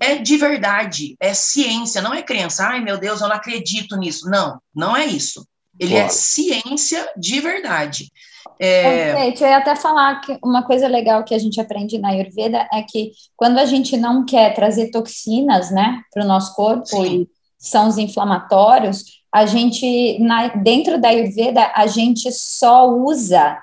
É 0.00 0.16
de 0.16 0.36
verdade, 0.36 1.16
é 1.20 1.34
ciência, 1.34 2.02
não 2.02 2.14
é 2.14 2.22
crença. 2.22 2.66
Ai, 2.66 2.80
meu 2.80 2.98
Deus, 2.98 3.20
eu 3.20 3.28
não 3.28 3.36
acredito 3.36 3.96
nisso. 3.96 4.28
Não, 4.28 4.60
não 4.74 4.96
é 4.96 5.06
isso. 5.06 5.46
Ele 5.78 5.94
é 5.94 5.98
claro. 5.98 6.12
é 6.12 6.16
ciência 6.16 7.12
de 7.16 7.40
verdade. 7.40 8.10
É... 8.58 9.12
Perfeito. 9.12 9.44
Eu 9.44 9.48
ia 9.48 9.56
até 9.58 9.76
falar 9.76 10.20
que 10.20 10.38
uma 10.42 10.62
coisa 10.62 10.88
legal 10.88 11.24
que 11.24 11.34
a 11.34 11.38
gente 11.38 11.60
aprende 11.60 11.98
na 11.98 12.08
Ayurveda 12.08 12.68
é 12.72 12.82
que 12.82 13.12
quando 13.36 13.58
a 13.58 13.64
gente 13.64 13.96
não 13.96 14.24
quer 14.24 14.54
trazer 14.54 14.90
toxinas, 14.90 15.70
né, 15.70 16.02
para 16.12 16.24
o 16.24 16.28
nosso 16.28 16.54
corpo 16.54 16.86
Sim. 16.86 17.22
e 17.22 17.28
são 17.58 17.88
os 17.88 17.98
inflamatórios, 17.98 19.04
a 19.32 19.46
gente, 19.46 20.18
na, 20.20 20.48
dentro 20.48 21.00
da 21.00 21.08
Ayurveda, 21.08 21.70
a 21.74 21.86
gente 21.86 22.30
só 22.32 22.88
usa 22.88 23.58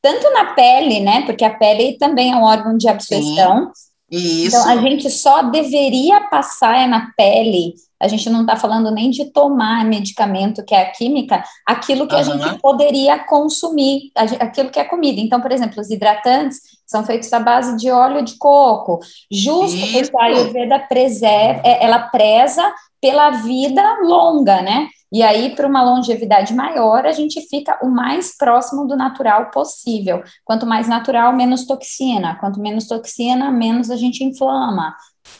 tanto 0.00 0.30
na 0.32 0.54
pele, 0.54 1.00
né, 1.00 1.22
porque 1.22 1.44
a 1.44 1.54
pele 1.54 1.98
também 1.98 2.32
é 2.32 2.36
um 2.36 2.44
órgão 2.44 2.76
de 2.76 2.88
absorção. 2.88 3.72
Isso. 4.10 4.56
Então, 4.56 4.70
a 4.70 4.76
gente 4.76 5.10
só 5.10 5.42
deveria 5.42 6.22
passar 6.28 6.88
na 6.88 7.10
pele 7.16 7.74
a 8.00 8.06
gente 8.06 8.30
não 8.30 8.42
está 8.42 8.54
falando 8.54 8.90
nem 8.90 9.10
de 9.10 9.26
tomar 9.26 9.84
medicamento, 9.84 10.64
que 10.64 10.74
é 10.74 10.82
a 10.82 10.90
química, 10.90 11.42
aquilo 11.66 12.06
que 12.06 12.14
uhum. 12.14 12.20
a 12.20 12.22
gente 12.22 12.60
poderia 12.60 13.18
consumir, 13.18 14.12
aquilo 14.14 14.70
que 14.70 14.78
é 14.78 14.84
comida. 14.84 15.20
Então, 15.20 15.40
por 15.40 15.50
exemplo, 15.50 15.80
os 15.80 15.90
hidratantes 15.90 16.60
são 16.86 17.04
feitos 17.04 17.32
à 17.32 17.40
base 17.40 17.76
de 17.76 17.90
óleo 17.90 18.24
de 18.24 18.36
coco, 18.38 19.00
justo 19.30 19.76
Isso. 19.76 19.92
porque 19.92 20.16
a 20.16 20.24
Ayurveda 20.24 20.78
preserva, 20.78 21.60
é, 21.64 21.84
ela 21.84 21.98
preza 21.98 22.62
pela 23.00 23.30
vida 23.30 23.82
longa, 24.02 24.62
né? 24.62 24.88
E 25.10 25.22
aí, 25.22 25.54
para 25.54 25.66
uma 25.66 25.82
longevidade 25.82 26.52
maior, 26.52 27.06
a 27.06 27.12
gente 27.12 27.40
fica 27.48 27.78
o 27.82 27.88
mais 27.88 28.36
próximo 28.36 28.86
do 28.86 28.96
natural 28.96 29.50
possível. 29.50 30.22
Quanto 30.44 30.66
mais 30.66 30.86
natural, 30.86 31.32
menos 31.32 31.66
toxina. 31.66 32.36
Quanto 32.36 32.60
menos 32.60 32.86
toxina, 32.86 33.50
menos 33.50 33.90
a 33.90 33.96
gente 33.96 34.22
inflama. 34.22 34.94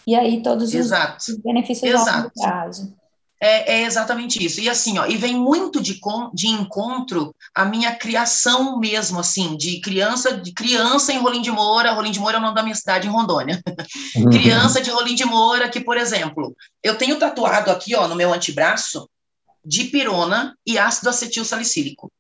E 0.07 0.15
aí 0.15 0.43
todos 0.43 0.73
Exato. 0.73 1.17
os 1.19 1.37
benefícios 1.39 1.91
Exato. 1.91 2.19
longo 2.19 2.31
prazo. 2.35 2.97
É, 3.41 3.75
é, 3.75 3.83
exatamente 3.85 4.45
isso. 4.45 4.61
E 4.61 4.69
assim, 4.69 4.99
ó, 4.99 5.07
e 5.07 5.17
vem 5.17 5.37
muito 5.37 5.81
de, 5.81 6.01
de 6.35 6.49
encontro 6.49 7.33
a 7.55 7.65
minha 7.65 7.95
criação 7.95 8.79
mesmo, 8.81 9.21
assim, 9.21 9.57
de 9.57 9.81
criança, 9.81 10.37
de 10.37 10.53
criança 10.53 11.13
em 11.13 11.19
Rolim 11.19 11.41
de 11.41 11.51
Moura. 11.51 11.93
Rolim 11.93 12.11
de 12.11 12.19
Moura 12.19 12.37
é 12.37 12.41
o 12.41 12.43
nome 12.43 12.57
da 12.57 12.65
minha 12.65 12.75
cidade 12.75 13.07
em 13.07 13.11
Rondônia. 13.11 13.63
Uhum. 14.17 14.31
criança 14.31 14.81
de 14.81 14.91
Rolim 14.91 15.15
de 15.15 15.25
Moura, 15.25 15.69
que, 15.69 15.81
por 15.81 15.97
exemplo, 15.97 16.55
eu 16.83 16.99
tenho 16.99 17.19
tatuado 17.19 17.71
aqui, 17.71 17.95
ó, 17.95 18.09
no 18.09 18.17
meu 18.17 18.33
antebraço, 18.33 19.09
dipirona 19.65 20.57
e 20.67 20.79
ácido 20.79 21.11
acetil 21.11 21.45
salicílico. 21.45 22.11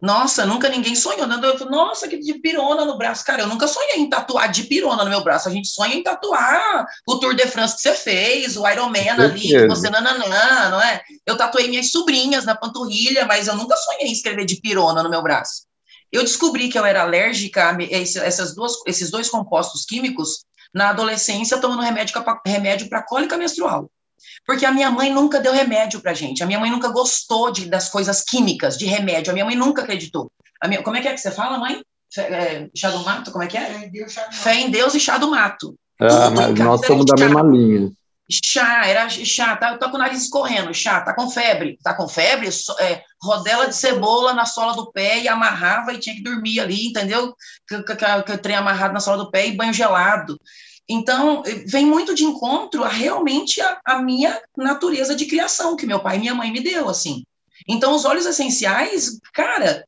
Nossa, 0.00 0.44
nunca 0.44 0.68
ninguém 0.68 0.94
sonhou. 0.94 1.26
Né? 1.26 1.40
Eu, 1.42 1.70
nossa, 1.70 2.06
que 2.06 2.18
de 2.18 2.34
pirona 2.34 2.84
no 2.84 2.98
braço. 2.98 3.24
Cara, 3.24 3.42
eu 3.42 3.46
nunca 3.46 3.66
sonhei 3.66 3.96
em 3.96 4.08
tatuar 4.08 4.50
de 4.50 4.64
pirona 4.64 5.02
no 5.02 5.10
meu 5.10 5.24
braço. 5.24 5.48
A 5.48 5.52
gente 5.52 5.68
sonha 5.68 5.94
em 5.94 6.02
tatuar 6.02 6.86
o 7.06 7.18
Tour 7.18 7.34
de 7.34 7.46
France 7.46 7.76
que 7.76 7.82
você 7.82 7.94
fez, 7.94 8.56
o 8.56 8.68
Ironman 8.68 9.08
ali, 9.08 9.40
que 9.40 9.66
você 9.66 9.88
nananã, 9.88 10.70
não 10.70 10.80
é? 10.82 11.02
Eu 11.24 11.36
tatuei 11.36 11.68
minhas 11.68 11.90
sobrinhas 11.90 12.44
na 12.44 12.54
panturrilha, 12.54 13.24
mas 13.24 13.48
eu 13.48 13.56
nunca 13.56 13.76
sonhei 13.76 14.08
em 14.08 14.12
escrever 14.12 14.44
de 14.44 14.56
pirona 14.56 15.02
no 15.02 15.08
meu 15.08 15.22
braço. 15.22 15.64
Eu 16.12 16.22
descobri 16.22 16.68
que 16.68 16.78
eu 16.78 16.84
era 16.84 17.02
alérgica 17.02 17.70
a 17.70 17.76
essas 18.02 18.54
duas, 18.54 18.74
esses 18.86 19.10
dois 19.10 19.28
compostos 19.28 19.84
químicos 19.84 20.44
na 20.74 20.90
adolescência, 20.90 21.58
tomando 21.58 21.82
remédio 21.82 22.22
para 22.22 22.40
remédio 22.44 22.88
cólica 23.08 23.36
menstrual. 23.36 23.90
Porque 24.46 24.64
a 24.64 24.72
minha 24.72 24.90
mãe 24.90 25.12
nunca 25.12 25.40
deu 25.40 25.52
remédio 25.52 26.00
pra 26.00 26.14
gente. 26.14 26.42
A 26.42 26.46
minha 26.46 26.58
mãe 26.58 26.70
nunca 26.70 26.88
gostou 26.88 27.50
de, 27.50 27.68
das 27.68 27.88
coisas 27.88 28.22
químicas, 28.22 28.76
de 28.76 28.86
remédio. 28.86 29.30
A 29.30 29.34
minha 29.34 29.44
mãe 29.44 29.56
nunca 29.56 29.82
acreditou. 29.82 30.30
A 30.60 30.68
minha, 30.68 30.82
como 30.82 30.96
é 30.96 31.00
que 31.00 31.08
é 31.08 31.12
que 31.12 31.18
você 31.18 31.30
fala, 31.30 31.58
mãe? 31.58 31.82
É, 32.18 32.68
chá 32.74 32.90
do 32.90 33.04
mato? 33.04 33.30
Como 33.30 33.44
é 33.44 33.46
que 33.46 33.56
é? 33.56 33.66
Fé 33.66 33.84
em 33.84 33.90
Deus, 33.90 34.14
Fé 34.32 34.54
em 34.54 34.70
Deus 34.70 34.94
e 34.94 35.00
chá 35.00 35.18
do 35.18 35.30
mato. 35.30 35.74
Ah, 36.00 36.30
mas 36.30 36.54
nós 36.58 36.86
somos 36.86 37.06
da 37.06 37.14
mesma 37.16 37.42
linha. 37.42 37.90
Chá, 38.28 38.84
era 38.86 39.08
chá, 39.08 39.54
tá, 39.56 39.78
tá 39.78 39.88
com 39.88 39.96
o 39.96 40.00
nariz 40.00 40.24
escorrendo, 40.24 40.74
chá, 40.74 41.00
tá 41.00 41.14
com 41.14 41.30
febre, 41.30 41.78
tá 41.80 41.94
com 41.94 42.08
febre, 42.08 42.48
é, 42.80 43.00
rodela 43.22 43.68
de 43.68 43.76
cebola 43.76 44.34
na 44.34 44.44
sola 44.44 44.74
do 44.74 44.90
pé 44.90 45.20
e 45.20 45.28
amarrava 45.28 45.92
e 45.92 46.00
tinha 46.00 46.16
que 46.16 46.24
dormir 46.24 46.58
ali, 46.58 46.88
entendeu? 46.88 47.32
Que, 47.68 47.80
que, 47.84 47.94
que, 47.94 48.22
que 48.24 48.38
trem 48.38 48.56
amarrado 48.56 48.92
na 48.92 48.98
sola 48.98 49.18
do 49.18 49.30
pé 49.30 49.46
e 49.46 49.56
banho 49.56 49.72
gelado. 49.72 50.36
Então, 50.88 51.42
vem 51.66 51.84
muito 51.84 52.14
de 52.14 52.24
encontro 52.24 52.84
a 52.84 52.88
realmente 52.88 53.60
a, 53.60 53.80
a, 53.84 54.02
minha 54.02 54.40
natureza 54.56 55.16
de 55.16 55.26
criação, 55.26 55.74
que 55.74 55.86
meu 55.86 56.00
pai 56.00 56.16
e 56.16 56.20
minha 56.20 56.34
mãe 56.34 56.52
me 56.52 56.60
deu, 56.60 56.88
assim. 56.88 57.24
Então, 57.68 57.94
os 57.94 58.04
óleos 58.04 58.26
essenciais, 58.26 59.18
cara, 59.32 59.84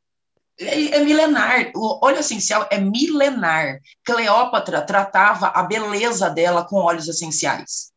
é, 0.59 0.97
é, 0.97 1.05
milenar. 1.05 1.71
O 1.75 2.05
óleo 2.05 2.19
essencial 2.19 2.67
é 2.71 2.79
milenar. 2.79 3.79
Cleópatra 4.05 4.83
tratava 4.83 5.49
a 5.49 5.63
beleza 5.63 6.29
dela 6.29 6.65
com 6.65 6.77
óleos 6.77 7.07
essenciais. 7.07 7.93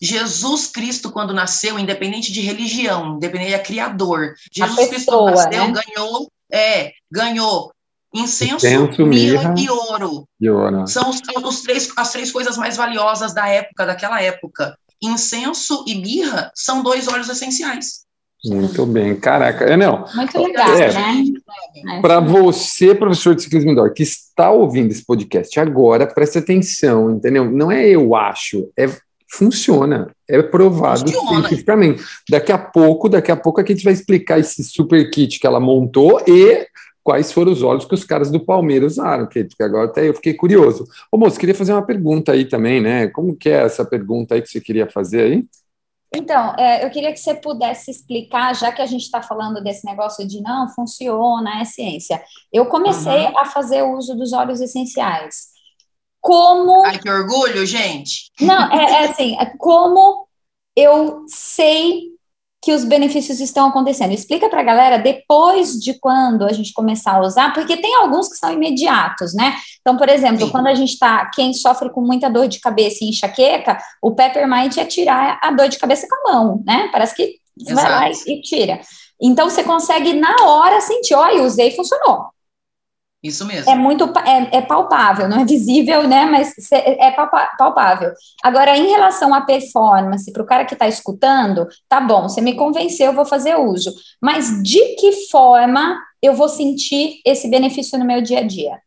Jesus 0.00 0.68
Cristo, 0.68 1.10
quando 1.10 1.34
nasceu, 1.34 1.78
independente 1.78 2.30
de 2.30 2.40
religião, 2.40 3.16
independente 3.16 3.54
é 3.54 3.58
criador, 3.58 4.34
Jesus 4.52 4.88
pessoa, 4.88 4.88
Cristo 4.88 5.12
quando 5.12 5.34
nasceu, 5.34 5.68
né? 5.68 5.72
ganhou, 5.72 6.32
é, 6.52 6.92
ganhou 7.10 7.73
incenso, 8.14 8.66
incenso 8.66 9.06
mirra, 9.06 9.50
mirra, 9.50 9.54
e 9.58 9.68
ouro. 9.68 10.28
E 10.40 10.48
ouro. 10.48 10.86
São 10.86 11.10
os, 11.10 11.20
os, 11.42 11.62
três, 11.62 11.90
as 11.96 12.12
três 12.12 12.30
coisas 12.30 12.56
mais 12.56 12.76
valiosas 12.76 13.34
da 13.34 13.48
época, 13.48 13.84
daquela 13.84 14.22
época. 14.22 14.76
Incenso 15.02 15.84
e 15.86 15.96
mirra 15.96 16.50
são 16.54 16.82
dois 16.82 17.08
óleos 17.08 17.28
essenciais. 17.28 18.04
Muito 18.46 18.84
bem, 18.84 19.16
caraca, 19.16 19.64
é 19.64 19.76
não. 19.76 20.04
Muito 20.14 20.38
legal, 20.38 20.68
é, 20.76 20.92
né? 20.92 21.24
Para 22.02 22.20
você, 22.20 22.94
professor 22.94 23.34
de 23.34 23.42
ciclismo 23.42 23.70
indoor, 23.70 23.92
que 23.94 24.02
está 24.02 24.50
ouvindo 24.50 24.90
esse 24.90 25.04
podcast 25.04 25.58
agora, 25.58 26.06
preste 26.06 26.38
atenção, 26.38 27.10
entendeu? 27.10 27.50
Não 27.50 27.72
é 27.72 27.88
eu 27.88 28.14
acho, 28.14 28.70
é 28.76 28.86
funciona, 29.30 30.10
é 30.28 30.42
provado 30.42 31.10
funciona. 31.10 31.40
cientificamente. 31.40 32.04
Daqui 32.28 32.52
a 32.52 32.58
pouco, 32.58 33.08
daqui 33.08 33.32
a 33.32 33.36
pouco 33.36 33.60
a 33.60 33.64
gente 33.64 33.82
vai 33.82 33.94
explicar 33.94 34.38
esse 34.38 34.62
super 34.62 35.10
kit 35.10 35.40
que 35.40 35.46
ela 35.46 35.58
montou 35.58 36.22
e 36.26 36.66
quais 37.04 37.30
foram 37.30 37.52
os 37.52 37.62
olhos 37.62 37.84
que 37.84 37.94
os 37.94 38.02
caras 38.02 38.30
do 38.30 38.40
Palmeiras 38.40 38.94
usaram, 38.94 39.26
que 39.28 39.46
agora 39.60 39.86
até 39.86 40.08
eu 40.08 40.14
fiquei 40.14 40.34
curioso. 40.34 40.88
Ô 41.12 41.16
moço, 41.16 41.38
queria 41.38 41.54
fazer 41.54 41.72
uma 41.72 41.86
pergunta 41.86 42.32
aí 42.32 42.46
também, 42.46 42.80
né? 42.80 43.06
Como 43.08 43.36
que 43.36 43.48
é 43.48 43.62
essa 43.62 43.84
pergunta 43.84 44.34
aí 44.34 44.42
que 44.42 44.48
você 44.48 44.60
queria 44.60 44.90
fazer 44.90 45.22
aí? 45.22 45.44
Então, 46.16 46.54
é, 46.56 46.84
eu 46.84 46.90
queria 46.90 47.12
que 47.12 47.18
você 47.18 47.34
pudesse 47.34 47.90
explicar, 47.90 48.54
já 48.54 48.72
que 48.72 48.80
a 48.80 48.86
gente 48.86 49.02
está 49.02 49.20
falando 49.20 49.62
desse 49.62 49.84
negócio 49.84 50.26
de 50.26 50.40
não 50.40 50.68
funciona, 50.68 51.60
é 51.60 51.64
ciência. 51.64 52.22
Eu 52.52 52.66
comecei 52.66 53.26
uhum. 53.26 53.38
a 53.38 53.44
fazer 53.44 53.82
uso 53.82 54.16
dos 54.16 54.32
óleos 54.32 54.60
essenciais 54.60 55.54
como. 56.24 56.86
Ai, 56.86 56.98
que 56.98 57.10
orgulho, 57.10 57.66
gente! 57.66 58.32
Não, 58.40 58.72
é, 58.72 59.04
é 59.04 59.10
assim, 59.10 59.36
é 59.38 59.44
como 59.58 60.26
eu 60.74 61.26
sei 61.28 62.13
que 62.64 62.72
os 62.72 62.82
benefícios 62.82 63.40
estão 63.40 63.68
acontecendo. 63.68 64.12
Explica 64.12 64.48
para 64.48 64.60
a 64.60 64.64
galera 64.64 64.98
depois 64.98 65.74
de 65.74 65.92
quando 66.00 66.44
a 66.44 66.52
gente 66.52 66.72
começar 66.72 67.16
a 67.16 67.20
usar, 67.20 67.52
porque 67.52 67.76
tem 67.76 67.94
alguns 67.96 68.28
que 68.28 68.36
são 68.36 68.50
imediatos, 68.50 69.34
né? 69.34 69.54
Então, 69.80 69.98
por 69.98 70.08
exemplo, 70.08 70.46
Sim. 70.46 70.50
quando 70.50 70.68
a 70.68 70.74
gente 70.74 70.94
está, 70.94 71.30
quem 71.34 71.52
sofre 71.52 71.90
com 71.90 72.00
muita 72.00 72.30
dor 72.30 72.48
de 72.48 72.60
cabeça 72.60 73.04
e 73.04 73.08
enxaqueca, 73.10 73.78
o 74.00 74.14
peppermint 74.14 74.78
é 74.78 74.84
tirar 74.86 75.38
a 75.42 75.50
dor 75.50 75.68
de 75.68 75.78
cabeça 75.78 76.06
com 76.08 76.28
a 76.28 76.32
mão, 76.32 76.62
né? 76.66 76.88
Parece 76.90 77.14
que 77.14 77.34
Exato. 77.60 77.74
vai 77.74 77.90
lá 77.90 78.10
e 78.26 78.40
tira. 78.40 78.80
Então, 79.20 79.50
você 79.50 79.62
consegue 79.62 80.14
na 80.14 80.34
hora 80.46 80.80
sentir, 80.80 81.14
olha, 81.14 81.42
usei 81.42 81.68
e 81.68 81.76
funcionou. 81.76 82.33
Isso 83.24 83.46
mesmo. 83.46 83.70
É 83.70 83.74
muito 83.74 84.04
é, 84.18 84.58
é, 84.58 84.60
palpável, 84.60 85.26
não 85.26 85.40
é 85.40 85.46
visível, 85.46 86.06
né? 86.06 86.26
Mas 86.26 86.52
é 86.70 87.10
palpável. 87.56 88.12
Agora, 88.42 88.76
em 88.76 88.86
relação 88.88 89.32
à 89.32 89.40
performance, 89.40 90.30
para 90.30 90.42
o 90.42 90.46
cara 90.46 90.66
que 90.66 90.74
está 90.74 90.86
escutando, 90.86 91.66
tá 91.88 92.02
bom, 92.02 92.28
você 92.28 92.42
me 92.42 92.54
convenceu, 92.54 93.06
eu 93.06 93.14
vou 93.14 93.24
fazer 93.24 93.56
uso. 93.56 93.94
Mas 94.20 94.62
de 94.62 94.96
que 94.96 95.26
forma 95.30 95.98
eu 96.20 96.34
vou 96.34 96.50
sentir 96.50 97.22
esse 97.24 97.48
benefício 97.48 97.98
no 97.98 98.04
meu 98.04 98.20
dia 98.20 98.40
a 98.40 98.46
dia? 98.46 98.78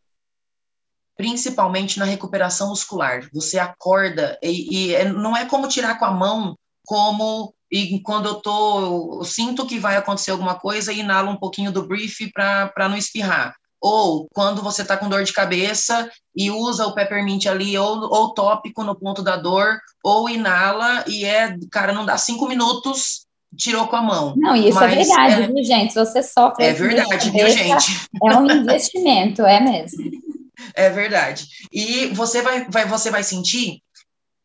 Principalmente 1.15 1.97
na 1.97 2.05
recuperação 2.05 2.69
muscular. 2.69 3.27
Você 3.33 3.57
acorda 3.57 4.37
e, 4.43 4.91
e 4.91 4.95
é, 4.95 5.05
não 5.05 5.35
é 5.35 5.45
como 5.45 5.67
tirar 5.67 5.97
com 5.97 6.05
a 6.05 6.11
mão, 6.11 6.55
como 6.85 7.55
e 7.71 7.99
quando 8.01 8.27
eu 8.27 8.35
tô, 8.35 9.19
eu 9.19 9.23
sinto 9.23 9.65
que 9.65 9.79
vai 9.79 9.97
acontecer 9.97 10.29
alguma 10.29 10.59
coisa, 10.59 10.93
inalo 10.93 11.31
um 11.31 11.35
pouquinho 11.35 11.71
do 11.71 11.87
brief 11.87 12.31
para 12.31 12.87
não 12.87 12.95
espirrar 12.95 13.55
ou 13.81 14.27
quando 14.33 14.61
você 14.61 14.81
está 14.81 14.97
com 14.97 15.09
dor 15.09 15.23
de 15.23 15.33
cabeça 15.33 16.09
e 16.35 16.49
usa 16.49 16.85
o 16.85 16.93
peppermint 16.93 17.45
ali, 17.45 17.77
ou, 17.77 18.01
ou 18.01 18.33
tópico 18.33 18.83
no 18.83 18.95
ponto 18.95 19.21
da 19.21 19.35
dor, 19.35 19.79
ou 20.03 20.29
inala, 20.29 21.03
e 21.07 21.25
é, 21.25 21.55
cara, 21.71 21.93
não 21.93 22.05
dá 22.05 22.17
cinco 22.17 22.47
minutos, 22.47 23.25
tirou 23.55 23.87
com 23.87 23.95
a 23.95 24.01
mão. 24.01 24.33
Não, 24.37 24.55
isso 24.55 24.79
é 24.79 24.87
verdade, 24.87 25.43
é, 25.43 25.47
viu, 25.47 25.63
gente? 25.63 25.93
Se 25.93 25.99
você 25.99 26.23
sofre. 26.23 26.65
É 26.65 26.73
verdade, 26.73 27.29
viu, 27.29 27.49
gente? 27.49 28.07
É 28.23 28.37
um 28.37 28.51
investimento, 28.51 29.41
é 29.43 29.59
mesmo. 29.59 30.03
É 30.73 30.89
verdade. 30.89 31.47
E 31.71 32.07
você 32.07 32.41
vai, 32.41 32.67
vai, 32.69 32.85
você 32.85 33.09
vai 33.09 33.23
sentir 33.23 33.81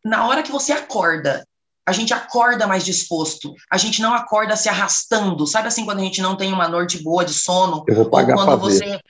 na 0.04 0.26
hora 0.26 0.42
que 0.42 0.52
você 0.52 0.72
acorda. 0.72 1.46
A 1.86 1.92
gente 1.92 2.14
acorda 2.14 2.66
mais 2.66 2.84
disposto. 2.84 3.54
A 3.70 3.76
gente 3.76 4.00
não 4.00 4.14
acorda 4.14 4.54
se 4.54 4.68
arrastando. 4.68 5.46
Sabe 5.46 5.68
assim, 5.68 5.84
quando 5.84 5.98
a 6.00 6.04
gente 6.04 6.22
não 6.22 6.36
tem 6.36 6.52
uma 6.52 6.68
noite 6.68 7.02
boa 7.02 7.24
de 7.24 7.34
sono? 7.34 7.84
Eu 7.88 7.94
vou 7.94 8.10
pagar 8.10 8.36
ou 8.36 8.44
quando 8.44 8.60
você. 8.60 9.00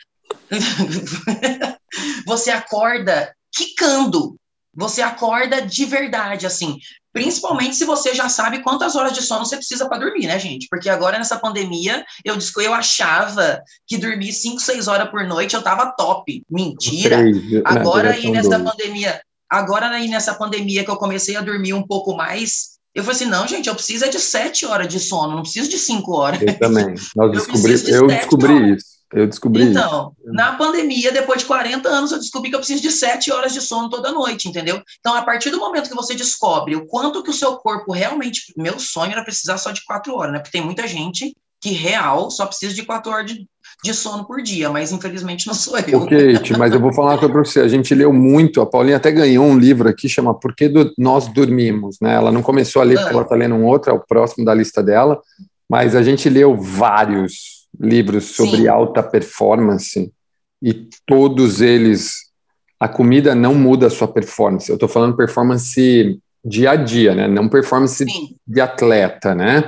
você 2.26 2.50
acorda 2.50 3.34
quicando. 3.52 4.36
Você 4.74 5.02
acorda 5.02 5.60
de 5.60 5.84
verdade, 5.84 6.46
assim. 6.46 6.78
Principalmente 7.12 7.76
se 7.76 7.84
você 7.84 8.14
já 8.14 8.30
sabe 8.30 8.62
quantas 8.62 8.96
horas 8.96 9.12
de 9.12 9.22
sono 9.22 9.44
você 9.44 9.56
precisa 9.56 9.86
para 9.86 9.98
dormir, 9.98 10.26
né, 10.26 10.38
gente? 10.38 10.66
Porque 10.70 10.88
agora 10.88 11.18
nessa 11.18 11.38
pandemia, 11.38 12.02
eu, 12.24 12.38
eu 12.62 12.72
achava 12.72 13.60
que 13.86 13.98
dormir 13.98 14.32
5, 14.32 14.58
6 14.58 14.88
horas 14.88 15.10
por 15.10 15.24
noite 15.24 15.54
eu 15.54 15.60
tava 15.60 15.92
top. 15.92 16.42
Mentira. 16.50 17.18
Agora 17.66 18.12
aí 18.12 18.30
nessa 18.30 18.58
pandemia, 18.58 19.20
agora 19.48 19.90
aí 19.90 20.08
nessa 20.08 20.34
pandemia 20.34 20.84
que 20.84 20.90
eu 20.90 20.96
comecei 20.96 21.36
a 21.36 21.42
dormir 21.42 21.74
um 21.74 21.86
pouco 21.86 22.16
mais, 22.16 22.78
eu 22.94 23.04
falei 23.04 23.16
assim, 23.16 23.30
não, 23.30 23.46
gente, 23.46 23.68
eu 23.68 23.74
preciso 23.74 24.06
é 24.06 24.08
de 24.08 24.18
7 24.18 24.64
horas 24.64 24.88
de 24.88 24.98
sono, 24.98 25.34
não 25.34 25.42
preciso 25.42 25.68
de 25.68 25.78
5 25.78 26.12
horas. 26.12 26.40
Eu 26.40 26.58
também. 26.58 26.94
Nós 27.14 27.32
descobri, 27.32 27.72
eu, 27.90 28.00
eu 28.00 28.06
descobri 28.06 28.52
horas. 28.54 28.78
isso. 28.78 28.91
Eu 29.12 29.26
descobri. 29.26 29.64
Então, 29.64 30.12
isso. 30.24 30.32
na 30.32 30.52
pandemia, 30.54 31.12
depois 31.12 31.40
de 31.40 31.46
40 31.46 31.88
anos, 31.88 32.12
eu 32.12 32.18
descobri 32.18 32.48
que 32.50 32.56
eu 32.56 32.60
preciso 32.60 32.82
de 32.82 32.90
7 32.90 33.30
horas 33.30 33.52
de 33.52 33.60
sono 33.60 33.90
toda 33.90 34.10
noite, 34.10 34.48
entendeu? 34.48 34.82
Então, 35.00 35.14
a 35.14 35.22
partir 35.22 35.50
do 35.50 35.58
momento 35.58 35.88
que 35.88 35.94
você 35.94 36.14
descobre 36.14 36.74
o 36.76 36.86
quanto 36.86 37.22
que 37.22 37.30
o 37.30 37.34
seu 37.34 37.56
corpo 37.56 37.92
realmente. 37.92 38.52
Meu 38.56 38.78
sonho 38.78 39.12
era 39.12 39.24
precisar 39.24 39.58
só 39.58 39.70
de 39.70 39.84
4 39.84 40.14
horas, 40.14 40.32
né? 40.32 40.38
Porque 40.38 40.52
tem 40.52 40.64
muita 40.64 40.86
gente 40.88 41.36
que 41.60 41.70
real 41.70 42.30
só 42.30 42.46
precisa 42.46 42.74
de 42.74 42.84
4 42.84 43.12
horas 43.12 43.26
de, 43.30 43.46
de 43.84 43.94
sono 43.94 44.24
por 44.24 44.42
dia, 44.42 44.70
mas 44.70 44.90
infelizmente 44.92 45.46
não 45.46 45.54
sou 45.54 45.78
eu. 45.78 46.02
Ok, 46.02 46.32
Kate, 46.34 46.58
mas 46.58 46.72
eu 46.72 46.80
vou 46.80 46.92
falar 46.92 47.12
uma 47.12 47.18
coisa 47.18 47.32
para 47.32 47.44
você. 47.44 47.60
A 47.60 47.68
gente 47.68 47.94
leu 47.94 48.12
muito, 48.12 48.60
a 48.60 48.66
Paulinha 48.66 48.96
até 48.96 49.12
ganhou 49.12 49.44
um 49.44 49.58
livro 49.58 49.88
aqui, 49.88 50.08
chama 50.08 50.34
Por 50.34 50.54
que 50.54 50.68
do, 50.68 50.92
Nós 50.98 51.28
Dormimos, 51.28 51.98
né? 52.00 52.14
Ela 52.14 52.32
não 52.32 52.42
começou 52.42 52.80
a 52.80 52.84
ler 52.84 52.98
porque 52.98 53.12
ela 53.12 53.22
está 53.22 53.36
lendo 53.36 53.54
um 53.54 53.66
outro, 53.66 53.90
é 53.90 53.94
o 53.94 54.00
próximo 54.00 54.44
da 54.44 54.54
lista 54.54 54.82
dela, 54.82 55.20
mas 55.68 55.94
a 55.94 56.02
gente 56.02 56.28
leu 56.28 56.56
vários 56.56 57.61
livros 57.82 58.26
sobre 58.36 58.58
Sim. 58.58 58.68
alta 58.68 59.02
performance 59.02 60.12
e 60.62 60.88
todos 61.04 61.60
eles, 61.60 62.30
a 62.78 62.88
comida 62.88 63.34
não 63.34 63.54
muda 63.54 63.88
a 63.88 63.90
sua 63.90 64.06
performance. 64.06 64.70
Eu 64.70 64.74
estou 64.74 64.88
falando 64.88 65.16
performance 65.16 66.20
dia 66.44 66.72
a 66.72 66.76
dia, 66.76 67.14
né? 67.14 67.28
Não 67.28 67.48
performance 67.48 68.04
Sim. 68.04 68.36
de 68.46 68.60
atleta, 68.60 69.34
né? 69.34 69.64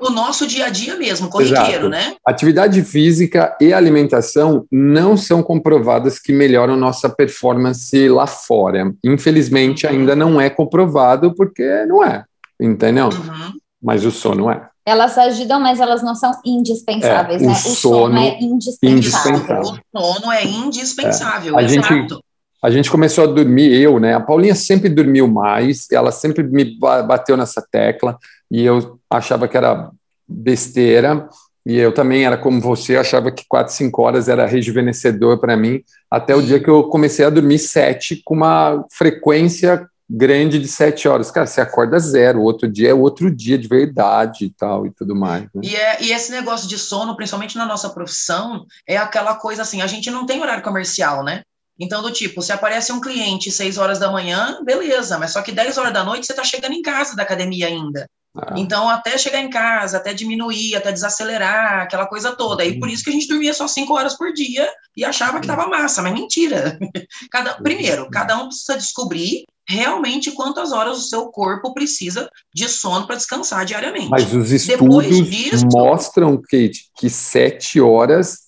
O, 0.00 0.10
nosso 0.10 0.46
dia 0.46 0.66
a 0.66 0.70
dia 0.70 0.96
mesmo, 0.96 1.28
corriqueiro, 1.28 1.88
Exato. 1.88 1.88
né? 1.88 2.16
Atividade 2.26 2.82
física 2.82 3.56
e 3.60 3.72
alimentação 3.72 4.66
não 4.70 5.16
são 5.16 5.42
comprovadas 5.42 6.18
que 6.18 6.32
melhoram 6.32 6.76
nossa 6.76 7.08
performance 7.08 8.08
lá 8.08 8.26
fora. 8.26 8.92
Infelizmente, 9.04 9.86
uhum. 9.86 9.92
ainda 9.92 10.16
não 10.16 10.40
é 10.40 10.48
comprovado 10.48 11.34
porque 11.34 11.84
não 11.86 12.02
é, 12.02 12.24
entendeu? 12.60 13.06
Uhum. 13.06 13.52
Mas 13.82 14.04
o 14.04 14.10
sono 14.10 14.50
é. 14.50 14.68
Elas 14.86 15.16
ajudam, 15.16 15.58
mas 15.60 15.80
elas 15.80 16.02
não 16.02 16.14
são 16.14 16.30
indispensáveis, 16.44 17.40
é, 17.40 17.44
o 17.44 17.48
né? 17.48 17.54
O 17.54 17.56
sono, 17.56 18.18
é 18.18 18.38
indispensável. 18.38 18.96
indispensável. 18.96 19.62
O 19.92 19.98
sono 19.98 20.32
é 20.32 20.44
indispensável, 20.44 21.58
é. 21.58 21.62
A 21.62 21.64
exato. 21.64 21.94
Gente, 21.94 22.18
a 22.62 22.70
gente 22.70 22.90
começou 22.90 23.24
a 23.24 23.26
dormir, 23.26 23.72
eu, 23.80 23.98
né? 23.98 24.14
A 24.14 24.20
Paulinha 24.20 24.54
sempre 24.54 24.88
dormiu 24.88 25.26
mais, 25.26 25.86
ela 25.90 26.12
sempre 26.12 26.42
me 26.42 26.78
bateu 26.78 27.36
nessa 27.36 27.62
tecla, 27.70 28.18
e 28.50 28.62
eu 28.62 28.98
achava 29.10 29.48
que 29.48 29.56
era 29.56 29.90
besteira, 30.28 31.28
e 31.66 31.76
eu 31.76 31.92
também 31.92 32.24
era 32.24 32.36
como 32.36 32.60
você, 32.60 32.96
achava 32.96 33.32
que 33.32 33.44
quatro, 33.48 33.72
cinco 33.72 34.02
horas 34.02 34.28
era 34.28 34.46
rejuvenescedor 34.46 35.38
para 35.38 35.56
mim, 35.56 35.82
até 36.10 36.34
o 36.34 36.42
dia 36.42 36.60
que 36.60 36.68
eu 36.68 36.84
comecei 36.84 37.24
a 37.24 37.30
dormir 37.30 37.58
sete 37.58 38.20
com 38.22 38.34
uma 38.34 38.84
frequência 38.90 39.86
grande 40.08 40.58
de 40.58 40.68
sete 40.68 41.08
horas. 41.08 41.30
Cara, 41.30 41.46
você 41.46 41.60
acorda 41.60 41.98
zero, 41.98 42.42
outro 42.42 42.68
dia 42.70 42.90
é 42.90 42.94
outro 42.94 43.30
dia 43.34 43.58
de 43.58 43.68
verdade 43.68 44.46
e 44.46 44.50
tal 44.50 44.86
e 44.86 44.90
tudo 44.90 45.14
mais. 45.14 45.44
Né? 45.54 45.62
E, 45.62 45.76
é, 45.76 46.02
e 46.02 46.12
esse 46.12 46.30
negócio 46.30 46.68
de 46.68 46.78
sono, 46.78 47.16
principalmente 47.16 47.56
na 47.56 47.66
nossa 47.66 47.90
profissão, 47.90 48.66
é 48.86 48.96
aquela 48.96 49.34
coisa 49.36 49.62
assim, 49.62 49.82
a 49.82 49.86
gente 49.86 50.10
não 50.10 50.26
tem 50.26 50.40
horário 50.40 50.62
comercial, 50.62 51.24
né? 51.24 51.42
Então, 51.78 52.02
do 52.02 52.12
tipo, 52.12 52.40
se 52.40 52.52
aparece 52.52 52.92
um 52.92 53.00
cliente 53.00 53.50
seis 53.50 53.78
horas 53.78 53.98
da 53.98 54.10
manhã, 54.10 54.60
beleza, 54.62 55.18
mas 55.18 55.32
só 55.32 55.42
que 55.42 55.50
10 55.50 55.76
horas 55.76 55.92
da 55.92 56.04
noite 56.04 56.26
você 56.26 56.32
está 56.32 56.44
chegando 56.44 56.72
em 56.72 56.82
casa 56.82 57.16
da 57.16 57.24
academia 57.24 57.66
ainda. 57.66 58.08
Ah. 58.36 58.54
Então, 58.56 58.88
até 58.88 59.16
chegar 59.16 59.40
em 59.40 59.48
casa, 59.48 59.98
até 59.98 60.12
diminuir, 60.12 60.74
até 60.74 60.90
desacelerar, 60.90 61.82
aquela 61.82 62.06
coisa 62.06 62.32
toda. 62.32 62.64
E 62.64 62.78
por 62.80 62.88
isso 62.88 63.04
que 63.04 63.10
a 63.10 63.12
gente 63.12 63.28
dormia 63.28 63.54
só 63.54 63.68
cinco 63.68 63.94
horas 63.94 64.16
por 64.16 64.32
dia 64.32 64.68
e 64.96 65.04
achava 65.04 65.38
que 65.38 65.46
estava 65.46 65.68
massa, 65.68 66.02
mas 66.02 66.12
mentira. 66.12 66.78
Cada, 67.30 67.54
primeiro, 67.54 68.08
cada 68.10 68.36
um 68.36 68.48
precisa 68.48 68.76
descobrir 68.76 69.44
realmente 69.66 70.32
quantas 70.32 70.72
horas 70.72 70.98
o 70.98 71.08
seu 71.08 71.26
corpo 71.28 71.72
precisa 71.72 72.28
de 72.54 72.68
sono 72.68 73.06
para 73.06 73.16
descansar 73.16 73.64
diariamente. 73.64 74.10
Mas 74.10 74.32
os 74.34 74.50
estudos 74.50 75.30
disso, 75.30 75.66
mostram, 75.72 76.36
Kate, 76.36 76.90
que 76.96 77.08
sete 77.08 77.80
horas 77.80 78.44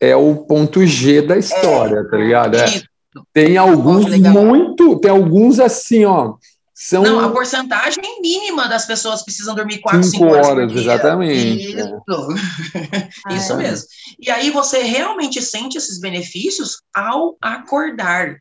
é 0.00 0.16
o 0.16 0.34
ponto 0.34 0.84
G 0.84 1.22
da 1.22 1.38
história, 1.38 2.00
é, 2.00 2.04
tá 2.04 2.16
ligado? 2.16 2.56
É. 2.56 2.82
Tem 3.32 3.56
alguns 3.56 4.06
muito, 4.18 4.98
tem 4.98 5.10
alguns 5.10 5.58
assim, 5.58 6.04
ó, 6.04 6.34
são 6.78 7.02
Não, 7.02 7.20
a 7.20 7.30
porcentagem 7.30 8.20
mínima 8.20 8.68
das 8.68 8.84
pessoas 8.84 9.22
precisam 9.22 9.54
dormir 9.54 9.78
4, 9.78 10.02
5 10.02 10.24
horas, 10.26 10.46
horas 10.46 10.72
exatamente. 10.72 11.72
Isso, 11.72 11.98
Isso 13.32 13.52
é. 13.54 13.56
mesmo. 13.56 13.86
E 14.20 14.30
aí 14.30 14.50
você 14.50 14.82
realmente 14.82 15.40
sente 15.40 15.78
esses 15.78 15.98
benefícios 15.98 16.82
ao 16.94 17.34
acordar. 17.40 18.36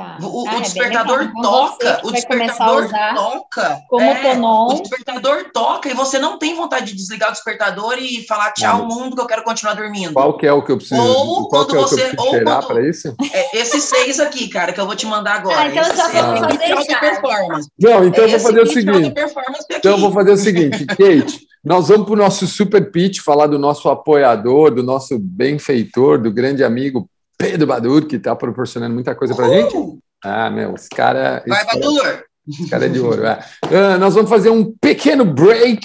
Tá. 0.00 0.16
O, 0.22 0.48
ah, 0.48 0.56
o, 0.56 0.60
despertador 0.62 1.20
é 1.20 1.42
toca, 1.42 2.00
o 2.04 2.10
despertador 2.10 2.88
toca. 3.14 3.82
Como 3.86 4.02
é, 4.02 4.34
O 4.34 4.80
despertador 4.80 5.50
toca 5.52 5.90
e 5.90 5.92
você 5.92 6.18
não 6.18 6.38
tem 6.38 6.56
vontade 6.56 6.86
de 6.86 6.94
desligar 6.94 7.28
o 7.28 7.32
despertador 7.32 7.98
e 7.98 8.26
falar 8.26 8.50
tchau 8.52 8.86
Mas, 8.86 8.94
mundo 8.96 9.14
que 9.14 9.20
eu 9.20 9.26
quero 9.26 9.42
continuar 9.42 9.74
dormindo. 9.74 10.14
Qual 10.14 10.38
que 10.38 10.46
é 10.46 10.52
o 10.54 10.64
que 10.64 10.72
eu 10.72 10.78
preciso? 10.78 11.02
Ou 11.02 11.50
quando 11.50 11.76
é 11.76 11.80
você 11.80 12.14
ou 12.16 12.30
quando, 12.30 12.66
para 12.66 12.88
isso? 12.88 13.14
É, 13.30 13.58
esses 13.58 13.84
seis 13.84 14.18
aqui, 14.18 14.48
cara, 14.48 14.72
que 14.72 14.80
eu 14.80 14.86
vou 14.86 14.96
te 14.96 15.04
mandar 15.04 15.34
agora. 15.34 15.58
Ah, 15.58 15.68
então 15.68 15.84
eu 15.84 15.94
já 15.94 16.08
vou 16.08 16.36
fazer 16.38 16.90
já. 16.90 17.00
Performance. 17.00 17.68
Não, 17.78 18.04
então 18.06 18.24
eu 18.24 18.30
vou 18.30 18.40
fazer 18.40 18.62
o 18.62 18.66
seguinte. 18.66 19.14
Então 19.70 19.92
eu 19.92 19.98
vou 19.98 20.12
fazer 20.12 20.30
o 20.30 20.36
seguinte, 20.38 20.86
Kate, 20.86 21.40
nós 21.62 21.88
vamos 21.88 22.06
para 22.06 22.14
o 22.14 22.16
nosso 22.16 22.46
super 22.46 22.90
pitch, 22.90 23.20
falar 23.20 23.48
do 23.48 23.58
nosso 23.58 23.86
apoiador, 23.90 24.70
do 24.70 24.82
nosso 24.82 25.18
benfeitor, 25.18 26.18
do 26.18 26.32
grande 26.32 26.64
amigo 26.64 27.06
Pedro 27.40 27.66
Badur, 27.66 28.06
que 28.06 28.16
está 28.16 28.36
proporcionando 28.36 28.94
muita 28.94 29.14
coisa 29.14 29.34
para 29.34 29.46
a 29.46 29.48
gente. 29.48 29.74
Ah, 30.22 30.50
meu, 30.50 30.74
esse 30.74 30.90
cara. 30.90 31.42
Vai, 31.48 31.62
esse 31.62 31.74
Badur! 31.74 32.02
Cara, 32.02 32.24
esse 32.46 32.68
cara 32.68 32.84
é 32.84 32.88
de 32.90 33.00
ouro. 33.00 33.24
É. 33.24 33.40
Uh, 33.64 33.98
nós 33.98 34.14
vamos 34.14 34.28
fazer 34.28 34.50
um 34.50 34.72
pequeno 34.78 35.24
break 35.24 35.80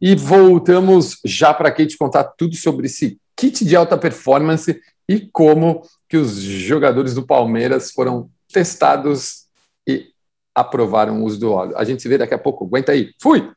e 0.00 0.16
voltamos 0.16 1.20
já 1.24 1.54
para 1.54 1.68
a 1.68 1.72
Kate 1.72 1.96
contar 1.96 2.24
tudo 2.24 2.56
sobre 2.56 2.86
esse 2.86 3.20
kit 3.36 3.64
de 3.64 3.76
alta 3.76 3.96
performance 3.96 4.80
e 5.08 5.20
como 5.32 5.82
que 6.08 6.16
os 6.16 6.34
jogadores 6.40 7.14
do 7.14 7.24
Palmeiras 7.24 7.92
foram 7.92 8.28
testados 8.52 9.46
e 9.86 10.06
aprovaram 10.52 11.22
o 11.22 11.24
uso 11.24 11.38
do 11.38 11.52
óleo. 11.52 11.76
A 11.76 11.84
gente 11.84 12.02
se 12.02 12.08
vê 12.08 12.18
daqui 12.18 12.34
a 12.34 12.38
pouco. 12.38 12.64
Aguenta 12.64 12.90
aí. 12.90 13.10
Fui! 13.22 13.48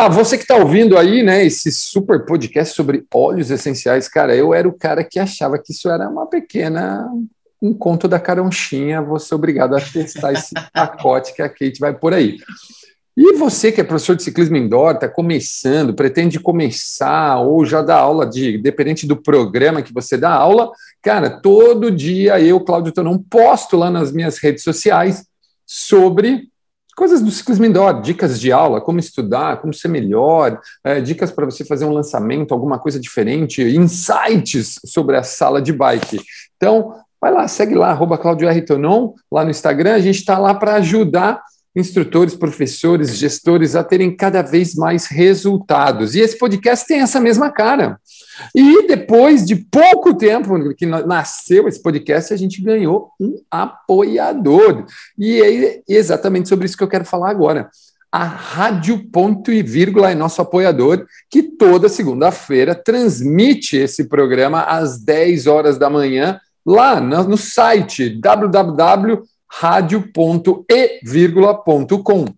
Turma, 0.00 0.08
você 0.08 0.38
que 0.38 0.44
está 0.44 0.56
ouvindo 0.56 0.96
aí, 0.96 1.22
né, 1.22 1.44
esse 1.44 1.70
super 1.70 2.24
podcast 2.24 2.74
sobre 2.74 3.04
óleos 3.12 3.50
essenciais, 3.50 4.08
cara, 4.08 4.34
eu 4.34 4.54
era 4.54 4.66
o 4.66 4.72
cara 4.72 5.04
que 5.04 5.18
achava 5.18 5.58
que 5.58 5.72
isso 5.72 5.90
era 5.90 6.08
uma 6.08 6.26
pequena 6.26 7.06
um 7.60 7.74
conto 7.74 8.08
da 8.08 8.18
caronchinha, 8.18 9.02
vou 9.02 9.18
ser 9.18 9.34
obrigado 9.34 9.76
a 9.76 9.80
testar 9.80 10.32
esse 10.32 10.54
pacote 10.72 11.34
que 11.34 11.42
a 11.42 11.48
Kate 11.50 11.78
vai 11.78 11.92
por 11.92 12.14
aí. 12.14 12.38
E 13.14 13.34
você 13.34 13.70
que 13.70 13.82
é 13.82 13.84
professor 13.84 14.16
de 14.16 14.22
ciclismo 14.22 14.56
indoor, 14.56 14.94
está 14.94 15.06
começando, 15.06 15.92
pretende 15.92 16.40
começar 16.40 17.38
ou 17.40 17.66
já 17.66 17.82
dá 17.82 17.98
aula 17.98 18.26
de, 18.26 18.56
dependente 18.56 19.06
do 19.06 19.20
programa 19.20 19.82
que 19.82 19.92
você 19.92 20.16
dá 20.16 20.30
aula, 20.30 20.70
cara, 21.02 21.28
todo 21.28 21.90
dia 21.90 22.40
eu, 22.40 22.58
Cláudio 22.60 22.92
Tonon, 22.92 23.18
posto 23.18 23.76
lá 23.76 23.90
nas 23.90 24.10
minhas 24.10 24.38
redes 24.38 24.64
sociais 24.64 25.26
sobre 25.66 26.48
coisas 26.96 27.20
do 27.20 27.30
ciclismo 27.30 27.64
indoor, 27.64 28.00
dicas 28.00 28.38
de 28.38 28.52
aula, 28.52 28.80
como 28.80 28.98
estudar, 28.98 29.60
como 29.60 29.72
ser 29.72 29.88
melhor, 29.88 30.60
é, 30.84 31.00
dicas 31.00 31.30
para 31.30 31.44
você 31.44 31.64
fazer 31.64 31.84
um 31.84 31.92
lançamento, 31.92 32.52
alguma 32.52 32.78
coisa 32.78 33.00
diferente, 33.00 33.62
insights 33.62 34.80
sobre 34.84 35.16
a 35.16 35.22
sala 35.22 35.60
de 35.62 35.72
bike. 35.72 36.20
Então, 36.56 36.94
vai 37.20 37.32
lá, 37.32 37.46
segue 37.48 37.74
lá, 37.74 37.90
arroba 37.90 38.18
Claudio 38.18 38.48
R. 38.48 38.62
Tonon, 38.62 39.12
lá 39.30 39.44
no 39.44 39.50
Instagram, 39.50 39.94
a 39.94 40.00
gente 40.00 40.18
está 40.18 40.38
lá 40.38 40.54
para 40.54 40.74
ajudar 40.74 41.40
instrutores, 41.74 42.34
professores, 42.34 43.16
gestores 43.16 43.76
a 43.76 43.84
terem 43.84 44.14
cada 44.14 44.42
vez 44.42 44.74
mais 44.74 45.06
resultados. 45.06 46.14
E 46.14 46.20
esse 46.20 46.36
podcast 46.36 46.86
tem 46.86 47.00
essa 47.00 47.20
mesma 47.20 47.50
cara. 47.50 47.98
E 48.54 48.86
depois 48.86 49.44
de 49.44 49.56
pouco 49.56 50.14
tempo 50.14 50.74
que 50.74 50.86
nasceu 50.86 51.68
esse 51.68 51.82
podcast, 51.82 52.32
a 52.32 52.36
gente 52.36 52.62
ganhou 52.62 53.10
um 53.20 53.36
apoiador. 53.50 54.86
E 55.18 55.42
é 55.42 55.82
exatamente 55.88 56.48
sobre 56.48 56.66
isso 56.66 56.76
que 56.76 56.82
eu 56.82 56.88
quero 56.88 57.04
falar 57.04 57.30
agora. 57.30 57.68
A 58.12 58.24
Rádio 58.24 59.08
Ponto 59.10 59.52
e 59.52 59.62
Vírgula 59.62 60.10
é 60.10 60.14
nosso 60.14 60.42
apoiador, 60.42 61.06
que 61.30 61.42
toda 61.42 61.88
segunda-feira 61.88 62.74
transmite 62.74 63.76
esse 63.76 64.04
programa 64.04 64.62
às 64.62 64.98
10 64.98 65.46
horas 65.46 65.78
da 65.78 65.88
manhã, 65.88 66.40
lá 66.66 67.00
no 67.00 67.36
site 67.36 68.20
www 68.20 69.22
rádio.e.com. 69.50 70.64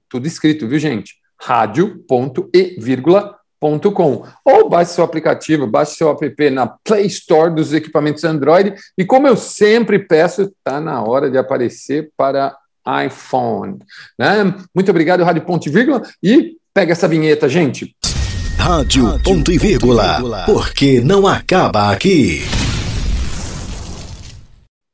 Tudo 0.09 0.27
escrito, 0.27 0.67
viu, 0.67 0.79
gente? 0.79 1.17
rádio.e.com. 1.39 3.42
Ou 4.45 4.69
baixe 4.69 4.93
seu 4.93 5.05
aplicativo, 5.05 5.67
baixe 5.67 5.97
seu 5.97 6.11
app 6.11 6.51
na 6.51 6.67
Play 6.67 7.07
Store 7.07 7.55
dos 7.55 7.73
equipamentos 7.73 8.25
Android. 8.25 8.75
E 8.97 9.05
como 9.05 9.27
eu 9.27 9.37
sempre 9.37 9.99
peço, 9.99 10.43
está 10.43 10.81
na 10.81 11.03
hora 11.03 11.31
de 11.31 11.39
aparecer 11.39 12.11
para 12.17 12.57
iPhone. 13.07 13.79
Né? 14.19 14.55
Muito 14.75 14.91
obrigado, 14.91 15.23
Rádio 15.23 15.43
Ponto 15.43 15.69
e 15.69 15.71
Vírgula. 15.71 16.03
E 16.23 16.57
pega 16.75 16.93
essa 16.93 17.07
vinheta, 17.07 17.49
gente. 17.49 17.95
Rádio, 18.59 19.07
Rádio 19.07 19.23
ponto 19.25 19.51
e 19.51 19.59
vírgula, 19.59 20.13
vírgula, 20.13 20.45
porque 20.47 21.01
não 21.01 21.27
acaba 21.27 21.91
aqui. 21.91 22.43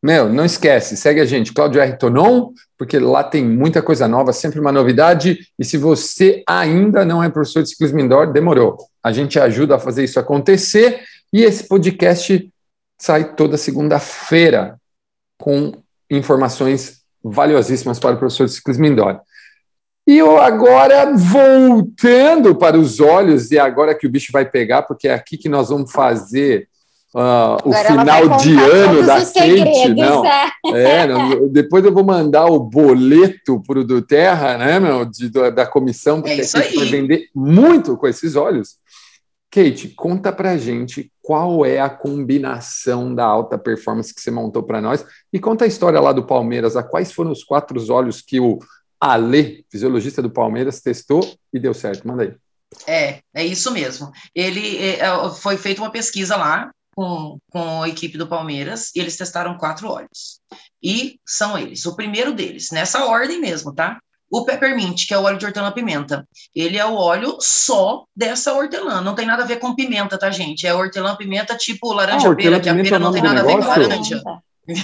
Meu, 0.02 0.32
não 0.32 0.44
esquece, 0.44 0.96
segue 0.96 1.20
a 1.20 1.26
gente, 1.26 1.52
Claudio 1.52 1.80
R. 1.80 1.96
Tonon, 1.98 2.52
porque 2.79 2.99
lá 3.01 3.24
tem 3.24 3.45
muita 3.45 3.83
coisa 3.83 4.07
nova, 4.07 4.33
sempre 4.33 4.61
uma 4.61 4.70
novidade. 4.70 5.41
E 5.59 5.64
se 5.64 5.76
você 5.76 6.45
ainda 6.49 7.05
não 7.05 7.22
é 7.22 7.29
professor 7.29 7.64
de 7.64 7.70
ciclismo 7.70 7.99
indoor, 7.99 8.33
demorou. 8.33 8.79
A 9.03 9.11
gente 9.11 9.39
ajuda 9.39 9.74
a 9.74 9.79
fazer 9.81 10.05
isso 10.05 10.20
acontecer. 10.20 11.03
E 11.33 11.43
esse 11.43 11.64
podcast 11.64 12.49
sai 12.97 13.35
toda 13.35 13.57
segunda-feira 13.57 14.79
com 15.37 15.72
informações 16.09 17.03
valiosíssimas 17.22 17.99
para 17.99 18.14
o 18.14 18.18
professor 18.18 18.47
de 18.47 18.53
ciclismo 18.53 18.87
indoor. 18.87 19.20
E 20.07 20.16
eu 20.16 20.41
agora, 20.41 21.12
voltando 21.14 22.55
para 22.55 22.79
os 22.79 23.01
olhos, 23.01 23.51
e 23.51 23.59
agora 23.59 23.95
que 23.95 24.07
o 24.07 24.11
bicho 24.11 24.33
vai 24.33 24.49
pegar, 24.49 24.83
porque 24.83 25.09
é 25.09 25.14
aqui 25.14 25.37
que 25.37 25.49
nós 25.49 25.68
vamos 25.68 25.91
fazer 25.91 26.68
Uh, 27.18 27.68
o 27.68 27.72
final 27.72 28.36
de 28.36 28.56
ano 28.56 29.04
da 29.04 29.16
Kate, 29.16 29.88
não. 29.88 30.24
É, 30.24 31.00
é 31.00 31.06
não, 31.08 31.48
depois 31.48 31.84
eu 31.84 31.92
vou 31.92 32.04
mandar 32.04 32.46
o 32.46 32.60
boleto 32.60 33.60
para 33.66 33.80
o 33.80 33.84
do 33.84 34.00
Terra, 34.00 34.56
né, 34.56 34.78
meu, 34.78 35.04
de, 35.04 35.28
da 35.28 35.66
comissão, 35.66 36.22
porque 36.22 36.40
é 36.40 36.44
a 36.44 36.44
gente 36.44 36.76
vai 36.76 36.86
vender 36.86 37.28
muito 37.34 37.96
com 37.96 38.06
esses 38.06 38.36
olhos. 38.36 38.76
Kate, 39.50 39.88
conta 39.96 40.30
pra 40.30 40.56
gente 40.56 41.10
qual 41.20 41.66
é 41.66 41.80
a 41.80 41.90
combinação 41.90 43.12
da 43.12 43.24
alta 43.24 43.58
performance 43.58 44.14
que 44.14 44.20
você 44.20 44.30
montou 44.30 44.62
para 44.62 44.80
nós 44.80 45.04
e 45.32 45.40
conta 45.40 45.64
a 45.64 45.68
história 45.68 45.98
lá 45.98 46.12
do 46.12 46.24
Palmeiras, 46.24 46.76
a 46.76 46.84
quais 46.84 47.10
foram 47.10 47.32
os 47.32 47.42
quatro 47.42 47.82
olhos 47.92 48.22
que 48.22 48.38
o 48.38 48.60
Ale, 49.00 49.64
fisiologista 49.68 50.22
do 50.22 50.30
Palmeiras, 50.30 50.80
testou 50.80 51.28
e 51.52 51.58
deu 51.58 51.74
certo. 51.74 52.06
Manda 52.06 52.22
aí. 52.22 52.34
É, 52.86 53.18
é 53.34 53.44
isso 53.44 53.72
mesmo. 53.72 54.12
Ele 54.32 54.76
é, 54.78 55.00
é 55.00 55.30
foi 55.30 55.56
feita 55.56 55.80
uma 55.80 55.90
pesquisa 55.90 56.36
lá 56.36 56.70
com, 56.99 57.38
com 57.53 57.84
a 57.84 57.88
equipe 57.88 58.18
do 58.18 58.26
Palmeiras 58.26 58.90
e 58.92 58.99
eles 58.99 59.16
testaram 59.16 59.57
quatro 59.57 59.88
óleos. 59.88 60.40
E 60.82 61.20
são 61.24 61.57
eles. 61.57 61.86
O 61.86 61.94
primeiro 61.94 62.32
deles, 62.32 62.70
nessa 62.72 63.05
ordem 63.05 63.40
mesmo, 63.40 63.72
tá? 63.72 64.01
O 64.28 64.44
peppermint, 64.44 65.07
que 65.07 65.14
é 65.14 65.18
o 65.18 65.22
óleo 65.22 65.38
de 65.38 65.46
hortelã-pimenta. 65.46 66.26
Ele 66.53 66.76
é 66.76 66.84
o 66.84 66.94
óleo 66.94 67.38
só 67.40 68.03
dessa 68.16 68.53
hortelã. 68.53 69.01
Não 69.01 69.14
tem 69.14 69.26
nada 69.26 69.44
a 69.44 69.46
ver 69.46 69.61
com 69.61 69.76
pimenta, 69.76 70.18
tá, 70.18 70.28
gente? 70.28 70.66
É 70.66 70.74
hortelã-pimenta 70.74 71.57
tipo 71.57 71.92
laranja-pera, 71.92 72.57
ah, 72.57 72.61
que 72.61 72.68
a 72.68 72.74
pera 72.74 72.96
é 72.96 72.99
não 72.99 73.12
tem 73.12 73.22
nada 73.22 73.40
a 73.40 73.44
ver 73.44 73.53
com 73.53 73.64
laranja. 73.64 74.22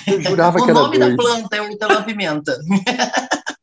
Eu 0.06 0.22
jurava 0.22 0.58
o 0.62 0.66
que 0.66 0.72
nome 0.72 0.96
da 0.96 1.16
planta 1.16 1.56
é 1.56 1.62
hortelã-pimenta. 1.62 2.56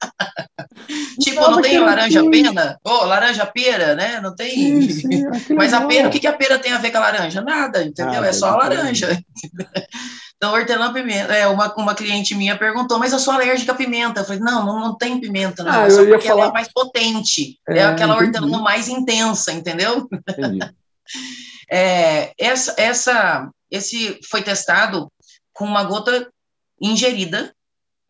tipo 1.22 1.42
não 1.42 1.62
tem 1.62 1.80
laranja 1.80 2.30
pena? 2.30 2.80
Oh, 2.84 3.06
laranja 3.06 3.46
pera, 3.46 3.96
né? 3.96 4.20
Não 4.22 4.36
tem. 4.36 4.82
Sim, 4.82 4.90
sim, 4.90 5.26
Mas 5.56 5.74
a 5.74 5.86
pera, 5.88 6.08
o 6.08 6.12
que, 6.12 6.20
que 6.20 6.28
a 6.28 6.34
pera 6.34 6.60
tem 6.60 6.74
a 6.74 6.78
ver 6.78 6.92
com 6.92 6.98
a 6.98 7.02
laranja? 7.02 7.42
Nada, 7.42 7.84
entendeu? 7.84 8.22
Ah, 8.22 8.28
é 8.28 8.34
só 8.34 8.50
a 8.50 8.58
laranja. 8.58 9.18
Então, 10.42 10.54
hortelã-pimenta, 10.54 11.32
é, 11.36 11.46
uma, 11.46 11.72
uma 11.76 11.94
cliente 11.94 12.34
minha 12.34 12.58
perguntou, 12.58 12.98
mas 12.98 13.14
eu 13.14 13.20
sou 13.20 13.32
alérgica 13.32 13.74
à 13.74 13.76
pimenta. 13.76 14.22
Eu 14.22 14.26
falei, 14.26 14.40
não, 14.40 14.66
não, 14.66 14.80
não 14.80 14.98
tem 14.98 15.22
pimenta, 15.22 15.64
não. 15.64 15.72
Ah, 15.72 15.86
é 15.86 15.90
só 15.92 16.04
porque 16.04 16.28
falar... 16.28 16.42
ela 16.42 16.50
é 16.50 16.54
mais 16.54 16.68
potente. 16.74 17.60
É, 17.70 17.78
é 17.78 17.84
aquela 17.86 18.16
entendi. 18.16 18.38
hortelã 18.40 18.60
mais 18.60 18.88
intensa, 18.88 19.54
entendeu? 19.54 20.10
é, 21.70 22.34
essa, 22.40 22.74
essa, 22.76 23.52
esse 23.70 24.20
foi 24.32 24.42
testado 24.42 25.12
com 25.54 25.64
uma 25.64 25.84
gota 25.84 26.28
ingerida 26.82 27.54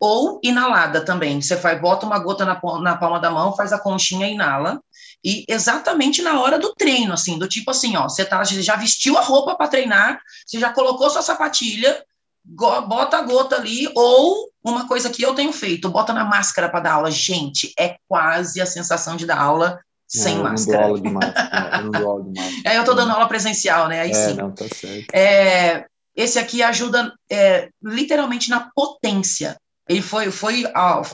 ou 0.02 0.40
inalada 0.42 1.04
também. 1.04 1.40
Você 1.40 1.56
faz, 1.56 1.80
bota 1.80 2.04
uma 2.04 2.18
gota 2.18 2.44
na, 2.44 2.60
na 2.80 2.96
palma 2.96 3.20
da 3.20 3.30
mão, 3.30 3.54
faz 3.54 3.72
a 3.72 3.78
conchinha 3.78 4.26
e 4.26 4.32
inala. 4.32 4.82
E 5.24 5.44
exatamente 5.46 6.20
na 6.22 6.40
hora 6.40 6.58
do 6.58 6.74
treino, 6.74 7.12
assim, 7.12 7.38
do 7.38 7.46
tipo 7.46 7.70
assim, 7.70 7.96
ó, 7.96 8.08
você 8.08 8.24
tá, 8.24 8.42
já 8.42 8.74
vestiu 8.74 9.16
a 9.16 9.20
roupa 9.20 9.54
para 9.54 9.68
treinar, 9.68 10.20
você 10.44 10.58
já 10.58 10.72
colocou 10.72 11.08
sua 11.08 11.22
sapatilha, 11.22 12.04
bota 12.44 13.18
a 13.18 13.22
gota 13.22 13.54
ali, 13.54 13.88
ou 13.94 14.50
uma 14.64 14.88
coisa 14.88 15.08
que 15.08 15.22
eu 15.22 15.36
tenho 15.36 15.52
feito, 15.52 15.88
bota 15.88 16.12
na 16.12 16.24
máscara 16.24 16.68
para 16.68 16.80
dar 16.80 16.94
aula. 16.94 17.10
Gente, 17.12 17.72
é 17.78 17.94
quase 18.08 18.60
a 18.60 18.66
sensação 18.66 19.14
de 19.14 19.24
dar 19.24 19.38
aula 19.38 19.78
sem 20.08 20.34
não, 20.34 20.42
máscara. 20.42 20.88
Eu 20.88 20.96
não 20.96 20.96
dou 20.96 20.96
aula 20.96 21.00
de 21.00 21.10
máscara. 21.12 21.76
Eu 21.76 21.84
não 21.84 21.90
dou 21.92 22.10
aula 22.10 22.24
de 22.24 22.40
máscara. 22.40 22.74
é, 22.74 22.78
eu 22.78 22.84
tô 22.84 22.94
dando 22.94 23.12
aula 23.12 23.28
presencial, 23.28 23.86
né? 23.86 24.00
Aí 24.00 24.10
é, 24.10 24.14
sim. 24.14 24.34
Não, 24.34 24.50
tá 24.50 24.64
certo. 24.68 25.14
É, 25.14 25.86
esse 26.16 26.40
aqui 26.40 26.60
ajuda 26.60 27.14
é, 27.30 27.68
literalmente 27.80 28.50
na 28.50 28.68
potência. 28.74 29.56
Ele 29.92 30.02
foi, 30.02 30.30
foi 30.30 30.64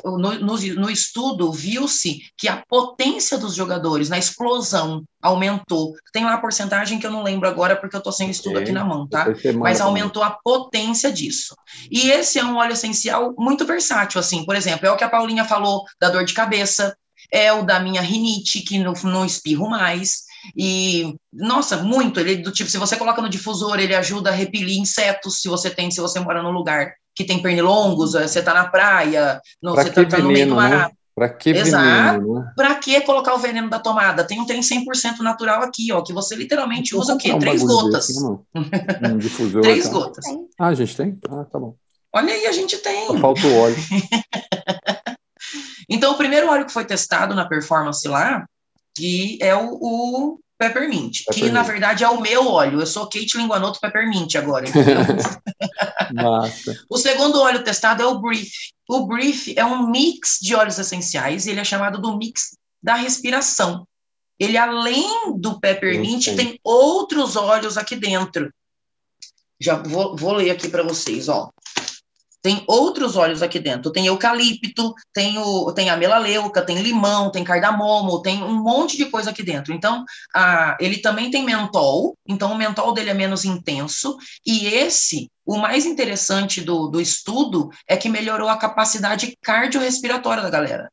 no, 0.05 0.19
no, 0.19 0.57
no 0.57 0.91
estudo, 0.91 1.53
viu-se 1.53 2.21
que 2.37 2.49
a 2.49 2.63
potência 2.69 3.37
dos 3.37 3.55
jogadores 3.55 4.09
na 4.09 4.19
explosão 4.19 5.05
aumentou. 5.21 5.95
Tem 6.13 6.25
lá 6.25 6.35
a 6.35 6.39
porcentagem 6.41 6.99
que 6.99 7.07
eu 7.07 7.11
não 7.11 7.23
lembro 7.23 7.49
agora, 7.49 7.77
porque 7.77 7.97
eu 7.97 7.99
estou 7.99 8.13
sem 8.13 8.31
estudo 8.31 8.53
okay. 8.53 8.63
aqui 8.63 8.73
na 8.73 8.85
mão, 8.85 9.07
tá? 9.07 9.27
Mas 9.59 9.81
aumentou 9.81 10.23
a 10.23 10.31
potência 10.31 11.13
disso. 11.13 11.57
E 11.91 12.11
esse 12.11 12.39
é 12.39 12.45
um 12.45 12.57
óleo 12.57 12.73
essencial 12.73 13.35
muito 13.37 13.67
versátil, 13.67 14.21
assim, 14.21 14.45
por 14.45 14.55
exemplo, 14.55 14.87
é 14.87 14.91
o 14.91 14.97
que 14.97 15.05
a 15.05 15.09
Paulinha 15.09 15.45
falou 15.45 15.85
da 16.01 16.09
dor 16.09 16.25
de 16.25 16.35
cabeça, 16.35 16.97
é 17.33 17.53
o 17.53 17.65
da 17.65 17.81
minha 17.81 18.01
rinite, 18.01 18.61
que 18.61 18.79
não, 18.79 18.93
não 19.05 19.25
espirro 19.25 19.69
mais. 19.69 20.29
E, 20.57 21.15
nossa, 21.33 21.79
muito. 21.79 22.21
Ele 22.21 22.37
do 22.37 22.53
tipo, 22.53 22.71
se 22.71 22.79
você 22.79 22.97
coloca 22.97 23.21
no 23.21 23.29
difusor, 23.29 23.81
ele 23.81 23.95
ajuda 23.95 24.31
a 24.31 24.33
repelir 24.33 24.79
insetos, 24.79 25.41
se 25.41 25.49
você 25.49 25.69
tem, 25.69 25.91
se 25.91 26.01
você 26.01 26.21
mora 26.21 26.43
num 26.43 26.53
lugar 26.53 26.95
que 27.19 27.25
tem 27.25 27.43
pernilongos, 27.43 28.15
eh, 28.15 28.29
você 28.29 28.39
está 28.39 28.55
na 28.55 28.69
praia, 28.69 29.43
no, 29.61 29.75
você 29.75 29.89
está 29.89 30.05
tá 30.05 30.19
no 30.19 30.31
meio 30.31 30.47
do 30.47 30.55
mar. 30.55 30.71
Né? 30.71 30.91
Para 31.17 31.29
que 31.31 31.51
Exato. 31.51 31.85
veneno? 31.85 32.39
Né? 32.39 32.53
Para 32.55 32.75
que 32.77 33.01
colocar 33.01 33.35
o 33.35 33.39
veneno 33.39 33.69
da 33.69 33.81
tomada? 33.81 34.23
Tem 34.23 34.41
um 34.41 34.47
trem 34.47 34.61
100% 34.61 35.19
natural 35.19 35.63
aqui, 35.63 35.91
ó, 35.91 36.01
que 36.01 36.13
você 36.13 36.37
literalmente 36.37 36.95
usa 36.95 37.15
o 37.15 37.19
quê? 37.19 37.33
Um 37.33 37.41
Três 37.41 37.61
gotas. 37.61 38.07
Desse, 38.07 38.25
um 39.13 39.19
difusor, 39.19 39.63
Três 39.63 39.89
tá. 39.89 39.93
gotas. 39.93 40.25
Ah, 40.57 40.69
a 40.69 40.75
gente 40.75 40.97
tem? 40.97 41.19
Ah, 41.29 41.45
tá 41.45 41.59
bom. 41.59 41.75
Olha 42.15 42.33
aí, 42.33 42.47
a 42.47 42.53
gente 42.53 42.79
tem. 42.79 43.09
Só 43.09 43.19
falta 43.19 43.45
o 43.45 43.59
óleo. 43.59 43.77
então, 45.91 46.13
o 46.13 46.17
primeiro 46.17 46.49
óleo 46.49 46.67
que 46.67 46.73
foi 46.73 46.85
testado 46.85 47.35
na 47.35 47.49
performance 47.49 48.07
lá, 48.07 48.47
que 48.97 49.41
é 49.43 49.57
o, 49.57 49.77
o 49.81 50.39
Peppermint, 50.59 51.25
Peppermint, 51.25 51.25
que 51.35 51.51
na 51.51 51.63
verdade 51.63 52.03
é 52.03 52.09
o 52.09 52.21
meu 52.21 52.49
óleo. 52.49 52.81
Eu 52.81 52.87
sou 52.87 53.05
Kate 53.05 53.37
Linguanoto 53.37 53.81
Peppermint 53.81 54.35
agora. 54.35 54.67
O 56.89 56.97
segundo 56.97 57.41
óleo 57.41 57.63
testado 57.63 58.03
é 58.03 58.07
o 58.07 58.19
Brief. 58.19 58.51
O 58.89 59.07
Brief 59.07 59.53
é 59.57 59.65
um 59.65 59.91
mix 59.91 60.39
de 60.41 60.55
óleos 60.55 60.79
essenciais 60.79 61.45
e 61.45 61.51
ele 61.51 61.61
é 61.61 61.65
chamado 61.65 62.01
do 62.01 62.17
mix 62.17 62.57
da 62.83 62.95
respiração. 62.95 63.87
Ele, 64.39 64.57
além 64.57 65.39
do 65.39 65.61
Peppermint, 65.61 66.35
tem 66.35 66.59
outros 66.65 67.37
óleos 67.37 67.77
aqui 67.77 67.95
dentro. 67.95 68.51
Já 69.61 69.77
vou, 69.77 70.17
vou 70.17 70.33
ler 70.33 70.51
aqui 70.51 70.69
para 70.69 70.83
vocês, 70.83 71.29
ó. 71.29 71.51
Tem 72.49 72.65
outros 72.67 73.15
óleos 73.15 73.43
aqui 73.43 73.59
dentro. 73.59 73.93
Tem 73.93 74.07
eucalipto, 74.07 74.95
tem, 75.13 75.37
o, 75.37 75.71
tem 75.71 75.91
a 75.91 75.99
melaleuca, 75.99 76.65
tem 76.65 76.81
limão, 76.81 77.31
tem 77.31 77.45
cardamomo, 77.45 78.23
tem 78.23 78.43
um 78.43 78.55
monte 78.55 78.97
de 78.97 79.05
coisa 79.05 79.29
aqui 79.29 79.43
dentro. 79.43 79.75
Então, 79.75 80.03
a, 80.35 80.75
ele 80.81 80.97
também 81.03 81.31
tem 81.31 81.45
mentol, 81.45 82.17
então 82.27 82.51
o 82.51 82.57
mentol 82.57 82.95
dele 82.95 83.11
é 83.11 83.13
menos 83.13 83.45
intenso. 83.45 84.17
E 84.47 84.67
esse, 84.67 85.31
o 85.45 85.59
mais 85.59 85.85
interessante 85.85 86.63
do, 86.63 86.89
do 86.89 87.03
estudo 87.03 87.69
é 87.87 87.99
que 87.99 88.09
melhorou 88.09 88.49
a 88.49 88.57
capacidade 88.57 89.37
cardiorrespiratória 89.43 90.43
da 90.43 90.49
galera. 90.49 90.91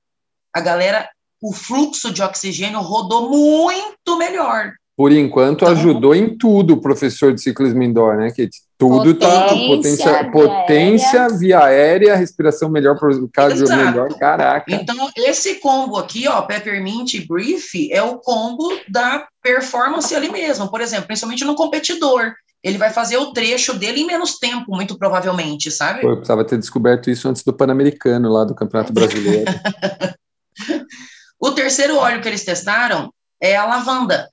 A 0.53 0.59
galera, 0.59 1.09
o 1.41 1.53
fluxo 1.53 2.11
de 2.11 2.21
oxigênio 2.21 2.81
rodou 2.81 3.29
muito 3.29 4.17
melhor. 4.17 4.73
Por 4.97 5.11
enquanto, 5.11 5.63
então, 5.63 5.67
ajudou 5.67 6.15
em 6.15 6.37
tudo 6.37 6.75
o 6.75 6.81
professor 6.81 7.33
de 7.33 7.41
ciclismo 7.41 7.83
indoor, 7.83 8.15
né, 8.15 8.29
Kate? 8.29 8.61
Tudo 8.77 9.11
está 9.11 9.49
potência, 9.49 10.11
via 10.11 10.31
potência 10.31 11.21
aérea. 11.21 11.37
via 11.37 11.59
aérea, 11.59 12.15
respiração 12.15 12.69
melhor, 12.69 12.97
cardio 13.33 13.67
melhor, 13.67 14.07
caraca. 14.17 14.73
Então, 14.73 14.95
esse 15.17 15.55
combo 15.55 15.97
aqui, 15.97 16.27
ó, 16.29 16.41
Peppermint 16.43 17.13
e 17.13 17.27
Brief, 17.27 17.91
é 17.91 18.01
o 18.01 18.19
combo 18.19 18.69
da 18.87 19.27
performance 19.43 20.15
ali 20.15 20.31
mesmo. 20.31 20.69
Por 20.69 20.79
exemplo, 20.79 21.07
principalmente 21.07 21.43
no 21.43 21.55
competidor. 21.55 22.33
Ele 22.63 22.77
vai 22.77 22.89
fazer 22.89 23.17
o 23.17 23.31
trecho 23.31 23.77
dele 23.77 24.01
em 24.01 24.07
menos 24.07 24.39
tempo, 24.39 24.75
muito 24.75 24.97
provavelmente, 24.97 25.69
sabe? 25.69 26.01
Pô, 26.01 26.09
eu 26.09 26.15
precisava 26.15 26.43
ter 26.43 26.57
descoberto 26.57 27.11
isso 27.11 27.29
antes 27.29 27.43
do 27.43 27.53
Pan-Americano, 27.53 28.31
lá 28.31 28.43
do 28.43 28.55
Campeonato 28.55 28.91
Brasileiro. 28.91 29.45
o 31.39 31.51
terceiro 31.51 31.97
óleo 31.97 32.21
que 32.21 32.27
eles 32.27 32.43
testaram 32.43 33.13
é 33.39 33.55
a 33.55 33.65
lavanda, 33.65 34.27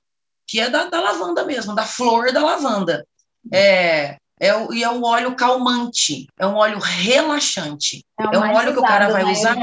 que 0.47 0.59
é 0.59 0.69
da, 0.69 0.85
da 0.85 0.99
lavanda 0.99 1.45
mesmo, 1.45 1.75
da 1.75 1.85
flor 1.85 2.31
da 2.31 2.43
lavanda. 2.43 3.05
É, 3.51 4.17
é 4.39 4.55
o, 4.55 4.73
e 4.73 4.83
é 4.83 4.89
um 4.89 5.03
óleo 5.03 5.35
calmante, 5.35 6.27
é 6.37 6.45
um 6.45 6.55
óleo 6.55 6.79
relaxante. 6.79 8.05
É, 8.19 8.23
é 8.23 8.39
um 8.39 8.53
óleo 8.53 8.73
que 8.73 8.79
o 8.79 8.83
cara 8.83 9.09
vai 9.09 9.23
usar 9.23 9.55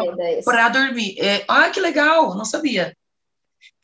para 0.45 0.69
dormir. 0.69 1.17
É, 1.19 1.45
ah, 1.49 1.69
que 1.71 1.81
legal, 1.81 2.35
não 2.35 2.45
sabia. 2.45 2.97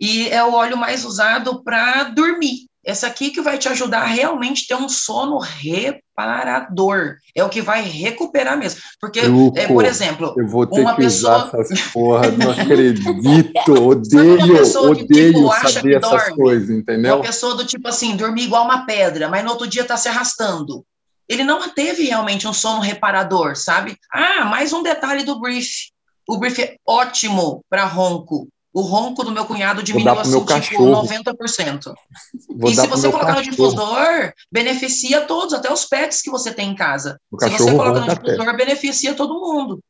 E 0.00 0.28
é 0.28 0.42
o 0.44 0.52
óleo 0.52 0.76
mais 0.76 1.04
usado 1.04 1.62
para 1.62 2.04
dormir. 2.04 2.65
Essa 2.86 3.08
aqui 3.08 3.30
que 3.30 3.42
vai 3.42 3.58
te 3.58 3.68
ajudar 3.68 4.02
a 4.02 4.06
realmente 4.06 4.64
ter 4.68 4.76
um 4.76 4.88
sono 4.88 5.38
reparador. 5.38 7.16
É 7.34 7.42
o 7.42 7.48
que 7.48 7.60
vai 7.60 7.82
recuperar 7.82 8.56
mesmo. 8.56 8.80
Porque, 9.00 9.22
Truco, 9.22 9.58
é, 9.58 9.66
por 9.66 9.84
exemplo, 9.84 10.32
eu 10.38 10.46
vou 10.46 10.64
ter 10.68 10.82
uma 10.82 10.94
que 10.94 11.02
pessoa. 11.02 11.48
Usar 11.48 11.60
essas 11.60 11.80
porra, 11.92 12.30
não 12.30 12.52
acredito, 12.52 13.72
odeio, 13.82 14.64
tipo, 14.64 14.78
odeio 14.78 15.32
tipo, 15.32 15.68
saber 15.68 15.96
essas 15.96 16.10
dorme, 16.10 16.36
coisas, 16.36 16.70
entendeu? 16.70 17.16
Uma 17.16 17.24
pessoa 17.24 17.56
do 17.56 17.66
tipo 17.66 17.88
assim, 17.88 18.16
dormir 18.16 18.44
igual 18.44 18.64
uma 18.64 18.86
pedra, 18.86 19.28
mas 19.28 19.42
no 19.42 19.50
outro 19.50 19.66
dia 19.66 19.84
tá 19.84 19.96
se 19.96 20.08
arrastando. 20.08 20.84
Ele 21.28 21.42
não 21.42 21.68
teve 21.68 22.04
realmente 22.04 22.46
um 22.46 22.52
sono 22.52 22.80
reparador, 22.80 23.56
sabe? 23.56 23.96
Ah, 24.12 24.44
mais 24.44 24.72
um 24.72 24.84
detalhe 24.84 25.24
do 25.24 25.40
brief. 25.40 25.90
O 26.28 26.38
brief 26.38 26.62
é 26.62 26.76
ótimo 26.86 27.64
para 27.68 27.84
ronco 27.84 28.46
o 28.76 28.82
ronco 28.82 29.24
do 29.24 29.32
meu 29.32 29.46
cunhado 29.46 29.82
diminuiu 29.82 30.20
assim, 30.20 30.44
tipo, 30.60 30.84
90%. 30.84 31.94
Vou 32.50 32.70
e 32.70 32.74
se 32.74 32.86
você 32.86 33.08
colocar 33.08 33.36
cachorro. 33.36 33.46
no 33.46 33.50
difusor, 33.50 34.32
beneficia 34.52 35.22
todos, 35.22 35.54
até 35.54 35.72
os 35.72 35.86
pets 35.86 36.20
que 36.20 36.30
você 36.30 36.52
tem 36.52 36.72
em 36.72 36.74
casa. 36.74 37.18
O 37.32 37.40
se 37.42 37.56
você 37.56 37.74
coloca 37.74 38.00
no 38.00 38.14
difusor, 38.14 38.54
beneficia 38.54 39.14
todo 39.14 39.40
mundo. 39.40 39.80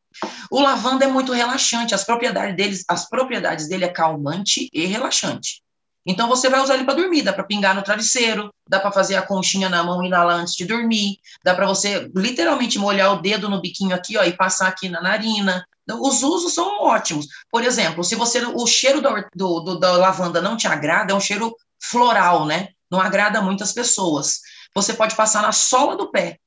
O 0.52 0.60
lavanda 0.60 1.04
é 1.04 1.08
muito 1.08 1.32
relaxante, 1.32 1.96
as 1.96 2.04
propriedades, 2.04 2.54
deles, 2.54 2.84
as 2.88 3.08
propriedades 3.08 3.68
dele 3.68 3.86
é 3.86 3.88
calmante 3.88 4.70
e 4.72 4.86
relaxante. 4.86 5.62
Então 6.06 6.28
você 6.28 6.48
vai 6.48 6.60
usar 6.60 6.74
ele 6.74 6.84
para 6.84 6.94
dormir, 6.94 7.22
dá 7.22 7.32
para 7.32 7.42
pingar 7.42 7.74
no 7.74 7.82
travesseiro, 7.82 8.50
dá 8.68 8.78
para 8.78 8.92
fazer 8.92 9.16
a 9.16 9.22
conchinha 9.22 9.68
na 9.68 9.82
mão 9.82 10.00
e 10.04 10.06
inalar 10.06 10.38
antes 10.38 10.54
de 10.54 10.64
dormir, 10.64 11.18
dá 11.44 11.56
para 11.56 11.66
você 11.66 12.08
literalmente 12.14 12.78
molhar 12.78 13.12
o 13.12 13.20
dedo 13.20 13.48
no 13.48 13.60
biquinho 13.60 13.96
aqui, 13.96 14.16
ó, 14.16 14.22
e 14.22 14.32
passar 14.32 14.68
aqui 14.68 14.88
na 14.88 15.02
narina, 15.02 15.66
os 15.88 16.22
usos 16.22 16.52
são 16.52 16.82
ótimos. 16.82 17.26
Por 17.50 17.62
exemplo, 17.62 18.02
se 18.02 18.14
você 18.14 18.44
o 18.44 18.66
cheiro 18.66 19.00
do, 19.00 19.10
do, 19.34 19.60
do, 19.60 19.78
da 19.78 19.92
lavanda 19.92 20.40
não 20.40 20.56
te 20.56 20.66
agrada, 20.66 21.12
é 21.12 21.16
um 21.16 21.20
cheiro 21.20 21.54
floral, 21.80 22.46
né? 22.46 22.68
Não 22.90 23.00
agrada 23.00 23.42
muitas 23.42 23.72
pessoas. 23.72 24.40
Você 24.74 24.94
pode 24.94 25.14
passar 25.14 25.42
na 25.42 25.52
sola 25.52 25.96
do 25.96 26.10
pé, 26.10 26.38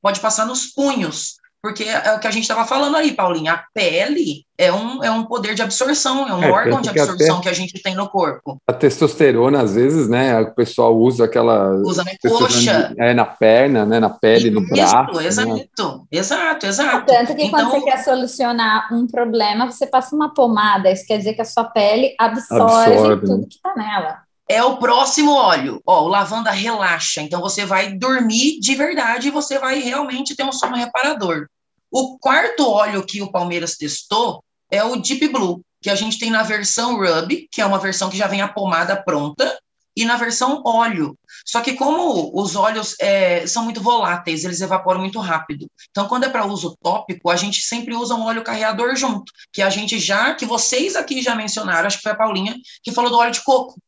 pode 0.00 0.20
passar 0.20 0.46
nos 0.46 0.66
punhos, 0.66 1.36
porque 1.62 1.84
é 1.84 2.14
o 2.14 2.18
que 2.18 2.26
a 2.26 2.30
gente 2.30 2.42
estava 2.42 2.64
falando 2.64 2.96
aí, 2.96 3.12
Paulinha. 3.12 3.52
A 3.52 3.64
pele 3.74 4.44
é 4.56 4.72
um, 4.72 5.04
é 5.04 5.10
um 5.10 5.24
poder 5.24 5.54
de 5.54 5.62
absorção, 5.62 6.26
é 6.26 6.34
um 6.34 6.42
é, 6.42 6.50
órgão 6.50 6.80
de 6.80 6.88
absorção 6.88 7.36
que, 7.36 7.42
que, 7.42 7.48
a 7.48 7.52
gente 7.52 7.82
tem 7.82 7.94
no 7.94 8.08
corpo. 8.08 8.56
A 8.66 8.72
testosterona, 8.72 9.60
às 9.62 9.74
vezes, 9.74 10.08
né? 10.08 10.40
O 10.40 10.54
pessoal 10.54 10.96
usa 10.96 11.24
aquela. 11.24 11.70
Usa 11.76 12.02
na 12.02 12.30
coxa. 12.30 12.94
É, 12.98 13.12
na 13.12 13.26
perna, 13.26 13.84
né? 13.84 14.00
Na 14.00 14.10
pele, 14.10 14.48
Isso, 14.48 14.60
no 14.60 14.66
braço. 14.66 15.20
Exato, 15.20 15.98
né? 15.98 16.04
exato, 16.10 16.66
exato. 16.66 17.06
Tanto 17.06 17.34
que 17.34 17.44
então, 17.44 17.70
quando 17.70 17.70
você 17.72 17.90
quer 17.90 18.04
solucionar 18.04 18.92
um 18.92 19.06
problema, 19.06 19.70
você 19.70 19.86
passa 19.86 20.16
uma 20.16 20.32
pomada. 20.32 20.90
Isso 20.90 21.06
quer 21.06 21.18
dizer 21.18 21.34
que 21.34 21.42
a 21.42 21.46
sua 21.46 21.64
pele 21.64 22.14
absorve, 22.18 22.92
absorve 22.92 23.26
tudo 23.26 23.38
né? 23.38 23.46
que 23.48 23.56
está 23.56 23.74
nela 23.74 24.29
é 24.50 24.64
o 24.64 24.78
próximo 24.78 25.32
óleo. 25.32 25.80
Ó, 25.86 26.06
o 26.06 26.08
lavanda 26.08 26.50
relaxa, 26.50 27.22
então 27.22 27.40
você 27.40 27.64
vai 27.64 27.92
dormir 27.92 28.58
de 28.58 28.74
verdade 28.74 29.28
e 29.28 29.30
você 29.30 29.60
vai 29.60 29.78
realmente 29.78 30.34
ter 30.34 30.42
um 30.42 30.50
sono 30.50 30.74
reparador. 30.74 31.46
O 31.88 32.18
quarto 32.18 32.68
óleo 32.68 33.06
que 33.06 33.22
o 33.22 33.30
Palmeiras 33.30 33.76
testou 33.76 34.42
é 34.68 34.82
o 34.82 34.96
Deep 34.96 35.28
Blue. 35.28 35.62
que 35.80 35.88
a 35.88 35.94
gente 35.94 36.18
tem 36.18 36.30
na 36.30 36.42
versão 36.42 36.96
rub, 36.98 37.48
que 37.50 37.60
é 37.60 37.64
uma 37.64 37.78
versão 37.78 38.10
que 38.10 38.16
já 38.16 38.26
vem 38.26 38.42
a 38.42 38.48
pomada 38.48 39.00
pronta, 39.00 39.56
e 39.96 40.04
na 40.04 40.16
versão 40.16 40.62
óleo. 40.66 41.16
Só 41.46 41.60
que 41.60 41.74
como 41.74 42.30
os 42.34 42.56
óleos 42.56 42.96
é, 43.00 43.46
são 43.46 43.64
muito 43.64 43.80
voláteis, 43.80 44.44
eles 44.44 44.60
evaporam 44.60 45.00
muito 45.00 45.20
rápido. 45.20 45.70
Então, 45.90 46.08
quando 46.08 46.24
é 46.24 46.28
para 46.28 46.44
uso 46.44 46.76
tópico, 46.82 47.30
a 47.30 47.36
gente 47.36 47.62
sempre 47.62 47.94
usa 47.94 48.14
um 48.14 48.24
óleo 48.24 48.42
carreador 48.42 48.94
junto, 48.96 49.32
que 49.52 49.62
a 49.62 49.70
gente 49.70 49.98
já, 49.98 50.34
que 50.34 50.44
vocês 50.44 50.96
aqui 50.96 51.22
já 51.22 51.34
mencionaram, 51.34 51.86
acho 51.86 51.98
que 51.98 52.02
foi 52.02 52.12
a 52.12 52.16
Paulinha, 52.16 52.56
que 52.82 52.92
falou 52.92 53.10
do 53.10 53.16
óleo 53.16 53.32
de 53.32 53.42
coco. 53.42 53.80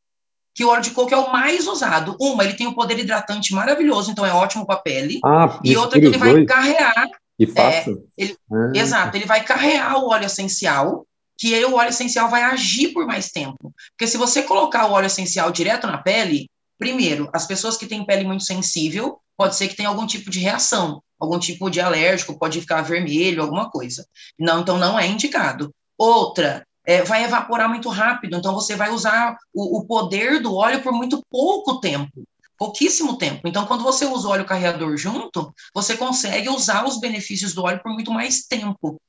Que 0.54 0.64
o 0.64 0.68
óleo 0.68 0.82
de 0.82 0.90
coco 0.90 1.14
é 1.14 1.16
o 1.16 1.32
mais 1.32 1.66
usado. 1.66 2.16
Uma, 2.20 2.44
ele 2.44 2.54
tem 2.54 2.66
um 2.66 2.74
poder 2.74 2.98
hidratante 2.98 3.54
maravilhoso, 3.54 4.10
então 4.10 4.26
é 4.26 4.32
ótimo 4.32 4.66
para 4.66 4.76
a 4.76 4.80
pele. 4.80 5.18
Ah, 5.24 5.60
e 5.64 5.76
outra 5.76 5.98
que 5.98 6.06
ele 6.06 6.18
vai 6.18 6.32
dois. 6.32 6.46
carrear. 6.46 7.08
E 7.38 7.46
fácil. 7.46 8.06
É, 8.18 8.24
ele, 8.24 8.36
ah. 8.52 8.72
Exato, 8.74 9.16
ele 9.16 9.24
vai 9.24 9.42
carrear 9.42 9.96
o 9.96 10.10
óleo 10.10 10.26
essencial 10.26 11.06
que 11.42 11.56
aí 11.56 11.64
o 11.64 11.74
óleo 11.74 11.88
essencial 11.88 12.30
vai 12.30 12.42
agir 12.42 12.92
por 12.92 13.04
mais 13.04 13.32
tempo. 13.32 13.74
Porque 13.90 14.06
se 14.06 14.16
você 14.16 14.44
colocar 14.44 14.86
o 14.86 14.92
óleo 14.92 15.06
essencial 15.06 15.50
direto 15.50 15.88
na 15.88 15.98
pele, 15.98 16.48
primeiro, 16.78 17.28
as 17.32 17.46
pessoas 17.46 17.76
que 17.76 17.86
têm 17.86 18.06
pele 18.06 18.22
muito 18.22 18.44
sensível, 18.44 19.18
pode 19.36 19.56
ser 19.56 19.66
que 19.66 19.74
tenha 19.74 19.88
algum 19.88 20.06
tipo 20.06 20.30
de 20.30 20.38
reação, 20.38 21.02
algum 21.18 21.40
tipo 21.40 21.68
de 21.68 21.80
alérgico, 21.80 22.38
pode 22.38 22.60
ficar 22.60 22.82
vermelho, 22.82 23.42
alguma 23.42 23.68
coisa. 23.68 24.06
Não, 24.38 24.60
então 24.60 24.78
não 24.78 24.96
é 24.96 25.06
indicado. 25.08 25.74
Outra, 25.98 26.64
é, 26.84 27.02
vai 27.02 27.24
evaporar 27.24 27.68
muito 27.68 27.88
rápido, 27.88 28.36
então 28.36 28.54
você 28.54 28.74
vai 28.76 28.90
usar 28.90 29.36
o, 29.54 29.78
o 29.78 29.84
poder 29.86 30.40
do 30.40 30.54
óleo 30.54 30.82
por 30.82 30.92
muito 30.92 31.22
pouco 31.30 31.80
tempo 31.80 32.22
pouquíssimo 32.62 33.18
tempo. 33.18 33.48
Então, 33.48 33.66
quando 33.66 33.82
você 33.82 34.06
usa 34.06 34.28
o 34.28 34.30
óleo 34.30 34.44
carreador 34.44 34.96
junto, 34.96 35.52
você 35.74 35.96
consegue 35.96 36.48
usar 36.48 36.86
os 36.86 37.00
benefícios 37.00 37.52
do 37.54 37.64
óleo 37.64 37.82
por 37.82 37.92
muito 37.92 38.12
mais 38.12 38.46
tempo. 38.46 39.00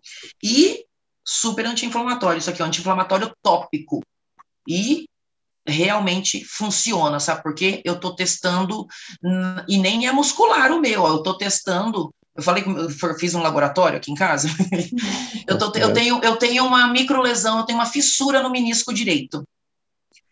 E 0.42 0.84
super 1.24 1.68
anti-inflamatório. 1.68 2.40
Isso 2.40 2.50
aqui 2.50 2.64
é 2.64 2.66
um 2.66 2.68
anti-inflamatório 2.68 3.32
tópico. 3.44 4.02
E 4.68 5.06
realmente 5.68 6.44
funciona, 6.44 7.20
sabe 7.20 7.44
por 7.44 7.54
quê? 7.54 7.82
Eu 7.86 7.94
estou 7.94 8.16
testando, 8.16 8.88
e 9.68 9.78
nem 9.78 10.08
é 10.08 10.12
muscular 10.12 10.72
o 10.72 10.82
meu, 10.82 11.06
eu 11.06 11.18
estou 11.18 11.38
testando. 11.38 12.14
Eu 12.36 12.42
falei 12.42 12.64
que 12.64 12.70
eu 12.70 12.90
fiz 13.20 13.36
um 13.36 13.42
laboratório 13.42 13.98
aqui 13.98 14.12
em 14.12 14.16
casa. 14.16 14.48
eu, 15.48 15.58
tô, 15.58 15.72
eu, 15.78 15.94
tenho, 15.94 16.20
eu 16.24 16.36
tenho 16.36 16.66
uma 16.66 16.88
microlesão, 16.88 17.60
eu 17.60 17.66
tenho 17.66 17.78
uma 17.78 17.86
fissura 17.86 18.42
no 18.42 18.50
menisco 18.50 18.94
direito. 18.94 19.44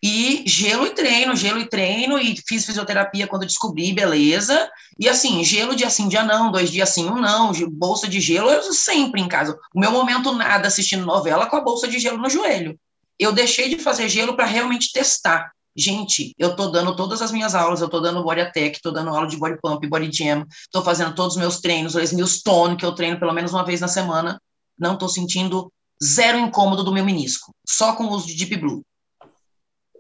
E 0.04 0.44
gelo 0.48 0.88
e 0.88 0.96
treino, 0.96 1.36
gelo 1.36 1.60
e 1.60 1.70
treino, 1.70 2.18
e 2.18 2.36
fiz 2.48 2.66
fisioterapia 2.66 3.28
quando 3.28 3.46
descobri, 3.46 3.94
beleza. 3.94 4.68
E 5.00 5.08
assim, 5.08 5.44
gelo 5.44 5.76
dia 5.76 5.92
sim, 5.92 6.08
dia 6.08 6.24
não, 6.24 6.52
dois 6.52 6.72
dias 6.72 6.90
sim, 6.90 7.06
um 7.06 7.22
não, 7.22 7.52
bolsa 7.70 8.08
de 8.08 8.20
gelo, 8.20 8.50
eu 8.50 8.74
sempre 8.74 9.22
em 9.22 9.28
casa. 9.28 9.56
O 9.76 9.80
meu 9.80 9.92
momento 9.92 10.34
nada 10.34 10.68
assistindo 10.68 11.06
novela 11.06 11.46
com 11.46 11.56
a 11.56 11.62
bolsa 11.62 11.88
de 11.88 12.00
gelo 12.00 12.18
no 12.18 12.32
joelho. 12.32 12.80
Eu 13.20 13.32
deixei 13.32 13.70
de 13.70 13.78
fazer 13.78 14.10
gelo 14.10 14.36
para 14.36 14.46
realmente 14.46 14.92
testar. 14.92 15.52
Gente, 15.76 16.34
eu 16.38 16.56
tô 16.56 16.68
dando 16.68 16.96
todas 16.96 17.22
as 17.22 17.32
minhas 17.32 17.56
aulas, 17.56 17.80
eu 17.80 17.90
tô 17.90 18.02
dando 18.02 18.24
body 18.24 18.42
attack, 18.42 18.82
tô 18.82 18.92
dando 18.92 19.10
aula 19.10 19.28
de 19.28 19.38
body 19.38 19.58
pump, 19.62 19.88
body 19.88 20.12
jam, 20.12 20.46
tô 20.70 20.82
fazendo 20.82 21.16
todos 21.16 21.36
os 21.36 21.40
meus 21.40 21.62
treinos, 21.62 21.96
os 21.96 22.12
meus 22.12 22.42
tone, 22.42 22.76
que 22.76 22.86
eu 22.86 22.94
treino 22.94 23.20
pelo 23.20 23.34
menos 23.34 23.54
uma 23.54 23.64
vez 23.64 23.80
na 23.80 23.88
semana. 23.88 24.42
Não 24.78 24.98
tô 24.98 25.08
sentindo 25.08 25.72
zero 26.04 26.38
incômodo 26.38 26.84
do 26.84 26.92
meu 26.92 27.06
menisco, 27.06 27.54
só 27.66 27.94
com 27.96 28.06
o 28.06 28.12
uso 28.12 28.28
de 28.28 28.36
Deep 28.36 28.58
Blue. 28.58 28.84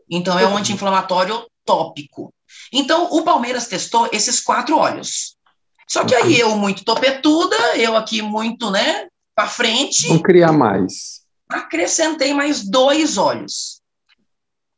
Então, 0.09 0.37
é 0.37 0.45
um 0.45 0.57
anti-inflamatório 0.57 1.45
tópico. 1.65 2.33
Então, 2.73 3.07
o 3.11 3.23
Palmeiras 3.23 3.67
testou 3.67 4.09
esses 4.11 4.41
quatro 4.41 4.77
óleos. 4.77 5.37
Só 5.87 6.03
que 6.03 6.15
aí 6.15 6.39
eu, 6.39 6.55
muito 6.55 6.83
topetuda, 6.83 7.55
eu 7.77 7.95
aqui 7.95 8.21
muito, 8.21 8.69
né, 8.71 9.07
para 9.35 9.47
frente. 9.47 10.07
Vamos 10.07 10.23
criar 10.23 10.51
mais. 10.51 11.21
Acrescentei 11.49 12.33
mais 12.33 12.63
dois 12.67 13.17
óleos. 13.17 13.80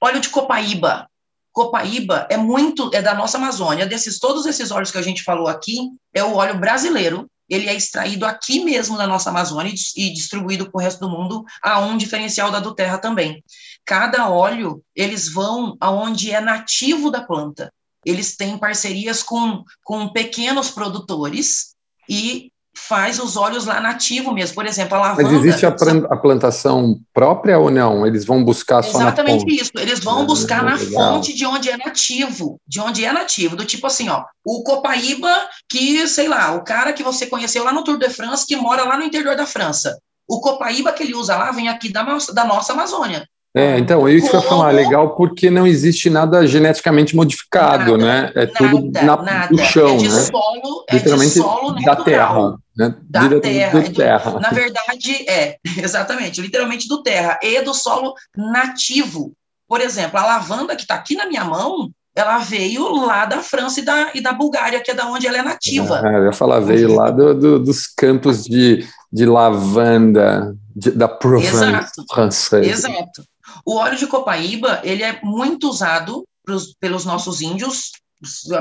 Óleo 0.04 0.20
de 0.20 0.28
copaíba. 0.28 1.08
Copaíba 1.54 2.28
é 2.30 2.36
muito, 2.36 2.92
é 2.94 3.02
da 3.02 3.14
nossa 3.14 3.38
Amazônia. 3.38 3.86
Desses 3.86 4.20
todos 4.20 4.46
esses 4.46 4.70
óleos 4.70 4.92
que 4.92 4.98
a 4.98 5.02
gente 5.02 5.24
falou 5.24 5.48
aqui, 5.48 5.78
é 6.14 6.22
o 6.22 6.36
óleo 6.36 6.60
brasileiro. 6.60 7.26
Ele 7.48 7.70
é 7.70 7.74
extraído 7.74 8.26
aqui 8.26 8.66
mesmo 8.66 8.98
na 8.98 9.08
nossa 9.08 9.30
Amazônia 9.30 9.74
e 9.96 10.12
distribuído 10.12 10.70
para 10.70 10.78
o 10.78 10.82
resto 10.82 11.00
do 11.00 11.10
mundo, 11.10 11.46
a 11.62 11.80
um 11.80 11.96
diferencial 11.96 12.52
da 12.52 12.60
do 12.60 12.76
Terra 12.76 12.98
também. 12.98 13.42
Cada 13.86 14.30
óleo, 14.30 14.84
eles 14.94 15.32
vão 15.32 15.78
aonde 15.80 16.32
é 16.32 16.42
nativo 16.42 17.10
da 17.10 17.22
planta. 17.22 17.72
Eles 18.06 18.36
têm 18.36 18.58
parcerias 18.58 19.24
com, 19.24 19.64
com 19.86 20.10
pequenos 20.10 20.70
produtores 20.70 21.76
e 22.10 22.52
faz 22.76 23.20
os 23.20 23.38
óleos 23.38 23.66
lá 23.66 23.80
nativo 23.80 24.34
mesmo. 24.34 24.56
Por 24.56 24.66
exemplo, 24.66 24.96
a 24.96 25.00
lavanda... 25.00 25.24
Mas 25.24 25.34
existe 25.34 25.66
a, 25.66 25.70
a 25.70 26.18
plantação 26.18 27.00
própria 27.14 27.60
ou 27.60 27.70
não? 27.70 28.06
Eles 28.06 28.26
vão 28.26 28.44
buscar 28.44 28.84
só 28.84 29.00
Exatamente 29.00 29.46
isso. 29.54 29.72
Eles 29.78 30.00
vão 30.00 30.26
buscar 30.26 30.62
ah, 30.62 30.72
na 30.72 30.78
fonte 30.78 31.34
de 31.34 31.46
onde 31.46 31.70
é 31.70 31.78
nativo. 31.78 32.60
De 32.68 32.80
onde 32.80 33.06
é 33.06 33.12
nativo. 33.12 33.56
Do 33.56 33.66
tipo 33.66 33.88
assim, 33.88 34.10
ó, 34.10 34.24
o 34.46 34.64
Copaíba, 34.64 35.34
que, 35.70 36.08
sei 36.08 36.28
lá, 36.28 36.54
o 36.54 36.64
cara 36.64 36.94
que 36.94 37.04
você 37.04 37.26
conheceu 37.28 37.64
lá 37.64 37.72
no 37.72 37.84
Tour 37.84 37.98
de 37.98 38.10
France, 38.10 38.46
que 38.46 38.56
mora 38.56 38.84
lá 38.84 38.98
no 38.98 39.04
interior 39.04 39.36
da 39.36 39.46
França. 39.46 39.98
O 40.28 40.40
Copaíba 40.42 40.92
que 40.92 41.04
ele 41.04 41.14
usa 41.14 41.36
lá 41.36 41.52
vem 41.52 41.70
aqui 41.70 41.92
da, 41.92 42.04
da 42.34 42.46
nossa 42.46 42.74
Amazônia. 42.74 43.28
É, 43.56 43.78
então, 43.78 44.08
é 44.08 44.14
isso 44.14 44.30
que 44.32 44.36
eu 44.36 44.42
ia 44.42 44.48
falar, 44.48 44.72
legal 44.72 45.16
porque 45.16 45.48
não 45.48 45.68
existe 45.68 46.10
nada 46.10 46.46
geneticamente 46.48 47.16
modificado, 47.16 47.96
nada, 47.98 48.32
né? 48.32 48.32
É 48.36 48.46
tudo 48.48 48.90
na, 48.92 49.18
nada. 49.18 49.48
no 49.52 49.60
chão, 49.60 49.94
é 49.94 49.98
de 49.98 50.10
né? 50.10 50.22
Solo, 50.22 50.86
é 50.90 50.96
Literalmente 50.96 51.34
de 51.34 51.40
solo 51.40 51.76
da 51.86 51.96
terra, 51.98 52.56
né? 52.76 52.96
Da 53.04 53.40
terra, 53.40 53.80
do 53.80 53.94
terra. 53.94 54.40
Na 54.40 54.50
verdade, 54.50 55.30
é, 55.30 55.58
exatamente, 55.78 56.42
literalmente 56.42 56.88
do 56.88 57.04
terra 57.04 57.40
e 57.44 57.62
do 57.62 57.76
solo 57.76 58.16
nativo. 58.36 59.34
Por 59.68 59.82
exemplo, 59.82 60.20
a 60.20 60.26
lavanda 60.26 60.76
que 60.76 60.82
está 60.82 60.96
aqui 60.96 61.16
na 61.16 61.28
minha 61.28 61.46
mão, 61.46 61.92
ela 62.16 62.40
veio 62.40 63.06
lá 63.06 63.26
da 63.26 63.38
França 63.44 63.80
e 63.80 63.84
da, 63.84 64.12
e 64.16 64.22
da 64.22 64.34
Bulgária, 64.34 64.82
que 64.82 64.90
é 64.90 64.96
da 64.96 65.06
onde 65.06 65.28
ela 65.28 65.38
é 65.38 65.44
nativa. 65.44 66.02
É, 66.04 66.18
eu 66.18 66.26
ia 66.26 66.34
falar, 66.34 66.60
veio 66.60 66.96
lá 66.96 67.12
do, 67.12 67.36
do, 67.36 67.60
dos 67.60 67.86
campos 67.86 68.46
de, 68.46 68.84
de 69.12 69.28
lavanda 69.28 70.56
de, 70.76 70.90
da 70.90 71.08
Provence 71.08 71.92
francesa. 72.12 72.66
Exato. 72.90 73.33
O 73.66 73.76
óleo 73.76 73.98
de 73.98 74.08
copaíba, 74.08 74.82
ele 74.84 75.04
é 75.04 75.20
muito 75.24 75.70
usado 75.70 76.28
pros, 76.44 76.74
pelos 76.80 77.06
nossos 77.06 77.42
índios, 77.42 77.92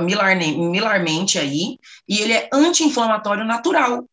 milarmente 0.01 1.38
aí, 1.38 1.78
e 2.09 2.20
ele 2.20 2.32
é 2.32 2.49
anti-inflamatório 2.53 3.45
natural. 3.45 4.05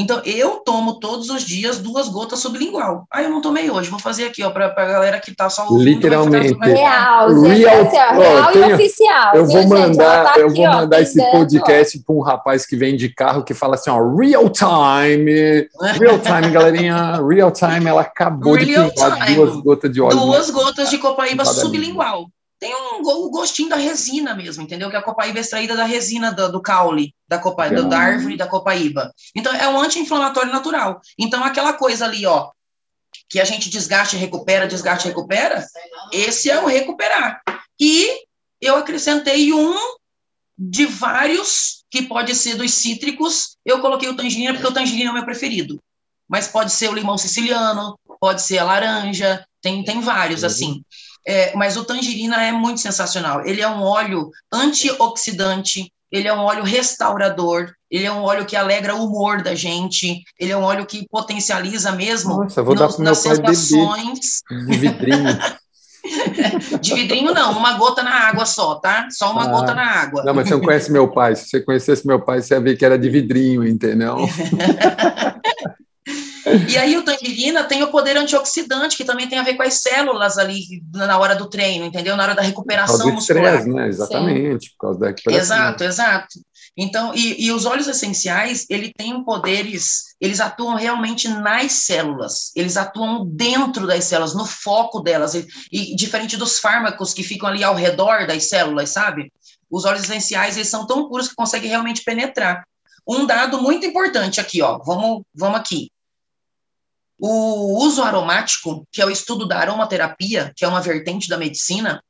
Então, 0.00 0.22
eu 0.24 0.62
tomo 0.64 0.98
todos 0.98 1.28
os 1.28 1.42
dias 1.42 1.78
duas 1.78 2.08
gotas 2.08 2.38
sublingual. 2.38 3.06
Ah, 3.10 3.22
eu 3.22 3.28
não 3.28 3.42
tomei 3.42 3.70
hoje, 3.70 3.90
vou 3.90 3.98
fazer 3.98 4.24
aqui, 4.24 4.42
ó, 4.42 4.50
para 4.50 4.66
a 4.66 4.84
galera 4.86 5.20
que 5.20 5.34
tá 5.34 5.50
só 5.50 5.64
ouvindo. 5.64 5.84
Literalmente. 5.84 6.56
Real, 6.58 7.28
real, 7.42 7.86
assim, 7.86 7.96
real 7.96 8.52
tenho, 8.52 8.70
e 8.70 8.74
oficial. 8.74 9.34
Eu 9.34 9.46
vou 9.46 9.66
mandar, 9.68 10.32
tá 10.32 10.40
eu 10.40 10.46
aqui, 10.46 10.56
vou 10.56 10.66
mandar 10.66 10.96
ó, 10.96 11.00
esse 11.00 11.30
podcast 11.30 11.98
para 11.98 12.14
um 12.14 12.20
rapaz 12.20 12.64
que 12.64 12.76
vem 12.76 12.96
de 12.96 13.10
carro 13.10 13.44
que 13.44 13.52
fala 13.52 13.74
assim, 13.74 13.90
ó, 13.90 13.98
real 14.16 14.48
time, 14.48 15.68
real 15.98 16.18
time, 16.18 16.50
galerinha, 16.50 17.20
real 17.22 17.50
time, 17.50 17.86
ela 17.86 18.00
acabou 18.00 18.54
real 18.54 18.84
de 18.86 18.94
pintar 18.94 19.34
duas 19.34 19.56
gotas 19.56 19.92
de 19.92 20.00
óleo. 20.00 20.16
Duas 20.16 20.48
gotas 20.48 20.88
de 20.88 20.96
copaíba 20.96 21.44
sublingual 21.44 22.26
tem 22.60 22.74
um, 22.74 23.30
gostinho 23.30 23.70
da 23.70 23.76
resina 23.76 24.34
mesmo, 24.34 24.62
entendeu? 24.62 24.90
Que 24.90 24.96
a 24.96 25.02
copaíba 25.02 25.38
é 25.38 25.40
extraída 25.40 25.74
da 25.74 25.84
resina 25.84 26.30
do, 26.30 26.52
do 26.52 26.60
caule, 26.60 27.14
da, 27.26 27.38
copa, 27.38 27.70
do, 27.70 27.88
da 27.88 27.98
árvore 27.98 28.36
da 28.36 28.46
copaíba. 28.46 29.12
Então, 29.34 29.52
é 29.54 29.66
um 29.66 29.80
anti-inflamatório 29.80 30.52
natural. 30.52 31.00
Então, 31.18 31.42
aquela 31.42 31.72
coisa 31.72 32.04
ali, 32.04 32.26
ó, 32.26 32.50
que 33.30 33.40
a 33.40 33.46
gente 33.46 33.70
desgaste 33.70 34.14
e 34.14 34.18
recupera, 34.18 34.68
desgaste 34.68 35.06
e 35.06 35.08
recupera, 35.08 35.66
esse 36.12 36.50
é 36.50 36.60
o 36.60 36.66
recuperar. 36.66 37.40
E 37.80 38.24
eu 38.60 38.76
acrescentei 38.76 39.54
um 39.54 39.74
de 40.58 40.84
vários, 40.84 41.82
que 41.90 42.02
pode 42.02 42.34
ser 42.34 42.56
dos 42.56 42.74
cítricos, 42.74 43.56
eu 43.64 43.80
coloquei 43.80 44.10
o 44.10 44.16
tangerina, 44.16 44.52
porque 44.52 44.68
o 44.68 44.74
tangerina 44.74 45.08
é 45.08 45.10
o 45.12 45.14
meu 45.14 45.24
preferido. 45.24 45.80
Mas 46.28 46.46
pode 46.46 46.72
ser 46.72 46.90
o 46.90 46.94
limão 46.94 47.16
siciliano, 47.16 47.98
pode 48.20 48.42
ser 48.42 48.58
a 48.58 48.64
laranja, 48.64 49.44
tem, 49.62 49.82
tem 49.82 50.02
vários, 50.02 50.42
uhum. 50.42 50.46
assim. 50.46 50.84
É, 51.26 51.54
mas 51.54 51.76
o 51.76 51.84
tangerina 51.84 52.42
é 52.42 52.52
muito 52.52 52.80
sensacional. 52.80 53.44
Ele 53.46 53.60
é 53.60 53.68
um 53.68 53.82
óleo 53.82 54.30
antioxidante, 54.52 55.92
ele 56.10 56.26
é 56.26 56.34
um 56.34 56.40
óleo 56.40 56.64
restaurador, 56.64 57.72
ele 57.90 58.06
é 58.06 58.12
um 58.12 58.22
óleo 58.22 58.46
que 58.46 58.56
alegra 58.56 58.94
o 58.94 59.04
humor 59.04 59.42
da 59.42 59.54
gente, 59.54 60.22
ele 60.38 60.52
é 60.52 60.56
um 60.56 60.62
óleo 60.62 60.86
que 60.86 61.06
potencializa 61.08 61.92
mesmo 61.92 62.36
Nossa, 62.38 62.62
vou 62.62 62.74
nos, 62.74 62.96
dar 62.96 63.02
nas 63.02 63.18
sensações. 63.18 64.42
De 64.48 64.76
vidrinho. 64.78 65.38
de 66.80 66.94
vidrinho 66.94 67.34
não, 67.34 67.52
uma 67.52 67.76
gota 67.76 68.02
na 68.02 68.28
água 68.28 68.46
só, 68.46 68.76
tá? 68.76 69.08
Só 69.10 69.32
uma 69.32 69.44
ah, 69.44 69.48
gota 69.48 69.74
na 69.74 69.84
água. 69.84 70.24
Não, 70.24 70.34
mas 70.34 70.48
você 70.48 70.54
não 70.54 70.60
conhece 70.60 70.90
meu 70.90 71.08
pai. 71.08 71.36
Se 71.36 71.48
você 71.48 71.60
conhecesse 71.60 72.06
meu 72.06 72.20
pai, 72.20 72.40
você 72.40 72.54
ia 72.54 72.60
ver 72.60 72.76
que 72.76 72.84
era 72.84 72.98
de 72.98 73.08
vidrinho, 73.08 73.66
entendeu? 73.66 74.16
E 76.68 76.78
aí 76.78 76.96
o 76.96 77.04
tangerina 77.04 77.64
tem 77.64 77.82
o 77.82 77.90
poder 77.90 78.16
antioxidante, 78.16 78.96
que 78.96 79.04
também 79.04 79.28
tem 79.28 79.38
a 79.38 79.42
ver 79.42 79.54
com 79.54 79.62
as 79.62 79.74
células 79.74 80.38
ali 80.38 80.82
na 80.92 81.18
hora 81.18 81.34
do 81.34 81.48
treino, 81.48 81.84
entendeu? 81.84 82.16
Na 82.16 82.24
hora 82.24 82.34
da 82.34 82.42
recuperação 82.42 82.96
por 82.96 83.02
causa 83.02 83.10
do 83.10 83.14
muscular. 83.14 83.54
estresse, 83.54 83.70
né? 83.70 83.88
Exatamente, 83.88 84.64
Sim. 84.64 84.70
por 84.72 84.86
causa 84.86 85.00
da 85.00 85.06
recuperação. 85.08 85.56
Exato, 85.56 85.84
exato. 85.84 86.40
Então, 86.76 87.12
e, 87.14 87.46
e 87.46 87.52
os 87.52 87.66
óleos 87.66 87.88
essenciais, 87.88 88.64
ele 88.70 88.92
tem 88.96 89.22
poderes, 89.24 90.14
eles 90.20 90.40
atuam 90.40 90.76
realmente 90.76 91.28
nas 91.28 91.72
células, 91.72 92.52
eles 92.54 92.76
atuam 92.76 93.26
dentro 93.26 93.86
das 93.86 94.04
células, 94.04 94.34
no 94.34 94.46
foco 94.46 95.00
delas, 95.00 95.34
e, 95.34 95.46
e 95.72 95.96
diferente 95.96 96.36
dos 96.36 96.58
fármacos 96.58 97.12
que 97.12 97.22
ficam 97.22 97.48
ali 97.48 97.64
ao 97.64 97.74
redor 97.74 98.26
das 98.26 98.48
células, 98.48 98.90
sabe? 98.90 99.32
Os 99.70 99.84
óleos 99.84 100.04
essenciais, 100.04 100.56
eles 100.56 100.68
são 100.68 100.86
tão 100.86 101.08
puros 101.08 101.28
que 101.28 101.34
conseguem 101.34 101.68
realmente 101.68 102.02
penetrar. 102.02 102.64
Um 103.06 103.26
dado 103.26 103.60
muito 103.60 103.84
importante 103.84 104.40
aqui, 104.40 104.62
ó, 104.62 104.78
vamos, 104.78 105.22
vamos 105.34 105.58
aqui. 105.58 105.90
O 107.20 107.84
uso 107.84 108.02
aromático, 108.02 108.86
que 108.90 109.02
é 109.02 109.06
o 109.06 109.10
estudo 109.10 109.46
da 109.46 109.58
aromaterapia, 109.58 110.52
que 110.56 110.64
é 110.64 110.68
uma 110.68 110.80
vertente 110.80 111.28
da 111.28 111.36
medicina, 111.36 112.02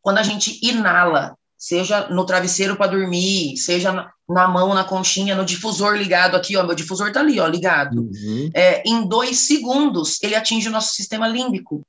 quando 0.00 0.18
a 0.18 0.22
gente 0.22 0.60
inala, 0.62 1.36
seja 1.58 2.08
no 2.08 2.24
travesseiro 2.24 2.76
para 2.76 2.92
dormir, 2.92 3.56
seja 3.56 3.92
na, 4.28 4.46
mão, 4.46 4.72
na 4.72 4.84
conchinha, 4.84 5.34
no 5.34 5.44
difusor 5.44 5.96
ligado 5.96 6.36
aqui, 6.36 6.56
ó, 6.56 6.64
meu 6.64 6.76
difusor 6.76 7.10
tá 7.10 7.18
ali, 7.18 7.40
ó, 7.40 7.48
ligado. 7.48 8.02
Uhum. 8.02 8.50
É, 8.54 8.88
em 8.88 9.06
dois 9.08 9.40
segundos, 9.40 10.22
ele 10.22 10.36
atinge 10.36 10.68
o 10.68 10.72
nosso 10.72 10.94
sistema 10.94 11.26
límbico. 11.26 11.82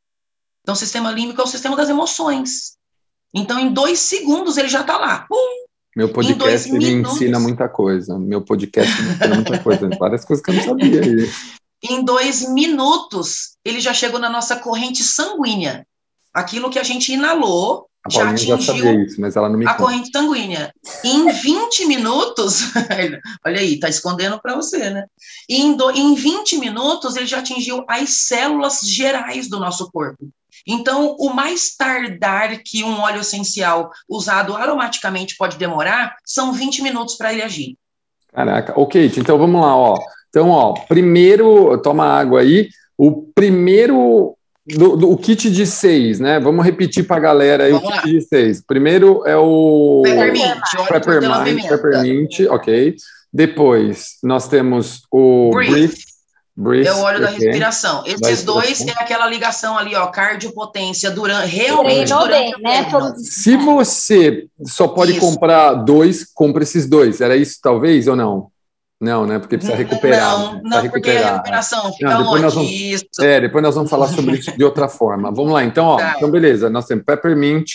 Então, 0.61 0.73
o 0.73 0.77
sistema 0.77 1.11
límbico 1.11 1.39
é 1.39 1.43
o 1.43 1.47
sistema 1.47 1.75
das 1.75 1.89
emoções. 1.89 2.75
Então, 3.33 3.59
em 3.59 3.71
dois 3.71 3.99
segundos, 3.99 4.57
ele 4.57 4.69
já 4.69 4.83
tá 4.83 4.97
lá. 4.97 5.25
Pum, 5.29 5.67
meu 5.95 6.09
podcast 6.09 6.71
me 6.71 6.91
ensina 6.91 7.39
muita 7.39 7.67
coisa. 7.67 8.19
Meu 8.19 8.41
podcast 8.41 9.01
me 9.01 9.09
ensina 9.13 9.35
muita 9.35 9.59
coisa. 9.59 9.89
Várias 9.99 10.25
coisas 10.25 10.43
que 10.45 10.51
eu 10.51 10.55
não 10.55 10.63
sabia. 10.63 11.01
em 11.83 12.03
dois 12.03 12.47
minutos, 12.49 13.57
ele 13.63 13.79
já 13.79 13.93
chegou 13.93 14.19
na 14.19 14.29
nossa 14.29 14.55
corrente 14.55 15.03
sanguínea. 15.03 15.85
Aquilo 16.33 16.69
que 16.69 16.79
a 16.79 16.83
gente 16.83 17.13
inalou 17.13 17.87
a 18.05 18.09
já 18.09 18.29
atingiu 18.29 18.57
já 18.61 18.93
isso, 18.93 19.19
mas 19.19 19.35
ela 19.35 19.49
não 19.49 19.57
me 19.57 19.65
a 19.65 19.73
conta. 19.73 19.83
corrente 19.83 20.09
sanguínea. 20.11 20.73
Em 21.03 21.29
20 21.31 21.85
minutos, 21.85 22.61
olha 23.45 23.59
aí, 23.59 23.79
tá 23.79 23.89
escondendo 23.89 24.39
para 24.39 24.55
você, 24.55 24.89
né? 24.89 25.05
Em, 25.49 25.75
do, 25.75 25.91
em 25.91 26.15
20 26.15 26.57
minutos, 26.57 27.15
ele 27.15 27.27
já 27.27 27.39
atingiu 27.39 27.83
as 27.87 28.09
células 28.09 28.79
gerais 28.81 29.49
do 29.49 29.59
nosso 29.59 29.91
corpo. 29.91 30.29
Então, 30.65 31.15
o 31.17 31.33
mais 31.33 31.75
tardar 31.75 32.61
que 32.63 32.83
um 32.83 32.99
óleo 32.99 33.21
essencial 33.21 33.89
usado 34.07 34.55
aromaticamente 34.55 35.37
pode 35.37 35.57
demorar 35.57 36.17
são 36.25 36.51
20 36.51 36.81
minutos 36.81 37.15
para 37.15 37.31
ele 37.31 37.41
agir. 37.41 37.77
Caraca, 38.33 38.73
ok, 38.79 39.11
então 39.17 39.37
vamos 39.37 39.61
lá, 39.61 39.75
ó. 39.75 39.97
Então, 40.37 40.51
ó, 40.51 40.73
primeiro, 40.73 41.75
toma 41.79 42.05
água 42.05 42.41
aí. 42.41 42.69
O 42.95 43.23
primeiro, 43.33 44.35
do, 44.67 44.95
do 44.95 45.11
o 45.11 45.17
kit 45.17 45.49
de 45.49 45.65
seis, 45.65 46.19
né? 46.19 46.39
Vamos 46.39 46.63
repetir 46.63 47.07
para 47.07 47.15
a 47.15 47.19
galera 47.19 47.63
aí 47.63 47.71
vamos 47.71 47.89
o 47.89 47.91
kit 47.93 48.05
lá. 48.05 48.19
de 48.19 48.21
seis. 48.21 48.61
Primeiro 48.61 49.23
é 49.25 49.35
o 49.35 50.03
Peppermint, 50.05 50.61
Peppermint, 50.87 51.67
Peppermint, 51.67 52.39
ok. 52.51 52.95
Depois 53.33 54.19
nós 54.21 54.47
temos 54.47 55.01
o 55.11 55.49
Brief, 55.55 55.73
Brief 55.73 55.97
Breath, 56.55 56.85
é 56.85 56.93
o 56.93 56.99
óleo 56.99 57.21
da 57.21 57.29
respiração. 57.29 58.03
Esses 58.05 58.43
dois 58.43 58.81
é 58.81 58.91
aquela 58.91 59.25
ligação 59.25 59.75
ali, 59.75 59.95
ó, 59.95 60.05
cardiopotência 60.05 61.09
durante 61.09 61.47
realmente 61.47 62.13
durante 62.13 62.29
bem, 62.29 62.61
né? 62.61 62.85
Se 63.15 63.57
você 63.57 64.45
só 64.67 64.87
pode 64.87 65.13
isso. 65.13 65.19
comprar 65.19 65.73
dois, 65.73 66.23
compra 66.31 66.61
esses 66.61 66.87
dois. 66.87 67.21
Era 67.21 67.35
isso 67.35 67.57
talvez 67.59 68.07
ou 68.07 68.15
não? 68.15 68.51
Não, 68.99 69.27
né? 69.27 69.37
Porque 69.37 69.57
precisa 69.57 69.77
recuperar. 69.77 70.39
Não, 70.39 70.53
né? 70.55 70.61
não 70.63 70.89
porque 70.89 71.11
a 71.11 71.33
recuperação 71.33 71.93
fica 71.93 72.09
não, 72.09 72.23
depois 72.23 72.41
nós 72.41 72.53
vamos, 72.55 72.71
isso. 72.71 73.05
É, 73.21 73.39
depois 73.39 73.63
nós 73.63 73.75
vamos 73.75 73.89
falar 73.89 74.07
sobre 74.07 74.37
isso 74.37 74.57
de 74.57 74.63
outra 74.63 74.87
forma. 74.87 75.31
Vamos 75.31 75.53
lá, 75.53 75.63
então, 75.63 75.85
ó. 75.85 75.97
Tá. 75.97 76.15
Então, 76.17 76.31
beleza. 76.31 76.69
Nós 76.69 76.85
temos 76.85 77.03
peppermint, 77.05 77.69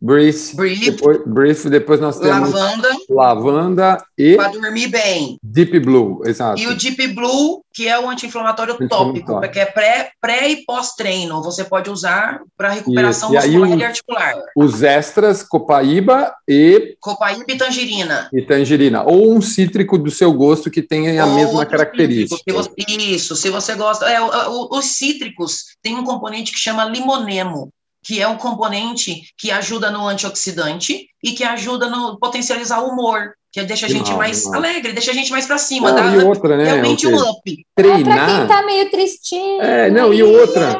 Brief, 0.00 0.54
Brief, 0.54 0.92
depois, 0.92 1.20
brief, 1.26 1.68
depois 1.68 2.00
nós 2.00 2.20
temos 2.20 2.52
lavanda, 2.52 2.88
lavanda 3.10 4.04
e 4.16 4.36
para 4.36 4.52
dormir 4.52 4.86
bem. 4.86 5.38
Deep 5.42 5.80
Blue, 5.80 6.22
exato. 6.24 6.60
E 6.60 6.68
o 6.68 6.76
Deep 6.76 7.08
Blue, 7.08 7.64
que 7.74 7.88
é 7.88 7.98
o 7.98 8.08
anti-inflamatório 8.08 8.76
tópico, 8.88 9.40
que 9.50 9.58
é 9.58 9.66
pré, 9.66 10.12
pré 10.20 10.50
e 10.50 10.64
pós-treino, 10.64 11.42
você 11.42 11.64
pode 11.64 11.90
usar 11.90 12.40
para 12.56 12.70
recuperação 12.70 13.34
Isso. 13.34 13.48
muscular 13.48 13.78
e, 13.78 13.80
e, 13.80 13.84
articular. 13.84 14.34
Os 14.54 14.84
extras, 14.84 15.42
copaíba 15.42 16.32
e 16.46 16.96
copaíba 17.00 17.44
e 17.48 17.56
tangerina. 17.56 18.28
E 18.32 18.42
tangerina, 18.42 19.02
ou 19.02 19.34
um 19.34 19.40
cítrico 19.40 19.98
do 19.98 20.12
seu 20.12 20.32
gosto 20.32 20.70
que 20.70 20.80
tenha 20.80 21.20
a 21.20 21.26
ou 21.26 21.34
mesma 21.34 21.66
característica. 21.66 22.52
Você, 22.52 22.70
isso, 22.86 23.34
se 23.34 23.50
você 23.50 23.74
gosta, 23.74 24.08
é, 24.08 24.20
os 24.20 24.84
cítricos 24.84 25.76
têm 25.82 25.96
um 25.96 26.04
componente 26.04 26.52
que 26.52 26.58
chama 26.58 26.84
limonemo 26.84 27.72
que 28.02 28.20
é 28.20 28.28
um 28.28 28.36
componente 28.36 29.22
que 29.36 29.50
ajuda 29.50 29.90
no 29.90 30.06
antioxidante 30.06 31.08
e 31.22 31.32
que 31.32 31.44
ajuda 31.44 31.88
no 31.88 32.18
potencializar 32.18 32.80
o 32.80 32.90
humor, 32.90 33.34
que 33.50 33.62
deixa 33.62 33.86
a 33.86 33.88
gente 33.88 34.12
mais 34.12 34.46
alegre, 34.46 34.92
deixa 34.92 35.10
a 35.10 35.14
gente 35.14 35.30
mais 35.30 35.46
para 35.46 35.56
cima, 35.56 35.90
não, 35.90 35.96
dá 35.96 36.14
e 36.14 36.24
outra, 36.24 36.56
né, 36.56 36.64
realmente 36.64 37.06
um 37.06 37.16
up. 37.16 37.66
Treinar. 37.74 38.04
pra 38.04 38.26
quem 38.26 38.46
tá 38.46 38.66
meio 38.66 38.90
tristinho. 38.90 39.62
É, 39.62 39.90
não, 39.90 40.12
e 40.12 40.22
outra. 40.22 40.78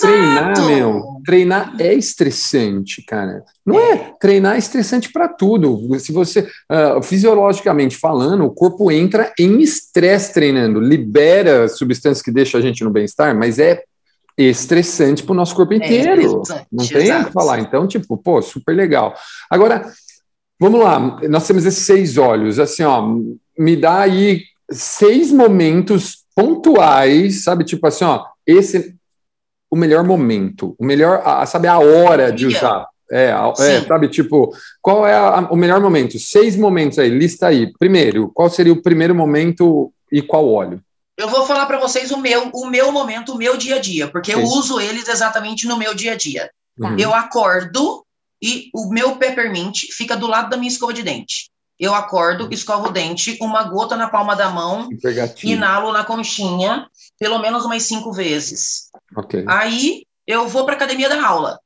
Treinar, 0.00 0.66
meu, 0.66 1.02
treinar 1.24 1.76
é 1.78 1.94
estressante, 1.94 3.02
cara. 3.02 3.44
Não 3.64 3.78
é, 3.78 3.92
é 3.92 4.12
treinar 4.20 4.56
é 4.56 4.58
estressante 4.58 5.12
para 5.12 5.28
tudo. 5.28 5.98
Se 6.00 6.12
você, 6.12 6.40
uh, 6.40 7.02
fisiologicamente 7.02 7.96
falando, 7.96 8.44
o 8.44 8.50
corpo 8.50 8.90
entra 8.90 9.32
em 9.38 9.60
estresse 9.60 10.34
treinando, 10.34 10.80
libera 10.80 11.68
substâncias 11.68 12.22
que 12.22 12.32
deixam 12.32 12.58
a 12.60 12.62
gente 12.62 12.82
no 12.82 12.90
bem-estar, 12.90 13.36
mas 13.36 13.60
é 13.60 13.84
estressante 14.36 15.22
para 15.22 15.32
o 15.32 15.36
nosso 15.36 15.54
corpo 15.54 15.74
é 15.74 15.76
inteiro. 15.76 16.42
É 16.50 16.66
não 16.72 16.86
tem 16.86 17.20
o 17.20 17.26
que 17.26 17.32
falar. 17.32 17.60
Então, 17.60 17.86
tipo, 17.86 18.16
pô, 18.16 18.40
super 18.40 18.74
legal. 18.74 19.14
Agora, 19.50 19.90
vamos 20.58 20.80
lá. 20.80 21.20
Nós 21.28 21.46
temos 21.46 21.64
esses 21.64 21.84
seis 21.84 22.16
olhos. 22.16 22.58
Assim, 22.58 22.82
ó, 22.82 23.02
me 23.58 23.76
dá 23.76 24.00
aí 24.00 24.42
seis 24.70 25.30
momentos 25.30 26.24
pontuais, 26.34 27.44
sabe? 27.44 27.64
Tipo 27.64 27.86
assim, 27.86 28.04
ó, 28.04 28.24
esse 28.46 28.96
o 29.70 29.76
melhor 29.76 30.04
momento, 30.04 30.74
o 30.78 30.84
melhor, 30.84 31.22
a, 31.24 31.46
sabe, 31.46 31.66
a 31.66 31.78
hora 31.78 32.30
de 32.30 32.46
usar. 32.46 32.86
É, 33.10 33.30
é, 33.58 33.80
sabe, 33.82 34.08
tipo, 34.08 34.54
qual 34.82 35.06
é 35.06 35.14
a, 35.14 35.48
o 35.50 35.56
melhor 35.56 35.80
momento? 35.80 36.18
Seis 36.18 36.56
momentos 36.56 36.98
aí, 36.98 37.08
lista 37.08 37.46
aí. 37.46 37.72
Primeiro, 37.78 38.30
qual 38.34 38.50
seria 38.50 38.72
o 38.72 38.82
primeiro 38.82 39.14
momento 39.14 39.90
e 40.10 40.20
qual 40.20 40.46
óleo? 40.46 40.80
Eu 41.16 41.28
vou 41.28 41.46
falar 41.46 41.66
para 41.66 41.78
vocês 41.78 42.10
o 42.10 42.16
meu, 42.16 42.50
o 42.54 42.66
meu 42.66 42.90
momento, 42.90 43.32
o 43.32 43.38
meu 43.38 43.56
dia 43.56 43.76
a 43.76 43.78
dia, 43.78 44.08
porque 44.08 44.32
eu 44.32 44.42
uso 44.42 44.80
eles 44.80 45.08
exatamente 45.08 45.66
no 45.66 45.76
meu 45.76 45.94
dia 45.94 46.12
a 46.12 46.16
dia. 46.16 46.50
Uhum. 46.78 46.96
Eu 46.98 47.14
acordo 47.14 48.04
e 48.40 48.70
o 48.74 48.88
meu 48.88 49.16
peppermint 49.16 49.84
fica 49.92 50.16
do 50.16 50.26
lado 50.26 50.50
da 50.50 50.56
minha 50.56 50.70
escova 50.70 50.92
de 50.92 51.02
dente. 51.02 51.50
Eu 51.78 51.94
acordo, 51.94 52.48
escovo 52.52 52.88
o 52.88 52.92
dente, 52.92 53.36
uma 53.40 53.64
gota 53.64 53.96
na 53.96 54.08
palma 54.08 54.36
da 54.36 54.48
mão, 54.50 54.88
inalo 55.42 55.92
na 55.92 56.04
conchinha, 56.04 56.86
pelo 57.18 57.38
menos 57.38 57.64
umas 57.64 57.82
cinco 57.82 58.12
vezes. 58.12 58.88
Okay. 59.16 59.44
Aí 59.48 60.04
eu 60.26 60.46
vou 60.46 60.64
para 60.64 60.74
academia 60.74 61.08
da 61.08 61.26
aula. 61.26 61.58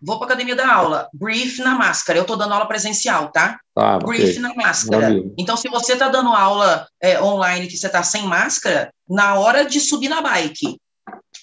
Vou 0.00 0.18
para 0.18 0.26
academia 0.26 0.54
da 0.54 0.72
aula, 0.72 1.08
brief 1.12 1.58
na 1.60 1.74
máscara. 1.74 2.18
Eu 2.18 2.22
estou 2.22 2.36
dando 2.36 2.54
aula 2.54 2.68
presencial, 2.68 3.32
tá? 3.32 3.58
Ah, 3.76 3.98
brief 3.98 4.30
okay. 4.30 4.38
na 4.38 4.54
máscara. 4.54 5.08
Então, 5.36 5.56
se 5.56 5.68
você 5.68 5.94
está 5.94 6.08
dando 6.08 6.30
aula 6.30 6.86
é, 7.00 7.20
online 7.20 7.66
que 7.66 7.76
você 7.76 7.86
está 7.86 8.02
sem 8.02 8.24
máscara, 8.24 8.92
na 9.08 9.34
hora 9.34 9.64
de 9.64 9.80
subir 9.80 10.08
na 10.08 10.22
bike, 10.22 10.80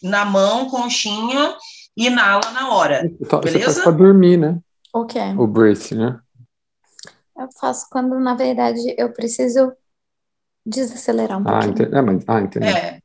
na 0.02 0.24
mão, 0.24 0.70
conchinha, 0.70 1.56
inala 1.98 2.52
na 2.52 2.74
hora. 2.74 3.12
Então, 3.20 3.40
beleza? 3.42 3.66
Você 3.66 3.74
faz 3.74 3.84
para 3.84 3.92
dormir, 3.92 4.38
né? 4.38 4.58
O 4.94 5.06
quê? 5.06 5.20
O 5.38 5.46
brief, 5.46 5.94
né? 5.94 6.18
Eu 7.38 7.50
faço 7.60 7.88
quando, 7.92 8.18
na 8.20 8.34
verdade, 8.34 8.96
eu 8.98 9.12
preciso 9.12 9.74
desacelerar 10.66 11.38
um 11.38 11.42
ah, 11.46 11.52
pouquinho. 11.52 11.72
Entendi. 11.72 11.96
Ah, 11.96 12.02
mas, 12.02 12.24
ah, 12.28 12.42
entendi. 12.42 12.66
É, 12.66 13.00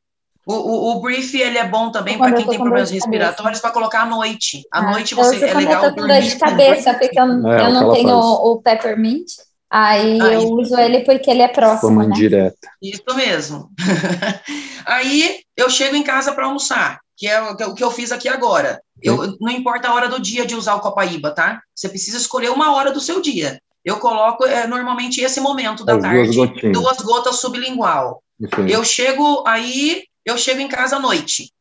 o, 0.50 0.54
o, 0.54 0.90
o, 0.96 1.00
brief 1.00 1.34
ele 1.34 1.58
é 1.58 1.68
bom 1.68 1.90
também 1.90 2.18
para 2.18 2.32
quem 2.32 2.46
tem 2.46 2.58
problemas 2.58 2.90
respiratórios 2.90 3.60
para 3.60 3.70
colocar 3.70 4.02
à 4.02 4.06
noite. 4.06 4.62
À 4.72 4.80
ah, 4.80 4.90
noite 4.90 5.14
você 5.14 5.44
é 5.44 5.54
legal 5.54 5.84
eu 5.84 5.94
dormir. 5.94 6.22
de 6.22 6.36
cabeça 6.36 6.94
porque 6.94 7.18
eu, 7.18 7.24
é, 7.24 7.66
eu 7.66 7.72
não 7.72 7.92
tenho 7.92 8.14
o, 8.14 8.52
o 8.52 8.62
peppermint. 8.62 9.26
Aí 9.70 10.20
ah, 10.20 10.32
eu 10.32 10.50
uso 10.50 10.76
ele 10.76 11.00
porque 11.00 11.30
ele 11.30 11.42
é 11.42 11.48
próximo, 11.48 11.90
Como 11.90 12.02
né? 12.02 12.14
direta. 12.14 12.68
Isso 12.82 13.04
mesmo. 13.14 13.70
aí 14.84 15.40
eu 15.56 15.70
chego 15.70 15.94
em 15.94 16.02
casa 16.02 16.32
para 16.32 16.46
almoçar, 16.46 16.98
que 17.16 17.28
é 17.28 17.40
o 17.40 17.74
que 17.74 17.84
eu 17.84 17.90
fiz 17.90 18.10
aqui 18.10 18.28
agora. 18.28 18.82
Eu, 19.00 19.36
não 19.40 19.50
importa 19.50 19.88
a 19.88 19.94
hora 19.94 20.08
do 20.08 20.20
dia 20.20 20.44
de 20.44 20.54
usar 20.54 20.74
o 20.74 20.80
Copaíba, 20.80 21.30
tá? 21.30 21.62
Você 21.74 21.88
precisa 21.88 22.16
escolher 22.16 22.50
uma 22.50 22.74
hora 22.74 22.90
do 22.90 23.00
seu 23.00 23.20
dia. 23.20 23.60
Eu 23.84 23.98
coloco 23.98 24.44
é, 24.44 24.66
normalmente 24.66 25.20
esse 25.20 25.40
momento 25.40 25.84
da 25.84 25.94
As 25.94 26.02
tarde, 26.02 26.36
duas, 26.36 26.72
duas, 26.72 26.96
gotas 26.98 27.40
sublingual. 27.40 28.22
Eu 28.68 28.84
chego 28.84 29.44
aí, 29.46 30.02
eu 30.30 30.38
chego 30.38 30.60
em 30.60 30.68
casa 30.68 30.96
à 30.96 31.00
noite, 31.00 31.52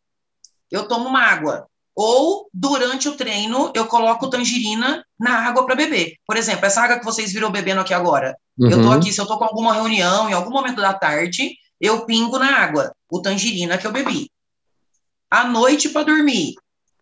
eu 0.71 0.87
tomo 0.87 1.09
uma 1.09 1.21
água. 1.21 1.67
Ou, 1.95 2.47
durante 2.53 3.09
o 3.09 3.17
treino, 3.17 3.73
eu 3.75 3.85
coloco 3.85 4.29
tangerina 4.29 5.03
na 5.19 5.47
água 5.47 5.65
para 5.65 5.75
beber. 5.75 6.15
Por 6.25 6.37
exemplo, 6.37 6.65
essa 6.65 6.81
água 6.81 6.97
que 6.97 7.03
vocês 7.03 7.33
viram 7.33 7.51
bebendo 7.51 7.81
aqui 7.81 7.93
agora. 7.93 8.37
Uhum. 8.57 8.69
Eu 8.69 8.81
tô 8.81 8.91
aqui, 8.91 9.11
se 9.11 9.19
eu 9.19 9.25
tô 9.25 9.37
com 9.37 9.43
alguma 9.43 9.73
reunião, 9.73 10.29
em 10.29 10.33
algum 10.33 10.51
momento 10.51 10.79
da 10.79 10.93
tarde, 10.93 11.57
eu 11.81 12.05
pingo 12.05 12.39
na 12.39 12.57
água 12.57 12.93
o 13.11 13.21
tangerina 13.21 13.77
que 13.77 13.85
eu 13.85 13.91
bebi. 13.91 14.31
À 15.29 15.45
noite, 15.45 15.89
para 15.89 16.05
dormir, 16.05 16.53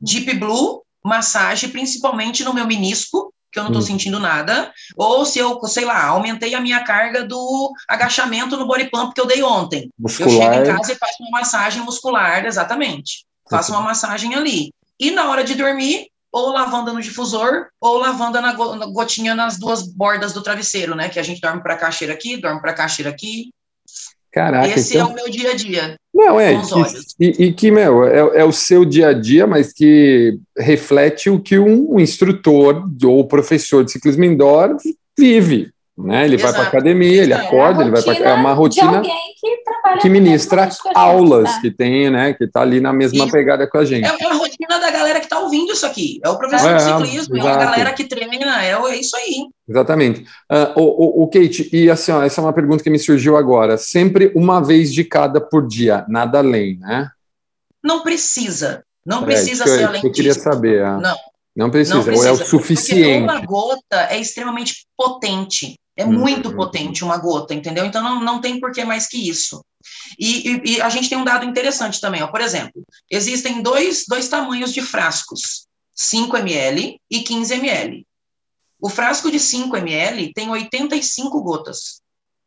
Deep 0.02 0.34
Blue, 0.36 0.82
massagem, 1.04 1.70
principalmente 1.70 2.44
no 2.44 2.54
meu 2.54 2.66
menisco, 2.66 3.32
que 3.52 3.60
eu 3.60 3.64
não 3.64 3.72
estou 3.72 3.84
hum. 3.84 3.88
sentindo 3.88 4.20
nada, 4.20 4.72
ou 4.96 5.26
se 5.26 5.40
eu, 5.40 5.60
sei 5.66 5.86
lá, 5.86 6.06
aumentei 6.06 6.54
a 6.54 6.62
minha 6.62 6.84
carga 6.84 7.24
do 7.24 7.72
agachamento 7.88 8.58
no 8.58 8.68
body 8.68 8.90
pump 8.90 9.14
que 9.14 9.22
eu 9.22 9.26
dei 9.26 9.42
ontem. 9.42 9.90
Muscular. 9.98 10.32
Eu 10.32 10.42
chego 10.42 10.56
em 10.56 10.76
casa 10.76 10.94
e 10.94 10.96
faço 10.96 11.16
uma 11.22 11.40
massagem 11.40 11.82
muscular, 11.84 12.46
exatamente. 12.46 13.26
Faço 13.50 13.72
uma 13.72 13.82
massagem 13.82 14.36
ali. 14.36 14.72
E 15.00 15.12
na 15.12 15.30
hora 15.30 15.44
de 15.44 15.56
dormir, 15.56 16.08
ou 16.32 16.52
lavanda 16.52 16.92
no 16.92 17.02
difusor, 17.02 17.68
ou 17.80 17.98
lavanda 17.98 18.42
na 18.42 18.54
gotinha 18.54 19.34
nas 19.34 19.58
duas 19.58 19.88
bordas 19.88 20.34
do 20.34 20.44
travesseiro, 20.44 20.96
né? 20.96 21.10
Que 21.10 21.20
a 21.20 21.24
gente 21.24 21.42
dorme 21.42 21.64
para 21.64 21.78
cá, 21.78 21.90
cheira 21.90 22.14
aqui, 22.14 22.38
dorme 22.38 22.62
para 22.62 22.74
cá, 22.74 22.88
cheira 22.88 23.10
aqui. 23.10 23.52
Caraca, 24.32 24.68
Esse 24.68 24.98
então... 24.98 25.10
é 25.10 25.12
o 25.12 25.16
meu 25.16 25.30
dia 25.30 25.52
a 25.52 25.56
dia. 25.56 25.96
Não, 26.14 26.40
é. 26.40 26.60
Que, 26.60 27.26
e, 27.26 27.46
e, 27.46 27.54
que, 27.54 27.72
meu, 27.72 28.04
é, 28.04 28.40
é, 28.40 28.44
o 28.44 28.52
seu 28.52 28.84
dia 28.84 29.10
a 29.10 29.14
dia, 29.14 29.46
mas 29.46 29.72
que 29.72 30.38
reflete 30.58 31.30
o 31.30 31.40
que 31.40 31.60
um, 31.60 32.00
instrutor 32.00 32.84
ou 33.04 33.28
professor 33.28 33.84
de 33.84 33.92
ciclismo 33.92 34.24
indoor 34.24 34.76
vive. 35.18 35.70
Né? 35.98 36.26
Ele 36.26 36.36
Exato. 36.36 36.54
vai 36.54 36.62
para 36.62 36.70
academia, 36.70 37.24
ele 37.24 37.34
é 37.34 37.36
acorda, 37.36 37.82
ele 37.82 37.90
vai 37.90 38.04
para 38.04 38.14
é 38.14 38.34
uma 38.34 38.54
rotina 38.54 39.02
que, 39.02 40.00
que 40.00 40.10
ministra 40.10 40.70
aulas 40.94 41.56
que, 41.56 41.62
que 41.62 41.72
tem, 41.72 42.12
né? 42.12 42.34
Que 42.34 42.44
está 42.44 42.62
ali 42.62 42.80
na 42.80 42.94
mesma 42.94 43.26
e 43.26 43.32
pegada 43.32 43.68
com 43.68 43.80
a 43.80 43.86
gente. 43.86 44.06
É, 44.06 44.24
é 44.24 44.28
a 44.28 44.34
rotina 44.36 44.80
da 44.80 44.92
galera 44.92 45.20
que 45.20 45.26
está 45.26 45.40
ouvindo 45.40 45.74
isso 45.74 45.88
aqui. 45.88 46.20
É 46.24 46.30
o 46.30 46.38
professor 46.38 46.70
é, 46.70 46.76
de 46.76 46.84
ciclismo, 46.84 47.38
exato. 47.38 47.50
é 47.50 47.52
a 47.52 47.66
galera 47.66 47.94
que 47.94 48.04
treina, 48.04 48.64
é, 48.64 48.74
é 48.74 48.96
isso 48.96 49.18
aí. 49.18 49.48
Exatamente. 49.68 50.22
Uh, 50.52 50.80
o, 50.80 50.84
o, 50.84 51.24
o, 51.24 51.28
Kate, 51.30 51.68
e 51.74 51.90
assim, 51.90 52.12
ó, 52.12 52.22
essa 52.22 52.42
é 52.42 52.44
uma 52.44 52.54
pergunta 52.54 52.84
que 52.84 52.92
me 52.92 53.00
surgiu 53.00 53.36
agora. 53.36 53.76
Sempre 53.76 54.32
uma 54.36 54.62
vez 54.62 54.94
de 54.94 55.04
cada 55.04 55.42
por 55.42 55.66
dia, 55.66 56.06
nada 56.08 56.38
além, 56.38 56.78
né? 56.78 57.10
Não 57.84 58.04
precisa. 58.04 58.84
Não 59.04 59.24
precisa 59.24 59.64
ser 59.64 59.86
além 59.86 60.02
disso. 60.02 60.08
Eu 60.08 60.12
queria 60.12 60.34
saber. 60.36 60.84
Ah. 60.84 60.98
Não. 60.98 61.16
Não 61.56 61.72
precisa, 61.72 61.96
não 61.96 62.04
precisa, 62.04 62.32
ou 62.32 62.38
é 62.38 62.40
o 62.40 62.46
suficiente. 62.46 63.26
Porque 63.26 63.40
uma 63.40 63.44
gota 63.44 64.08
é 64.12 64.20
extremamente 64.20 64.86
potente. 64.96 65.76
É 65.98 66.06
uhum. 66.06 66.14
muito 66.14 66.56
potente 66.56 67.04
uma 67.04 67.18
gota, 67.18 67.56
entendeu? 67.56 67.84
Então 67.84 68.04
não, 68.04 68.22
não 68.22 68.40
tem 68.40 68.60
por 68.60 68.72
que 68.72 68.86
mais 68.86 69.08
que 69.08 69.28
isso. 69.28 69.66
E, 70.20 70.50
e, 70.50 70.62
e, 70.76 70.82
a 70.82 70.90
gente 70.90 71.10
tem 71.10 71.18
um 71.18 71.24
dado 71.24 71.46
interessante 71.46 72.00
também, 72.00 72.22
ó. 72.22 72.28
por 72.28 72.42
exemplo, 72.42 72.84
existem 73.10 73.62
dois, 73.62 74.06
dois 74.08 74.28
tamanhos 74.28 74.74
de 74.74 74.82
frascos, 74.82 75.66
5 75.96 76.38
ml 76.38 77.00
e 77.10 77.22
15 77.22 77.54
ml. 77.56 78.06
O 78.80 78.90
frasco 78.90 79.32
de 79.32 79.40
5 79.40 79.76
ml 79.76 80.32
tem 80.34 80.50
85 80.50 81.42
gotas. 81.42 82.00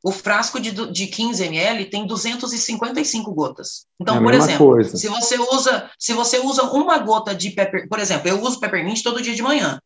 O 0.03 0.13
frasco 0.13 0.59
de, 0.59 0.71
de 0.93 1.07
15 1.09 1.45
ml 1.45 1.85
tem 1.87 2.07
255 2.07 3.35
gotas. 3.35 3.85
Então, 4.01 4.17
é 4.17 4.21
por 4.21 4.33
exemplo, 4.33 4.67
coisa. 4.67 4.97
se 4.97 5.09
você 5.09 5.39
usa 5.39 5.91
se 5.99 6.15
você 6.15 6.39
usa 6.39 6.63
uma 6.65 6.99
gota 6.99 7.35
de 7.35 7.51
pepper, 7.51 7.87
por 7.89 7.99
exemplo, 7.99 8.29
eu 8.29 8.41
uso 8.41 8.61
peppermint 8.61 9.03
todo 9.03 9.21
dia 9.21 9.35
de 9.35 9.43
manhã. 9.43 9.79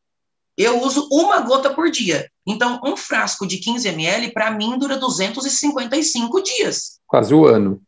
Eu 0.57 0.81
uso 0.83 1.09
uma 1.11 1.41
gota 1.41 1.71
por 1.71 1.91
dia. 1.91 2.31
Então, 2.47 2.81
um 2.85 2.97
frasco 2.97 3.47
de 3.47 3.59
15 3.59 3.89
ml, 3.89 4.33
para 4.33 4.51
mim, 4.51 4.79
dura 4.79 4.97
255 4.97 6.43
dias. 6.43 6.99
Quase 7.07 7.35
o 7.35 7.47
ano. 7.47 7.81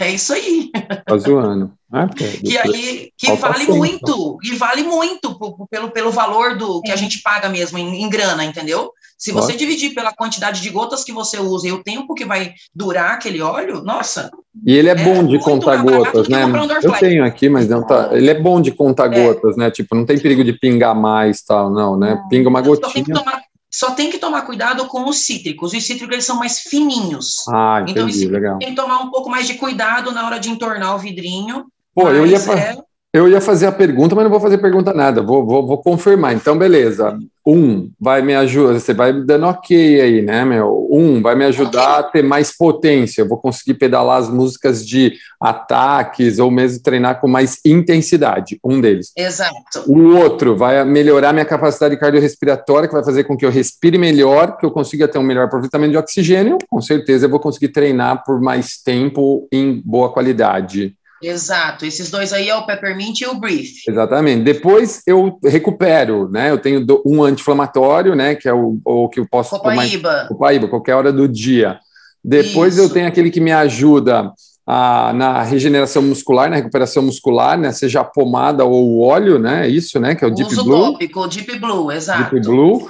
É 0.00 0.10
isso 0.10 0.32
aí. 0.32 0.70
Quase 1.06 1.30
o 1.30 1.38
ano. 1.38 1.72
Ah, 1.92 2.08
que 2.08 2.24
aí 2.58 3.12
que 3.16 3.32
vale 3.34 3.66
muito, 3.68 4.38
e 4.42 4.56
vale 4.56 4.82
muito 4.82 5.38
pelo, 5.70 5.90
pelo 5.90 6.10
valor 6.10 6.58
do 6.58 6.82
que 6.82 6.90
a 6.90 6.96
gente 6.96 7.22
paga 7.22 7.48
mesmo 7.48 7.78
em, 7.78 8.02
em 8.02 8.08
grana, 8.08 8.44
entendeu? 8.44 8.90
Se 9.16 9.32
você 9.32 9.52
Ótimo. 9.52 9.58
dividir 9.58 9.94
pela 9.94 10.12
quantidade 10.12 10.60
de 10.60 10.68
gotas 10.70 11.04
que 11.04 11.12
você 11.12 11.38
usa 11.38 11.68
e 11.68 11.72
o 11.72 11.82
tempo 11.82 12.14
que 12.14 12.24
vai 12.24 12.52
durar 12.74 13.12
aquele 13.12 13.40
óleo, 13.40 13.82
nossa. 13.82 14.30
E 14.66 14.74
ele 14.74 14.88
é, 14.88 14.92
é 14.92 14.94
bom 14.94 15.26
de 15.26 15.38
contar 15.38 15.76
gotas, 15.76 16.28
né? 16.28 16.44
Eu 16.82 16.92
tenho 16.92 17.24
aqui, 17.24 17.48
mas 17.48 17.68
não 17.68 17.86
tá. 17.86 18.10
Ele 18.12 18.30
é 18.30 18.40
bom 18.40 18.60
de 18.60 18.70
contar 18.70 19.12
é. 19.12 19.24
gotas, 19.24 19.56
né? 19.56 19.70
Tipo, 19.70 19.94
não 19.94 20.04
tem 20.04 20.18
perigo 20.18 20.44
de 20.44 20.52
pingar 20.52 20.94
mais, 20.94 21.42
tal, 21.42 21.70
não, 21.70 21.96
né? 21.96 22.22
Pinga 22.28 22.48
uma 22.48 22.60
gotinha. 22.60 22.88
Só 22.88 22.92
tem 22.92 23.04
que 23.04 23.12
tomar, 23.12 23.42
só 23.70 23.90
tem 23.90 24.10
que 24.10 24.18
tomar 24.18 24.42
cuidado 24.42 24.86
com 24.86 25.08
os 25.08 25.18
cítricos. 25.18 25.72
Os 25.72 25.84
cítricos 25.84 26.12
eles 26.12 26.24
são 26.24 26.36
mais 26.36 26.60
fininhos. 26.60 27.44
Ah, 27.48 27.80
entendi, 27.82 27.92
então, 27.92 28.08
isso 28.08 28.28
legal. 28.28 28.58
tem 28.58 28.68
que 28.70 28.76
tomar 28.76 28.98
um 28.98 29.10
pouco 29.10 29.28
mais 29.28 29.46
de 29.46 29.54
cuidado 29.54 30.12
na 30.12 30.26
hora 30.26 30.38
de 30.38 30.50
entornar 30.50 30.94
o 30.94 30.98
vidrinho. 30.98 31.66
Pô, 31.94 32.08
eu 32.08 32.26
ia, 32.26 32.36
é... 32.36 32.76
eu 33.14 33.28
ia 33.28 33.40
fazer 33.40 33.66
a 33.66 33.72
pergunta, 33.72 34.14
mas 34.14 34.24
não 34.24 34.30
vou 34.30 34.40
fazer 34.40 34.58
pergunta 34.58 34.92
nada. 34.92 35.22
Vou, 35.22 35.46
vou, 35.46 35.66
vou 35.66 35.78
confirmar. 35.78 36.34
Então, 36.34 36.58
beleza 36.58 37.16
um 37.46 37.90
vai 38.00 38.22
me 38.22 38.34
ajudar, 38.34 38.80
você 38.80 38.94
vai 38.94 39.12
dando 39.12 39.46
ok 39.46 40.00
aí, 40.00 40.22
né, 40.22 40.44
meu? 40.44 40.88
Um 40.90 41.20
vai 41.20 41.34
me 41.34 41.44
ajudar 41.44 41.98
a 41.98 42.02
ter 42.02 42.22
mais 42.22 42.56
potência, 42.56 43.20
eu 43.20 43.28
vou 43.28 43.36
conseguir 43.36 43.74
pedalar 43.74 44.18
as 44.18 44.30
músicas 44.30 44.86
de 44.86 45.12
ataques 45.38 46.38
ou 46.38 46.50
mesmo 46.50 46.82
treinar 46.82 47.20
com 47.20 47.28
mais 47.28 47.58
intensidade, 47.64 48.58
um 48.64 48.80
deles. 48.80 49.12
Exato. 49.14 49.84
O 49.86 50.16
outro 50.16 50.56
vai 50.56 50.82
melhorar 50.86 51.34
minha 51.34 51.44
capacidade 51.44 51.98
cardiorrespiratória, 51.98 52.88
que 52.88 52.94
vai 52.94 53.04
fazer 53.04 53.24
com 53.24 53.36
que 53.36 53.44
eu 53.44 53.50
respire 53.50 53.98
melhor, 53.98 54.56
que 54.56 54.64
eu 54.64 54.70
consiga 54.70 55.06
ter 55.06 55.18
um 55.18 55.22
melhor 55.22 55.44
aproveitamento 55.44 55.90
de 55.90 55.98
oxigênio, 55.98 56.56
com 56.70 56.80
certeza 56.80 57.26
eu 57.26 57.30
vou 57.30 57.40
conseguir 57.40 57.68
treinar 57.68 58.24
por 58.24 58.40
mais 58.40 58.78
tempo 58.82 59.46
em 59.52 59.82
boa 59.84 60.10
qualidade. 60.10 60.96
Exato, 61.22 61.86
esses 61.86 62.10
dois 62.10 62.32
aí 62.32 62.48
é 62.48 62.56
o 62.56 62.66
Peppermint 62.66 63.20
e 63.20 63.26
o 63.26 63.34
Brief. 63.34 63.88
Exatamente. 63.88 64.42
Depois 64.42 65.02
eu 65.06 65.38
recupero, 65.42 66.28
né? 66.28 66.50
Eu 66.50 66.58
tenho 66.58 66.84
um 67.06 67.22
anti-inflamatório, 67.22 68.14
né? 68.14 68.34
Que 68.34 68.48
é 68.48 68.52
o, 68.52 68.78
o 68.84 69.08
que 69.08 69.20
eu 69.20 69.26
posso 69.26 69.50
Copaíba. 69.50 70.08
tomar. 70.10 70.28
Copaíba, 70.28 70.68
qualquer 70.68 70.94
hora 70.94 71.12
do 71.12 71.26
dia. 71.26 71.78
Depois 72.22 72.74
Isso. 72.74 72.82
eu 72.82 72.90
tenho 72.90 73.06
aquele 73.06 73.30
que 73.30 73.40
me 73.40 73.52
ajuda 73.52 74.32
a, 74.66 75.12
na 75.14 75.42
regeneração 75.42 76.02
muscular, 76.02 76.48
na 76.48 76.56
recuperação 76.56 77.02
muscular, 77.02 77.58
né? 77.58 77.72
Seja 77.72 78.00
a 78.00 78.04
pomada 78.04 78.64
ou 78.64 78.88
o 78.90 79.00
óleo, 79.02 79.38
né? 79.38 79.68
Isso, 79.68 80.00
né? 80.00 80.14
Que 80.14 80.24
é 80.24 80.28
o 80.28 80.34
Deep 80.34 80.52
Uso 80.52 80.64
Blue. 80.64 80.92
tópico, 80.92 81.26
Deep 81.28 81.58
Blue, 81.58 81.92
exato. 81.92 82.34
Deep 82.34 82.46
Blue. 82.46 82.88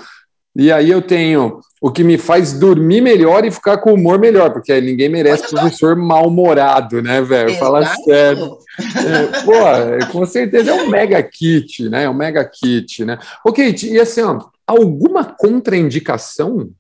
E 0.57 0.71
aí 0.71 0.89
eu 0.89 1.03
tenho 1.03 1.61
o 1.85 1.93
que 1.93 2.03
me 2.03 2.17
faz 2.17 2.55
dormir 2.55 3.03
melhor 3.03 3.45
e 3.45 3.51
ficar 3.51 3.77
com 3.77 3.93
humor 3.93 4.19
melhor, 4.19 4.51
porque 4.51 4.81
ninguém 4.81 5.11
merece 5.11 5.51
professor 5.51 5.95
mal-humorado, 5.95 7.03
né, 7.03 7.21
velho? 7.21 7.55
Fala 7.57 7.85
sério. 7.85 8.57
É, 8.79 9.43
pô, 9.43 9.53
é, 9.53 10.07
com 10.11 10.25
certeza 10.25 10.71
é 10.71 10.75
um 10.83 10.89
mega 10.89 11.23
kit, 11.23 11.87
né? 11.91 12.05
É 12.05 12.09
um 12.09 12.15
mega 12.15 12.43
kit, 12.43 13.05
né? 13.05 13.19
Ok, 13.45 13.77
e 13.83 14.01
assim, 14.01 14.23
ó, 14.23 14.39
alguma 14.67 15.25
contraindicação 15.25 16.71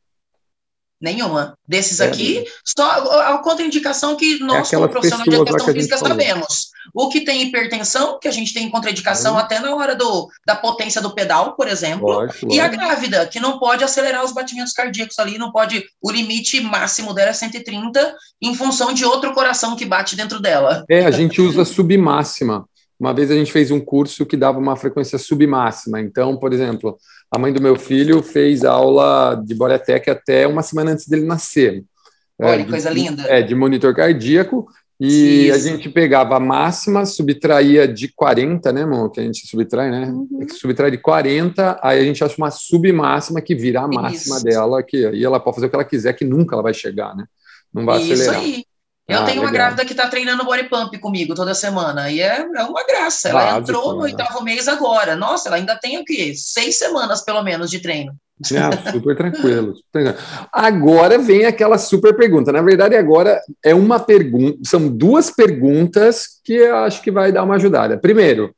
Nenhuma. 1.04 1.54
Desses 1.68 2.00
é, 2.00 2.06
aqui, 2.06 2.44
só 2.64 2.82
a 3.34 3.36
contraindicação 3.38 4.16
que 4.16 4.38
nós, 4.40 4.72
é 4.72 4.76
como 4.76 4.88
profissionais 4.88 5.28
de 5.28 5.34
educação 5.34 5.74
física, 5.74 5.98
sabemos. 5.98 6.70
O 6.94 7.10
que 7.10 7.20
tem 7.20 7.42
hipertensão, 7.42 8.18
que 8.18 8.26
a 8.26 8.30
gente 8.30 8.54
tem 8.54 8.70
contraindicação 8.70 9.36
até 9.36 9.60
na 9.60 9.74
hora 9.74 9.94
do, 9.94 10.30
da 10.46 10.56
potência 10.56 11.02
do 11.02 11.14
pedal, 11.14 11.54
por 11.56 11.68
exemplo. 11.68 12.06
Lógico, 12.06 12.46
e 12.50 12.58
lógico. 12.58 12.64
a 12.64 12.68
grávida, 12.68 13.26
que 13.26 13.38
não 13.38 13.58
pode 13.58 13.84
acelerar 13.84 14.24
os 14.24 14.32
batimentos 14.32 14.72
cardíacos 14.72 15.18
ali, 15.18 15.36
não 15.36 15.52
pode. 15.52 15.84
O 16.00 16.10
limite 16.10 16.58
máximo 16.62 17.12
dela 17.12 17.30
é 17.30 17.34
130, 17.34 18.14
em 18.40 18.54
função 18.54 18.94
de 18.94 19.04
outro 19.04 19.34
coração 19.34 19.76
que 19.76 19.84
bate 19.84 20.16
dentro 20.16 20.40
dela. 20.40 20.86
É, 20.88 21.04
a 21.04 21.10
gente 21.10 21.38
usa 21.38 21.66
submáxima. 21.66 22.64
Uma 22.98 23.12
vez 23.12 23.30
a 23.30 23.34
gente 23.34 23.52
fez 23.52 23.70
um 23.70 23.80
curso 23.80 24.24
que 24.24 24.36
dava 24.36 24.58
uma 24.58 24.76
frequência 24.76 25.18
submáxima. 25.18 26.00
Então, 26.00 26.36
por 26.36 26.52
exemplo, 26.52 26.96
a 27.30 27.38
mãe 27.38 27.52
do 27.52 27.60
meu 27.60 27.76
filho 27.76 28.22
fez 28.22 28.64
aula 28.64 29.40
de 29.44 29.54
Boretec 29.54 30.08
até 30.08 30.46
uma 30.46 30.62
semana 30.62 30.92
antes 30.92 31.08
dele 31.08 31.24
nascer. 31.24 31.84
Olha, 32.40 32.62
é, 32.62 32.64
coisa 32.64 32.90
linda. 32.90 33.22
É, 33.24 33.42
de 33.42 33.54
monitor 33.54 33.94
cardíaco. 33.94 34.66
E 35.00 35.48
Isso. 35.48 35.56
a 35.56 35.58
gente 35.58 35.88
pegava 35.88 36.36
a 36.36 36.40
máxima, 36.40 37.04
subtraía 37.04 37.86
de 37.86 38.08
40, 38.08 38.72
né, 38.72 38.82
irmão? 38.82 39.10
Que 39.10 39.20
a 39.20 39.24
gente 39.24 39.46
subtrai, 39.46 39.90
né? 39.90 40.06
Uhum. 40.06 40.46
Subtrai 40.48 40.90
de 40.90 40.98
40, 40.98 41.80
aí 41.82 41.98
a 41.98 42.04
gente 42.04 42.22
acha 42.22 42.36
uma 42.38 42.50
submáxima 42.50 43.40
que 43.40 43.56
vira 43.56 43.80
a 43.80 43.88
máxima 43.88 44.36
Isso. 44.36 44.44
dela, 44.44 44.82
que 44.82 45.04
aí 45.04 45.24
ela 45.24 45.40
pode 45.40 45.56
fazer 45.56 45.66
o 45.66 45.70
que 45.70 45.74
ela 45.74 45.84
quiser, 45.84 46.12
que 46.12 46.24
nunca 46.24 46.54
ela 46.54 46.62
vai 46.62 46.72
chegar, 46.72 47.14
né? 47.16 47.24
Não 47.72 47.84
vai 47.84 48.00
Isso 48.02 48.12
acelerar. 48.12 48.40
Aí. 48.40 48.64
Eu 49.06 49.20
ah, 49.20 49.24
tenho 49.24 49.42
uma 49.42 49.50
legal. 49.50 49.66
grávida 49.66 49.84
que 49.84 49.92
está 49.92 50.08
treinando 50.08 50.44
body 50.44 50.64
pump 50.64 50.98
comigo 50.98 51.34
toda 51.34 51.54
semana, 51.54 52.10
e 52.10 52.20
é, 52.20 52.40
é 52.40 52.62
uma 52.62 52.86
graça. 52.86 53.28
Ela 53.28 53.58
entrou 53.58 53.92
no 53.92 53.98
né? 53.98 54.04
oitavo 54.04 54.42
mês 54.42 54.66
agora. 54.66 55.14
Nossa, 55.14 55.48
ela 55.48 55.56
ainda 55.56 55.76
tem 55.76 55.98
o 55.98 56.04
quê? 56.04 56.32
Seis 56.34 56.78
semanas, 56.78 57.22
pelo 57.22 57.42
menos, 57.42 57.70
de 57.70 57.80
treino. 57.80 58.14
É, 58.52 58.90
super 58.90 59.16
tranquilo, 59.16 59.74
Agora 60.52 61.18
vem 61.18 61.44
aquela 61.44 61.78
super 61.78 62.16
pergunta. 62.16 62.50
Na 62.50 62.62
verdade, 62.62 62.96
agora 62.96 63.40
é 63.64 63.72
uma 63.72 64.00
pergunta, 64.00 64.58
são 64.64 64.88
duas 64.88 65.30
perguntas 65.30 66.40
que 66.42 66.54
eu 66.54 66.76
acho 66.78 67.00
que 67.00 67.12
vai 67.12 67.30
dar 67.30 67.44
uma 67.44 67.54
ajudada. 67.54 67.96
Primeiro, 67.96 68.52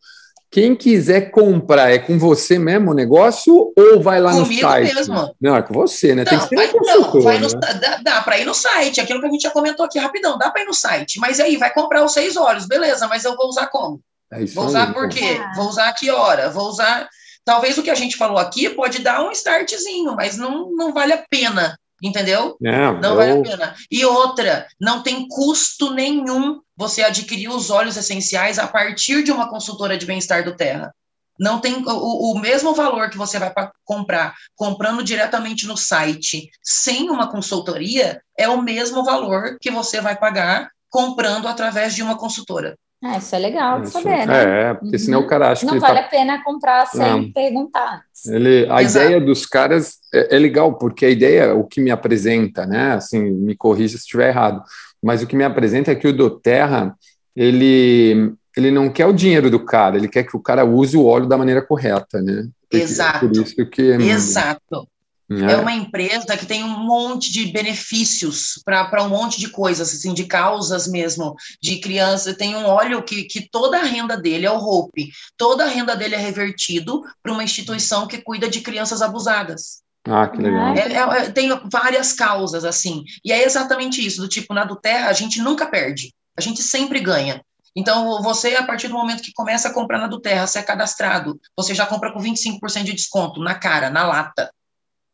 quem 0.56 0.74
quiser 0.74 1.30
comprar, 1.30 1.90
é 1.90 1.98
com 1.98 2.18
você 2.18 2.58
mesmo 2.58 2.92
o 2.92 2.94
negócio 2.94 3.74
ou 3.76 4.00
vai 4.00 4.18
lá 4.18 4.32
Comigo 4.32 4.54
no 4.54 4.70
site? 4.70 4.94
mesmo. 4.94 5.36
Não, 5.38 5.54
é 5.54 5.60
com 5.60 5.74
você, 5.74 6.14
né? 6.14 6.24
Não, 6.24 6.30
Tem 6.30 6.38
que 6.38 6.48
ser 6.48 6.56
vai, 6.56 6.72
não, 6.72 7.20
vai 7.20 7.38
no, 7.38 7.46
né? 7.46 7.74
dá, 7.78 7.96
dá 7.98 8.22
para 8.22 8.38
ir 8.38 8.46
no 8.46 8.54
site, 8.54 8.98
aquilo 8.98 9.20
que 9.20 9.26
a 9.26 9.30
gente 9.30 9.42
já 9.42 9.50
comentou 9.50 9.84
aqui 9.84 9.98
rapidão, 9.98 10.38
dá 10.38 10.50
para 10.50 10.62
ir 10.62 10.64
no 10.64 10.72
site. 10.72 11.20
Mas 11.20 11.40
aí, 11.40 11.58
vai 11.58 11.70
comprar 11.74 12.02
os 12.02 12.14
seis 12.14 12.38
olhos, 12.38 12.64
beleza, 12.64 13.06
mas 13.06 13.22
eu 13.26 13.36
vou 13.36 13.48
usar 13.48 13.66
como? 13.66 14.00
É 14.32 14.42
vou 14.46 14.64
usar 14.64 14.86
aí, 14.86 14.94
por 14.94 15.04
então. 15.04 15.18
quê? 15.18 15.38
Vou 15.56 15.68
usar 15.68 15.92
que 15.92 16.10
hora? 16.10 16.48
Vou 16.48 16.70
usar... 16.70 17.06
Talvez 17.44 17.76
o 17.76 17.82
que 17.82 17.90
a 17.90 17.94
gente 17.94 18.16
falou 18.16 18.38
aqui 18.38 18.70
pode 18.70 19.00
dar 19.00 19.22
um 19.22 19.32
startzinho, 19.32 20.16
mas 20.16 20.38
não, 20.38 20.72
não 20.72 20.90
vale 20.90 21.12
a 21.12 21.22
pena 21.28 21.78
entendeu? 22.02 22.56
Não 23.00 23.10
eu... 23.10 23.16
vale 23.16 23.32
a 23.32 23.42
pena. 23.42 23.74
E 23.90 24.04
outra, 24.04 24.66
não 24.80 25.02
tem 25.02 25.26
custo 25.28 25.92
nenhum 25.92 26.60
você 26.76 27.02
adquirir 27.02 27.48
os 27.48 27.70
óleos 27.70 27.96
essenciais 27.96 28.58
a 28.58 28.66
partir 28.66 29.22
de 29.22 29.32
uma 29.32 29.48
consultora 29.48 29.96
de 29.96 30.06
bem-estar 30.06 30.44
do 30.44 30.56
Terra. 30.56 30.94
Não 31.38 31.60
tem 31.60 31.84
o, 31.86 32.32
o 32.32 32.38
mesmo 32.38 32.74
valor 32.74 33.10
que 33.10 33.18
você 33.18 33.38
vai 33.38 33.52
comprar 33.84 34.34
comprando 34.54 35.02
diretamente 35.02 35.66
no 35.66 35.76
site 35.76 36.50
sem 36.62 37.10
uma 37.10 37.30
consultoria 37.30 38.22
é 38.38 38.48
o 38.48 38.62
mesmo 38.62 39.04
valor 39.04 39.58
que 39.60 39.70
você 39.70 40.00
vai 40.00 40.16
pagar 40.16 40.70
comprando 40.88 41.46
através 41.46 41.94
de 41.94 42.02
uma 42.02 42.16
consultora. 42.16 42.76
Ah, 43.08 43.18
isso 43.18 43.34
é 43.34 43.38
legal 43.38 43.80
de 43.80 43.90
saber, 43.90 44.26
né? 44.26 44.70
É, 44.70 44.74
porque 44.74 44.98
senão 44.98 45.20
o 45.20 45.26
cara 45.26 45.52
acha 45.52 45.64
não 45.64 45.74
que. 45.74 45.80
Não 45.80 45.86
vale 45.86 46.00
tá... 46.00 46.06
a 46.06 46.08
pena 46.08 46.42
comprar 46.42 46.86
sem 46.86 47.00
não. 47.00 47.32
perguntar. 47.32 48.02
Ele, 48.26 48.66
a 48.68 48.82
Exato. 48.82 49.06
ideia 49.06 49.20
dos 49.20 49.46
caras 49.46 49.98
é, 50.12 50.34
é, 50.34 50.38
legal, 50.38 50.74
porque 50.74 51.06
a 51.06 51.10
ideia, 51.10 51.54
o 51.54 51.64
que 51.64 51.80
me 51.80 51.90
apresenta, 51.90 52.66
né? 52.66 52.94
Assim, 52.94 53.20
me 53.20 53.54
corrija 53.54 53.96
se 53.96 54.02
estiver 54.04 54.28
errado, 54.28 54.62
mas 55.02 55.22
o 55.22 55.26
que 55.26 55.36
me 55.36 55.44
apresenta 55.44 55.92
é 55.92 55.94
que 55.94 56.08
o 56.08 56.12
do 56.12 56.30
Terra, 56.30 56.96
ele, 57.34 58.34
ele 58.56 58.72
não 58.72 58.90
quer 58.90 59.06
o 59.06 59.12
dinheiro 59.12 59.50
do 59.50 59.64
cara, 59.64 59.96
ele 59.96 60.08
quer 60.08 60.24
que 60.24 60.36
o 60.36 60.40
cara 60.40 60.64
use 60.64 60.96
o 60.96 61.04
óleo 61.04 61.26
da 61.26 61.38
maneira 61.38 61.62
correta, 61.62 62.20
né? 62.20 62.48
Porque, 62.62 62.82
Exato. 62.82 63.28
Por 63.28 63.32
isso 63.36 63.66
que, 63.66 63.82
Exato. 63.82 64.88
É. 65.30 65.52
é 65.52 65.56
uma 65.56 65.72
empresa 65.72 66.36
que 66.36 66.46
tem 66.46 66.62
um 66.62 66.84
monte 66.84 67.32
de 67.32 67.46
benefícios 67.46 68.60
para 68.64 69.02
um 69.02 69.08
monte 69.08 69.40
de 69.40 69.48
coisas, 69.48 69.92
assim, 69.92 70.14
de 70.14 70.24
causas 70.24 70.86
mesmo, 70.86 71.34
de 71.60 71.80
criança. 71.80 72.34
Tem 72.34 72.54
um 72.54 72.66
óleo 72.66 73.02
que, 73.02 73.24
que 73.24 73.48
toda 73.50 73.78
a 73.78 73.84
renda 73.84 74.16
dele 74.16 74.46
é 74.46 74.50
o 74.50 74.58
Hope, 74.58 75.10
toda 75.36 75.64
a 75.64 75.68
renda 75.68 75.96
dele 75.96 76.14
é 76.14 76.18
revertido 76.18 77.02
para 77.22 77.32
uma 77.32 77.42
instituição 77.42 78.06
que 78.06 78.22
cuida 78.22 78.48
de 78.48 78.60
crianças 78.60 79.02
abusadas. 79.02 79.82
Ah, 80.08 80.28
que 80.28 80.38
legal. 80.38 80.76
É, 80.76 80.92
é, 80.92 81.24
é, 81.24 81.30
tem 81.30 81.48
várias 81.70 82.12
causas, 82.12 82.64
assim. 82.64 83.02
E 83.24 83.32
é 83.32 83.44
exatamente 83.44 84.04
isso, 84.04 84.20
do 84.20 84.28
tipo, 84.28 84.54
na 84.54 84.64
do 84.64 84.76
Terra, 84.76 85.08
a 85.08 85.12
gente 85.12 85.40
nunca 85.40 85.66
perde, 85.66 86.14
a 86.38 86.40
gente 86.40 86.62
sempre 86.62 87.00
ganha. 87.00 87.42
Então, 87.74 88.22
você, 88.22 88.54
a 88.54 88.62
partir 88.62 88.88
do 88.88 88.94
momento 88.94 89.22
que 89.22 89.34
começa 89.34 89.68
a 89.68 89.74
comprar 89.74 89.98
na 89.98 90.06
do 90.06 90.20
Terra, 90.20 90.46
você 90.46 90.60
é 90.60 90.62
cadastrado, 90.62 91.38
você 91.56 91.74
já 91.74 91.84
compra 91.84 92.12
com 92.12 92.20
25% 92.20 92.84
de 92.84 92.92
desconto 92.94 93.40
na 93.40 93.54
cara, 93.54 93.90
na 93.90 94.06
lata 94.06 94.50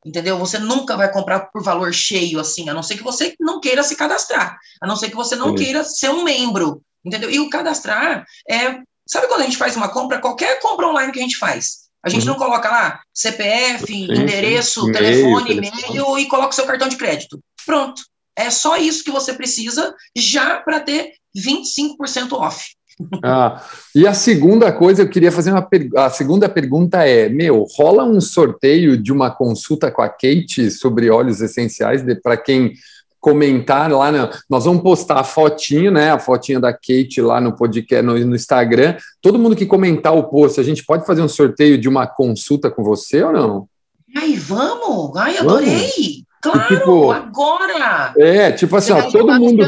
entendeu? 0.05 0.38
Você 0.38 0.59
nunca 0.59 0.96
vai 0.96 1.11
comprar 1.11 1.40
por 1.40 1.62
valor 1.62 1.92
cheio, 1.92 2.40
assim, 2.40 2.68
a 2.68 2.74
não 2.74 2.82
ser 2.82 2.96
que 2.96 3.03
você 3.03 3.34
não 3.38 3.61
queira 3.61 3.82
se 3.82 3.96
cadastrar, 3.96 4.59
a 4.80 4.86
não 4.86 4.96
ser 4.96 5.11
que 5.11 5.16
você 5.16 5.36
não 5.36 5.50
Sim. 5.50 5.55
queira 5.57 5.84
ser 5.84 6.11
um 6.11 6.24
membro, 6.24 6.82
entendeu? 7.05 7.30
E 7.30 7.38
o 7.40 7.50
cadastrar 7.50 8.24
é, 8.48 8.80
sabe 9.07 9.28
quando 9.28 9.42
a 9.42 9.44
gente 9.44 9.57
faz 9.57 9.76
uma 9.76 9.88
compra, 9.88 10.20
qualquer 10.20 10.61
compra 10.61 10.88
online 10.88 11.12
que 11.12 11.18
a 11.18 11.22
gente 11.22 11.38
faz, 11.38 11.82
a 12.03 12.09
gente 12.09 12.26
uhum. 12.26 12.32
não 12.32 12.38
coloca 12.38 12.68
lá 12.68 13.00
CPF, 13.14 13.86
sim, 13.86 14.05
endereço, 14.05 14.90
telefone, 14.90 15.53
e-mail 15.53 16.18
e 16.18 16.26
coloca 16.26 16.50
o 16.50 16.53
seu 16.55 16.66
cartão 16.66 16.88
de 16.88 16.96
crédito. 16.96 17.38
Pronto. 17.64 18.03
É 18.34 18.50
só 18.50 18.76
isso 18.76 19.05
que 19.05 19.11
você 19.11 19.34
precisa 19.34 19.94
já 20.16 20.59
para 20.59 20.80
ter 20.80 21.12
25% 21.36 22.32
off. 22.32 22.74
Ah, 23.22 23.62
e 23.94 24.07
a 24.07 24.14
segunda 24.14 24.72
coisa, 24.72 25.03
eu 25.03 25.09
queria 25.09 25.30
fazer 25.30 25.53
uma 25.53 25.68
a 25.96 26.11
segunda 26.11 26.48
pergunta 26.48 27.07
é: 27.07 27.28
meu, 27.28 27.66
rola 27.76 28.05
um 28.05 28.20
sorteio 28.20 28.96
de 28.96 29.12
uma 29.12 29.30
consulta 29.30 29.90
com 29.90 30.03
a 30.03 30.09
Kate 30.09 30.70
sobre 30.70 31.11
óleos 31.11 31.40
essenciais 31.40 32.03
para 32.22 32.36
quem 32.36 32.74
comentar 33.22 33.90
lá, 33.92 34.11
na, 34.11 34.30
nós 34.50 34.64
vamos 34.64 34.82
postar 34.82 35.20
a 35.20 35.24
fotinho, 35.24 35.92
né, 35.92 36.11
a 36.11 36.18
fotinha 36.18 36.59
da 36.59 36.72
Kate 36.72 37.20
lá 37.20 37.40
no 37.40 37.55
podcast, 37.55 38.05
no, 38.05 38.18
no, 38.18 38.34
Instagram. 38.34 38.96
Todo 39.20 39.38
mundo 39.38 39.55
que 39.55 39.64
comentar 39.64 40.12
o 40.12 40.24
post, 40.24 40.59
a 40.59 40.64
gente 40.64 40.84
pode 40.84 41.07
fazer 41.07 41.22
um 41.22 41.28
sorteio 41.28 41.78
de 41.78 41.88
uma 41.88 42.05
consulta 42.05 42.68
com 42.68 42.82
você 42.82 43.22
ou 43.22 43.32
não? 43.32 43.68
Ai, 44.16 44.34
vamos! 44.34 45.16
Ai, 45.16 45.38
adorei! 45.38 45.70
Vamos. 45.70 46.32
Claro, 46.42 46.74
e, 46.74 46.76
tipo, 46.76 47.11
agora! 47.12 48.12
É, 48.18 48.50
tipo 48.50 48.74
assim, 48.74 48.92
ó, 48.92 49.03
todo 49.09 49.32
mundo. 49.34 49.64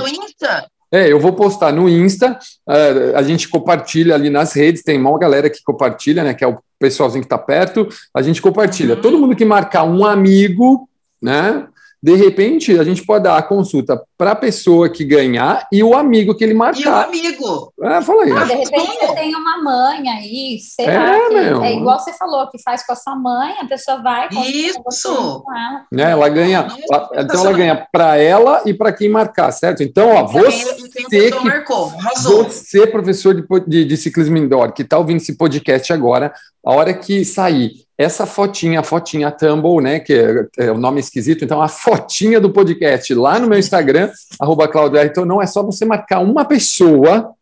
É, 0.94 1.10
eu 1.10 1.18
vou 1.18 1.32
postar 1.32 1.72
no 1.72 1.88
Insta, 1.88 2.38
uh, 2.68 3.16
a 3.16 3.22
gente 3.24 3.48
compartilha 3.48 4.14
ali 4.14 4.30
nas 4.30 4.52
redes, 4.52 4.84
tem 4.84 4.96
uma 4.96 5.18
galera 5.18 5.50
que 5.50 5.60
compartilha, 5.64 6.22
né? 6.22 6.32
Que 6.34 6.44
é 6.44 6.46
o 6.46 6.56
pessoalzinho 6.78 7.22
que 7.22 7.26
está 7.26 7.36
perto, 7.36 7.88
a 8.14 8.22
gente 8.22 8.40
compartilha. 8.40 8.94
Uhum. 8.94 9.00
Todo 9.00 9.18
mundo 9.18 9.34
que 9.34 9.44
marcar 9.44 9.82
um 9.82 10.04
amigo, 10.04 10.88
né? 11.20 11.66
De 12.04 12.14
repente, 12.16 12.78
a 12.78 12.84
gente 12.84 13.02
pode 13.02 13.24
dar 13.24 13.38
a 13.38 13.42
consulta 13.42 13.98
para 14.18 14.32
a 14.32 14.36
pessoa 14.36 14.90
que 14.90 15.02
ganhar 15.02 15.66
e 15.72 15.82
o 15.82 15.96
amigo 15.96 16.34
que 16.34 16.44
ele 16.44 16.52
marcar. 16.52 16.82
E 16.82 16.86
o 16.86 17.28
amigo. 17.28 17.72
É, 17.80 18.02
fala 18.02 18.24
aí. 18.24 18.32
Ah, 18.32 18.44
de 18.44 18.52
repente 18.56 18.98
você 18.98 19.14
tem 19.14 19.34
uma 19.34 19.62
mãe 19.62 20.06
aí, 20.10 20.58
sei 20.60 20.84
é, 20.84 20.98
lá, 20.98 21.28
que, 21.30 21.64
é 21.64 21.74
igual 21.74 21.98
você 21.98 22.12
falou, 22.12 22.46
que 22.50 22.62
faz 22.62 22.84
com 22.84 22.92
a 22.92 22.94
sua 22.94 23.16
mãe, 23.16 23.54
a 23.58 23.64
pessoa 23.64 24.02
vai 24.02 24.28
Isso. 24.28 25.42
com 25.42 25.54
ela. 25.56 25.86
É, 25.94 26.12
ela 26.12 26.28
ganha, 26.28 26.68
ela, 26.92 27.10
então 27.16 27.40
ela 27.40 27.52
ganha 27.56 27.88
para 27.90 28.18
ela 28.18 28.60
e 28.66 28.74
para 28.74 28.92
quem 28.92 29.08
marcar, 29.08 29.50
certo? 29.50 29.82
Então, 29.82 30.10
ó, 30.10 30.26
você 30.26 31.30
que, 31.30 31.42
marcou, 31.42 31.90
você, 32.22 32.86
professor 32.86 33.34
de, 33.34 33.46
de, 33.66 33.84
de 33.86 33.96
ciclismo 33.96 34.36
indoor, 34.36 34.74
que 34.74 34.82
está 34.82 34.98
ouvindo 34.98 35.22
esse 35.22 35.38
podcast 35.38 35.90
agora, 35.90 36.34
a 36.62 36.70
hora 36.70 36.92
que 36.92 37.24
sair 37.24 37.83
essa 37.96 38.26
fotinha, 38.26 38.80
a 38.80 38.82
fotinha 38.82 39.30
Tumble, 39.30 39.82
né, 39.82 40.00
que 40.00 40.12
é, 40.12 40.64
é 40.66 40.70
o 40.70 40.78
nome 40.78 41.00
esquisito, 41.00 41.44
então 41.44 41.62
a 41.62 41.68
fotinha 41.68 42.40
do 42.40 42.50
podcast 42.50 43.14
lá 43.14 43.38
no 43.38 43.48
meu 43.48 43.58
Instagram, 43.58 44.10
arroba 44.40 44.68
Claudio 44.68 45.24
não 45.24 45.40
é 45.40 45.46
só 45.46 45.62
você 45.62 45.84
marcar 45.84 46.20
uma 46.20 46.44
pessoa 46.44 47.32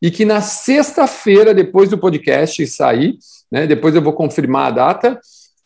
e 0.00 0.10
que 0.10 0.24
na 0.24 0.40
sexta-feira, 0.40 1.52
depois 1.52 1.90
do 1.90 1.98
podcast 1.98 2.66
sair, 2.66 3.18
né, 3.50 3.66
depois 3.66 3.94
eu 3.94 4.02
vou 4.02 4.12
confirmar 4.12 4.68
a 4.68 4.70
data, 4.70 5.20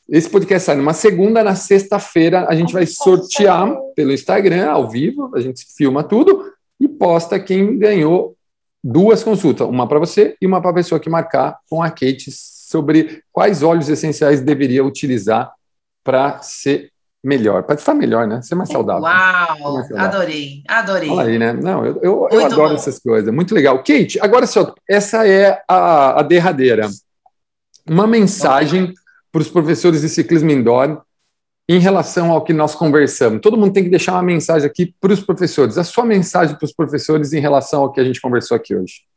esse 0.09 0.29
podcast 0.29 0.67
sai 0.67 0.77
numa 0.77 0.93
segunda, 0.93 1.45
na 1.45 1.55
sexta-feira 1.55 2.47
a 2.49 2.55
gente 2.55 2.73
vai 2.73 2.85
sortear 2.85 3.73
pelo 3.95 4.13
Instagram, 4.13 4.71
ao 4.71 4.91
vivo, 4.91 5.31
a 5.35 5.41
gente 5.41 5.65
filma 5.77 6.03
tudo 6.03 6.53
e 6.81 6.89
posta 6.89 7.39
quem 7.39 7.79
ganhou 7.79 8.37
duas 8.83 9.23
consultas, 9.23 9.69
uma 9.69 9.87
para 9.87 10.01
você 10.01 10.37
e 10.41 10.47
uma 10.47 10.61
para 10.61 10.73
a 10.73 10.75
pessoa 10.75 10.99
que 10.99 11.09
marcar 11.09 11.59
com 11.71 11.81
a 11.81 11.89
Kate 11.89 12.33
sobre 12.73 13.23
quais 13.31 13.63
óleos 13.63 13.91
essenciais 13.91 14.41
deveria 14.41 14.83
utilizar 14.83 15.53
para 16.03 16.41
ser 16.41 16.91
melhor, 17.23 17.63
para 17.63 17.77
estar 17.77 17.95
melhor, 17.95 18.27
né? 18.27 18.41
Ser 18.43 18.55
mais 18.55 18.71
saudável. 18.71 19.03
Uau, 19.03 19.75
mais 19.75 19.89
saudável. 19.89 19.99
adorei, 19.99 20.63
adorei. 20.67 21.11
Olha 21.11 21.29
aí, 21.29 21.39
né? 21.39 21.53
Não, 21.53 21.85
eu, 21.85 22.01
eu, 22.03 22.29
eu 22.33 22.47
adoro 22.47 22.71
bom. 22.71 22.75
essas 22.75 22.99
coisas, 22.99 23.33
muito 23.33 23.55
legal. 23.55 23.79
Kate, 23.79 24.19
agora 24.21 24.47
só, 24.47 24.75
essa 24.89 25.29
é 25.29 25.63
a, 25.69 26.21
a 26.21 26.23
derradeira. 26.23 26.89
Uma 27.89 28.07
mensagem 28.07 28.93
para 29.31 29.43
os 29.43 29.49
professores 29.49 30.01
de 30.01 30.09
ciclismo 30.09 30.51
indoor 30.51 31.03
em 31.69 31.79
relação 31.79 32.33
ao 32.33 32.43
que 32.43 32.53
nós 32.53 32.75
conversamos. 32.75 33.41
Todo 33.41 33.57
mundo 33.57 33.73
tem 33.73 33.85
que 33.85 33.91
deixar 33.91 34.15
uma 34.15 34.23
mensagem 34.23 34.67
aqui 34.67 34.95
para 35.01 35.13
os 35.13 35.21
professores. 35.21 35.79
A 35.79 35.85
sua 35.85 36.05
mensagem 36.05 36.57
para 36.57 36.65
os 36.65 36.73
professores 36.73 37.33
em 37.33 37.41
relação 37.41 37.83
ao 37.83 37.93
que 37.93 38.01
a 38.01 38.05
gente 38.05 38.21
conversou 38.21 38.57
aqui 38.57 38.75
hoje 38.75 39.12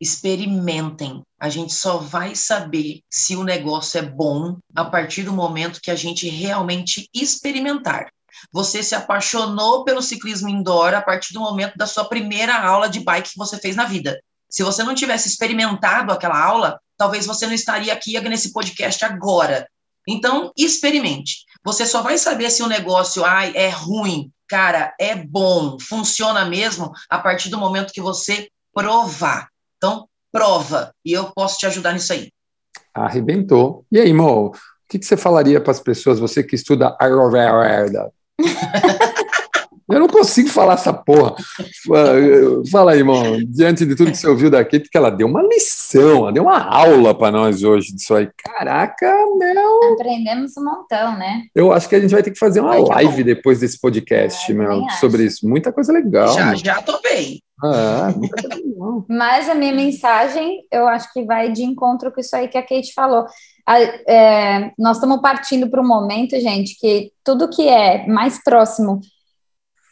experimentem. 0.00 1.22
A 1.38 1.48
gente 1.48 1.74
só 1.74 1.98
vai 1.98 2.34
saber 2.34 3.00
se 3.10 3.36
o 3.36 3.44
negócio 3.44 3.98
é 3.98 4.02
bom 4.02 4.56
a 4.74 4.84
partir 4.84 5.22
do 5.22 5.32
momento 5.32 5.80
que 5.80 5.90
a 5.90 5.96
gente 5.96 6.28
realmente 6.28 7.08
experimentar. 7.14 8.10
Você 8.52 8.82
se 8.82 8.94
apaixonou 8.94 9.84
pelo 9.84 10.00
ciclismo 10.00 10.48
indoor 10.48 10.94
a 10.94 11.02
partir 11.02 11.34
do 11.34 11.40
momento 11.40 11.76
da 11.76 11.86
sua 11.86 12.04
primeira 12.04 12.56
aula 12.56 12.88
de 12.88 13.00
bike 13.00 13.32
que 13.32 13.38
você 13.38 13.58
fez 13.58 13.76
na 13.76 13.84
vida. 13.84 14.18
Se 14.48 14.62
você 14.62 14.82
não 14.82 14.94
tivesse 14.94 15.28
experimentado 15.28 16.12
aquela 16.12 16.42
aula, 16.42 16.80
talvez 16.96 17.26
você 17.26 17.46
não 17.46 17.54
estaria 17.54 17.92
aqui 17.92 18.18
nesse 18.20 18.52
podcast 18.52 19.04
agora. 19.04 19.68
Então, 20.08 20.50
experimente. 20.56 21.44
Você 21.62 21.84
só 21.84 22.02
vai 22.02 22.16
saber 22.16 22.50
se 22.50 22.62
o 22.62 22.66
negócio 22.66 23.24
ai, 23.24 23.52
é 23.54 23.68
ruim, 23.68 24.30
cara, 24.48 24.94
é 24.98 25.14
bom, 25.14 25.78
funciona 25.78 26.44
mesmo 26.44 26.90
a 27.08 27.18
partir 27.18 27.50
do 27.50 27.58
momento 27.58 27.92
que 27.92 28.00
você 28.00 28.48
provar. 28.72 29.48
Então, 29.82 30.06
prova, 30.30 30.92
e 31.02 31.14
eu 31.14 31.32
posso 31.34 31.56
te 31.56 31.64
ajudar 31.64 31.94
nisso 31.94 32.12
aí. 32.12 32.30
Arrebentou. 32.92 33.86
E 33.90 33.98
aí, 33.98 34.12
Mo, 34.12 34.48
o 34.48 34.52
que, 34.86 34.98
que 34.98 35.06
você 35.06 35.16
falaria 35.16 35.58
para 35.58 35.70
as 35.70 35.80
pessoas, 35.80 36.20
você 36.20 36.44
que 36.44 36.54
estuda 36.54 36.94
Ayurveda? 37.00 38.12
Eu 39.90 40.00
não 40.00 40.08
consigo 40.08 40.48
falar 40.48 40.74
essa 40.74 40.92
porra. 40.92 41.34
Fala 42.70 42.92
aí, 42.92 42.98
irmão, 42.98 43.38
diante 43.46 43.84
de 43.84 43.94
tudo 43.94 44.10
que 44.10 44.16
você 44.16 44.28
ouviu 44.28 44.50
daqui, 44.50 44.78
porque 44.80 44.96
ela 44.96 45.10
deu 45.10 45.26
uma 45.26 45.42
lição, 45.42 46.18
ela 46.18 46.32
deu 46.32 46.44
uma 46.44 46.62
aula 46.62 47.14
para 47.14 47.32
nós 47.32 47.62
hoje 47.62 47.94
disso 47.94 48.14
aí. 48.14 48.28
Caraca, 48.44 49.12
meu. 49.36 49.92
Aprendemos 49.94 50.56
um 50.56 50.64
montão, 50.64 51.18
né? 51.18 51.42
Eu 51.54 51.72
acho 51.72 51.88
que 51.88 51.96
a 51.96 52.00
gente 52.00 52.12
vai 52.12 52.22
ter 52.22 52.30
que 52.30 52.38
fazer 52.38 52.60
uma 52.60 52.76
live 52.76 53.24
depois 53.24 53.60
desse 53.60 53.80
podcast, 53.80 54.50
é, 54.50 54.54
meu, 54.54 54.88
sobre 55.00 55.24
isso. 55.24 55.48
Muita 55.48 55.72
coisa 55.72 55.92
legal. 55.92 56.34
Já, 56.34 56.54
já 56.54 56.82
topei. 56.82 57.40
Ah, 57.62 58.14
Mas 59.08 59.48
a 59.48 59.54
minha 59.54 59.72
mensagem, 59.72 60.64
eu 60.72 60.88
acho 60.88 61.12
que 61.12 61.24
vai 61.24 61.52
de 61.52 61.62
encontro 61.62 62.10
com 62.10 62.20
isso 62.20 62.34
aí 62.34 62.48
que 62.48 62.56
a 62.56 62.62
Kate 62.62 62.94
falou. 62.94 63.26
é, 64.08 64.70
nós 64.78 64.96
estamos 64.96 65.20
partindo 65.20 65.68
para 65.68 65.82
um 65.82 65.86
momento, 65.86 66.40
gente, 66.40 66.78
que 66.78 67.12
tudo 67.22 67.50
que 67.50 67.68
é 67.68 68.06
mais 68.06 68.42
próximo 68.42 69.00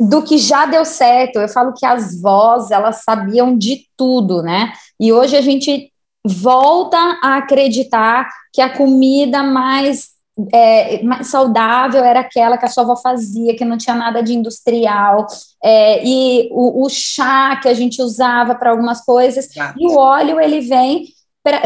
do 0.01 0.23
que 0.23 0.39
já 0.39 0.67
deu 0.67 0.85
certo. 0.85 1.39
Eu 1.39 1.49
falo 1.49 1.75
que 1.75 1.85
as 1.85 2.21
vós, 2.21 2.71
elas 2.71 3.03
sabiam 3.03 3.57
de 3.57 3.87
tudo, 3.97 4.43
né? 4.43 4.73
E 5.01 5.13
hoje 5.13 5.37
a 5.37 5.41
gente 5.41 5.93
volta 6.25 6.97
a 7.23 7.37
acreditar 7.37 8.29
que 8.53 8.61
a 8.61 8.77
comida 8.77 9.43
mais 9.43 10.19
é, 10.53 11.03
mais 11.03 11.27
saudável 11.27 12.05
era 12.05 12.21
aquela 12.21 12.57
que 12.57 12.65
a 12.65 12.69
sua 12.69 12.85
avó 12.85 12.97
fazia, 12.97 13.57
que 13.57 13.65
não 13.65 13.77
tinha 13.77 13.97
nada 13.97 14.23
de 14.23 14.35
industrial, 14.35 15.27
é, 15.63 16.05
e 16.07 16.49
o, 16.53 16.85
o, 16.85 16.89
chá 16.89 17.57
que 17.57 17.69
a 17.69 17.75
gente 17.75 18.01
usava 18.01 18.55
para 18.55 18.71
algumas 18.71 19.05
coisas, 19.05 19.49
e 19.77 19.87
o 19.89 19.97
óleo 19.97 20.41
ele 20.41 20.61
vem. 20.61 21.07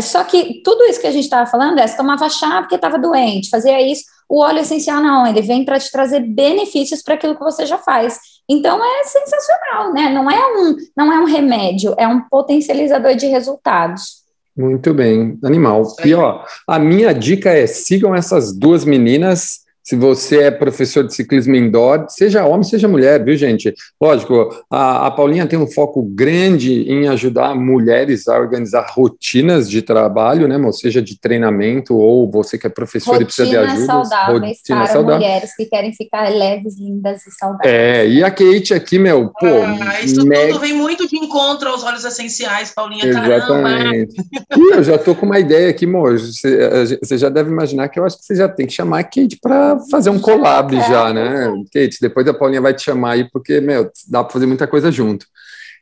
Só 0.01 0.25
que 0.25 0.63
tudo 0.63 0.85
isso 0.85 1.01
que 1.01 1.07
a 1.07 1.13
gente 1.13 1.25
estava 1.25 1.51
falando 1.51 1.79
é: 1.79 1.87
você 1.87 1.97
tomava 1.97 2.29
chá 2.29 2.61
porque 2.61 2.77
estava 2.77 2.99
doente, 2.99 3.51
fazia 3.51 3.81
isso. 3.81 4.05
O 4.29 4.41
óleo 4.41 4.61
essencial 4.61 5.03
não, 5.03 5.27
ele 5.27 5.43
vem 5.43 5.65
para 5.65 5.79
te 5.79 5.91
trazer 5.91 6.21
benefícios 6.21 7.03
para 7.03 7.15
aquilo 7.15 7.37
que 7.37 7.45
você 7.45 7.67
já 7.67 7.77
faz. 7.79 8.19
Então 8.49 8.83
é 8.83 9.05
sensacional, 9.05 9.93
né? 9.93 10.09
Não 10.11 10.31
é 10.31 10.39
um, 10.39 10.77
não 10.97 11.13
é 11.13 11.21
um 11.21 11.27
remédio, 11.27 11.95
é 11.99 12.07
um 12.09 12.21
potencializador 12.29 13.15
de 13.15 13.27
resultados. 13.27 14.23
Muito 14.57 14.93
bem, 14.93 15.39
animal. 15.43 15.83
E 16.05 16.15
ó, 16.15 16.45
a 16.69 16.79
minha 16.79 17.13
dica 17.13 17.51
é 17.51 17.67
sigam 17.67 18.15
essas 18.15 18.53
duas 18.53 18.85
meninas 18.85 19.61
se 19.83 19.97
você 19.97 20.45
é 20.45 20.51
professor 20.51 21.05
de 21.05 21.15
ciclismo 21.15 21.57
indoor, 21.57 22.07
seja 22.09 22.47
homem, 22.47 22.63
seja 22.63 22.87
mulher, 22.87 23.23
viu, 23.25 23.37
gente? 23.37 23.75
Lógico, 24.01 24.65
a, 24.71 25.09
a, 25.09 25.11
Paulinha 25.11 25.47
tem 25.47 25.59
um 25.59 25.67
foco 25.67 26.03
grande 26.03 26.89
em 26.89 27.09
ajudar 27.09 27.55
mulheres 27.55 28.29
a 28.29 28.39
organizar 28.39 28.87
rotinas 28.91 29.69
de 29.69 29.83
trabalho, 29.83 30.47
né? 30.47 30.57
Ou 30.57 30.73
seja, 30.73 31.03
de 31.03 31.19
treinamento, 31.19 31.97
ou 31.97 32.31
você 32.31 32.57
que 32.57 32.67
é 32.67 32.71
professor 32.71 33.13
Rotina 33.13 33.23
e 33.23 33.27
precisa 33.27 33.49
de 33.49 33.57
ajuda. 33.57 33.87
Saudáveis 33.87 34.59
Rotina 34.59 34.79
para 34.79 34.87
saudável. 34.87 35.21
mulheres 35.21 35.57
que 35.57 35.67
querem 35.67 35.93
ficar 35.93 36.29
leves, 36.29 36.79
lindas 36.79 37.27
e 37.27 37.31
saudáveis. 37.33 37.75
É, 37.75 38.09
e 38.09 38.23
a 38.23 38.31
Kate 38.31 38.75
aqui, 38.75 38.99
meu, 38.99 39.31
pô. 39.31 39.47
Ah, 39.47 40.01
isso 40.01 40.25
tudo 40.25 40.61
vem 40.61 40.75
muito 40.75 41.09
de 41.09 41.17
encontro 41.17 41.69
aos 41.69 41.83
olhos 41.83 42.05
essenciais, 42.05 42.71
Paulinha. 42.71 43.05
Exatamente. 43.05 44.15
e 44.57 44.75
eu 44.75 44.83
já 44.85 44.97
tô 44.97 45.15
com 45.15 45.27
uma 45.27 45.41
ideia 45.41 45.71
aqui, 45.71 45.87
amor. 45.87 46.19
Você, 46.19 46.99
você 47.03 47.19
já 47.19 47.29
deve 47.29 47.51
imaginar 47.51 47.89
que 47.89 47.99
eu 47.99 48.05
acho 48.05 48.19
que 48.19 48.25
você 48.25 48.37
já 48.37 48.49
tem 48.49 48.67
que 48.67 48.73
chamar 48.73 49.01
a 49.01 49.05
Kate 49.05 49.39
para 49.41 49.72
fazer 49.91 50.11
um 50.11 50.19
collab 50.19 50.77
é, 50.77 50.89
já, 50.89 51.13
né? 51.13 51.53
Kate, 51.73 51.99
depois 52.01 52.27
a 52.27 52.35
Paulinha 52.35 52.61
vai 52.61 52.75
te 52.75 52.83
chamar 52.83 53.13
aí, 53.13 53.31
porque, 53.31 53.61
meu, 53.61 53.91
dá 54.09 54.23
para 54.23 54.33
fazer 54.33 54.47
muita 54.47 54.67
coisa 54.67 54.91
junto. 54.91 55.27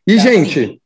E, 0.07 0.15
é, 0.15 0.19
gente, 0.19 0.81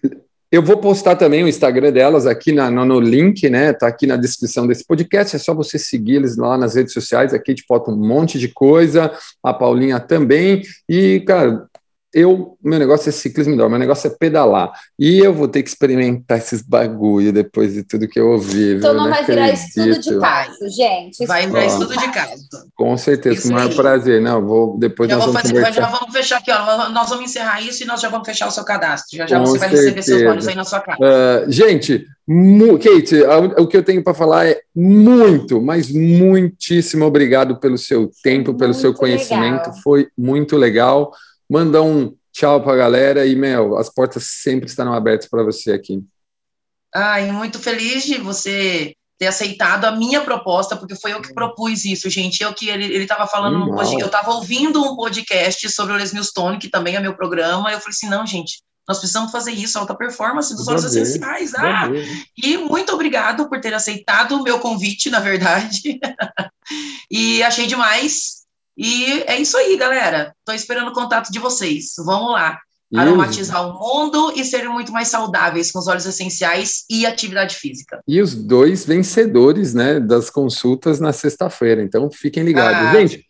sim. 0.00 0.10
eu 0.50 0.62
vou 0.62 0.78
postar 0.78 1.16
também 1.16 1.42
o 1.44 1.48
Instagram 1.48 1.92
delas 1.92 2.26
aqui 2.26 2.52
na, 2.52 2.70
no, 2.70 2.84
no, 2.84 3.00
link, 3.00 3.48
né? 3.50 3.72
Tá 3.72 3.86
aqui 3.86 4.06
na 4.06 4.16
descrição 4.16 4.66
desse 4.66 4.86
podcast. 4.86 5.36
É 5.36 5.38
só 5.38 5.54
você 5.54 5.78
seguir 5.78 6.16
eles 6.16 6.36
lá 6.36 6.56
nas 6.56 6.74
redes 6.74 6.92
sociais. 6.92 7.34
A 7.34 7.38
Kate 7.38 7.64
bota 7.68 7.90
um 7.90 7.96
monte 7.96 8.38
de 8.38 8.48
coisa, 8.48 9.12
a 9.42 9.52
Paulinha 9.52 10.00
também. 10.00 10.62
E, 10.88 11.20
cara, 11.26 11.68
eu, 12.14 12.58
meu 12.62 12.78
negócio 12.78 13.08
é 13.08 13.12
ciclismo 13.12 13.54
indoor, 13.54 13.70
meu 13.70 13.78
negócio 13.78 14.06
é 14.06 14.10
pedalar. 14.10 14.72
E 14.98 15.18
eu 15.18 15.32
vou 15.32 15.48
ter 15.48 15.62
que 15.62 15.70
experimentar 15.70 16.38
esses 16.38 16.60
bagulho 16.60 17.32
depois 17.32 17.72
de 17.72 17.82
tudo 17.82 18.06
que 18.06 18.20
eu 18.20 18.32
ouvi. 18.32 18.74
Então 18.74 18.92
não, 18.92 19.04
não 19.04 19.10
vai 19.10 19.24
virar 19.24 19.50
estudo 19.50 19.98
de 19.98 20.18
caso, 20.18 20.68
gente. 20.68 21.26
Vai 21.26 21.46
virar 21.46 21.64
estudo 21.64 21.96
de 21.96 22.12
caso. 22.12 22.44
Com 22.76 22.96
certeza, 22.98 23.42
com 23.42 23.48
o 23.48 23.52
maior 23.52 23.74
prazer. 23.74 24.20
Não, 24.20 24.44
vou 24.44 24.78
depois 24.78 25.08
já 25.08 25.16
nós 25.16 25.24
vou 25.24 25.34
vamos 25.34 25.50
fazer, 25.50 25.72
Já 25.72 25.86
vamos 25.86 26.14
fechar 26.14 26.38
aqui, 26.38 26.50
ó. 26.50 26.90
Nós 26.90 27.08
vamos 27.08 27.24
encerrar 27.24 27.60
isso 27.62 27.82
e 27.82 27.86
nós 27.86 28.00
já 28.00 28.10
vamos 28.10 28.26
fechar 28.26 28.46
o 28.46 28.50
seu 28.50 28.64
cadastro. 28.64 29.16
Já 29.16 29.26
já 29.26 29.38
Com 29.38 29.46
você 29.46 29.58
certeza. 29.58 29.82
vai 29.82 29.84
receber 29.84 30.02
seus 30.02 30.30
olhos 30.30 30.48
aí 30.48 30.54
na 30.54 30.64
sua 30.64 30.80
casa. 30.80 30.98
Uh, 31.00 31.50
gente, 31.50 32.06
Kate, 32.82 33.22
o 33.58 33.66
que 33.66 33.76
eu 33.76 33.82
tenho 33.82 34.02
para 34.04 34.14
falar 34.14 34.46
é 34.46 34.60
muito, 34.74 35.60
mas 35.60 35.90
muitíssimo 35.90 37.04
obrigado 37.04 37.58
pelo 37.58 37.78
seu 37.78 38.10
tempo, 38.22 38.54
pelo 38.54 38.70
muito 38.70 38.80
seu 38.80 38.94
conhecimento. 38.94 39.68
Legal. 39.68 39.82
Foi 39.82 40.08
muito 40.16 40.56
legal 40.56 41.12
manda 41.52 41.82
um 41.82 42.16
tchau 42.32 42.62
para 42.62 42.72
a 42.72 42.76
galera 42.76 43.26
e, 43.26 43.36
Mel, 43.36 43.76
as 43.76 43.90
portas 43.90 44.24
sempre 44.24 44.66
estarão 44.66 44.94
abertas 44.94 45.28
para 45.28 45.44
você 45.44 45.72
aqui. 45.72 46.02
Ai, 46.94 47.30
muito 47.30 47.58
feliz 47.58 48.04
de 48.04 48.16
você 48.16 48.94
ter 49.18 49.26
aceitado 49.26 49.84
a 49.84 49.92
minha 49.92 50.22
proposta, 50.22 50.76
porque 50.76 50.96
foi 50.96 51.12
eu 51.12 51.20
que 51.20 51.34
propus 51.34 51.84
isso, 51.84 52.08
gente. 52.08 52.42
Eu 52.42 52.54
que 52.54 52.70
ele 52.70 52.96
estava 52.96 53.26
falando, 53.26 53.68
eu 53.78 54.06
estava 54.06 54.30
ouvindo 54.32 54.82
um 54.82 54.96
podcast 54.96 55.70
sobre 55.70 55.92
o 55.92 55.96
Les 55.96 56.14
Milstone, 56.14 56.58
que 56.58 56.70
também 56.70 56.96
é 56.96 57.00
meu 57.00 57.14
programa, 57.14 57.70
eu 57.70 57.78
falei 57.78 57.94
assim, 57.94 58.08
não, 58.08 58.26
gente, 58.26 58.62
nós 58.88 58.98
precisamos 58.98 59.30
fazer 59.30 59.52
isso, 59.52 59.78
alta 59.78 59.94
performance 59.94 60.56
dos 60.56 60.66
olhos 60.68 60.84
essenciais. 60.84 61.54
Ah, 61.54 61.88
e 62.36 62.56
muito 62.56 62.94
obrigado 62.94 63.46
por 63.48 63.60
ter 63.60 63.74
aceitado 63.74 64.32
o 64.32 64.42
meu 64.42 64.58
convite, 64.58 65.10
na 65.10 65.20
verdade. 65.20 66.00
e 67.10 67.42
achei 67.42 67.66
demais. 67.66 68.41
E 68.76 69.22
é 69.26 69.40
isso 69.40 69.56
aí, 69.56 69.76
galera. 69.76 70.34
Estou 70.38 70.54
esperando 70.54 70.88
o 70.88 70.94
contato 70.94 71.30
de 71.30 71.38
vocês. 71.38 71.94
Vamos 71.98 72.32
lá. 72.32 72.58
Aromatizar 72.94 73.66
o 73.66 73.78
mundo 73.78 74.34
e 74.36 74.44
ser 74.44 74.68
muito 74.68 74.92
mais 74.92 75.08
saudáveis 75.08 75.70
com 75.70 75.78
os 75.78 75.88
óleos 75.88 76.04
essenciais 76.04 76.84
e 76.90 77.06
atividade 77.06 77.56
física. 77.56 78.00
E 78.06 78.20
os 78.20 78.34
dois 78.34 78.84
vencedores 78.84 79.72
né, 79.72 79.98
das 79.98 80.28
consultas 80.28 81.00
na 81.00 81.10
sexta-feira. 81.10 81.82
Então 81.82 82.10
fiquem 82.10 82.42
ligados. 82.42 82.88
Ah, 82.88 82.92
Gente, 82.92 83.24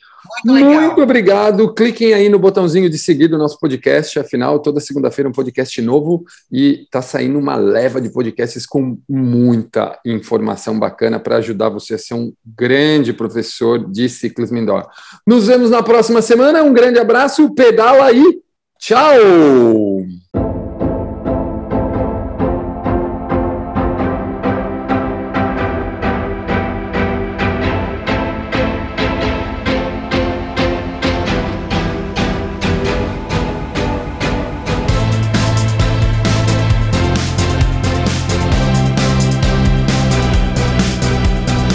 muito, 0.45 0.67
Muito, 0.67 1.01
obrigado. 1.03 1.73
Cliquem 1.75 2.15
aí 2.15 2.29
no 2.29 2.39
botãozinho 2.39 2.89
de 2.89 2.99
seguir 2.99 3.29
do 3.29 3.39
nosso 3.39 3.59
podcast. 3.59 4.19
Afinal, 4.19 4.59
toda 4.61 4.81
segunda-feira 4.81 5.29
um 5.29 5.33
podcast 5.33 5.81
novo 5.83 6.25
e 6.51 6.87
tá 6.91 7.03
saindo 7.03 7.39
uma 7.39 7.57
leva 7.57 8.01
de 8.01 8.11
podcasts 8.11 8.67
com 8.67 8.99
muita 9.09 9.99
informação 10.05 10.79
bacana 10.79 11.19
para 11.19 11.37
ajudar 11.37 11.69
você 11.69 11.95
a 11.95 11.99
ser 11.99 12.15
um 12.15 12.33
grande 12.45 13.13
professor 13.13 13.91
de 13.91 14.09
ciclismo 14.09 14.59
indoor. 14.59 14.87
Nos 15.27 15.47
vemos 15.47 15.71
na 15.71 15.83
próxima 15.83 16.23
semana. 16.23 16.63
Um 16.63 16.73
grande 16.73 16.99
abraço, 16.99 17.53
pedala 17.55 18.05
aí. 18.05 18.41
Tchau! 18.79 20.22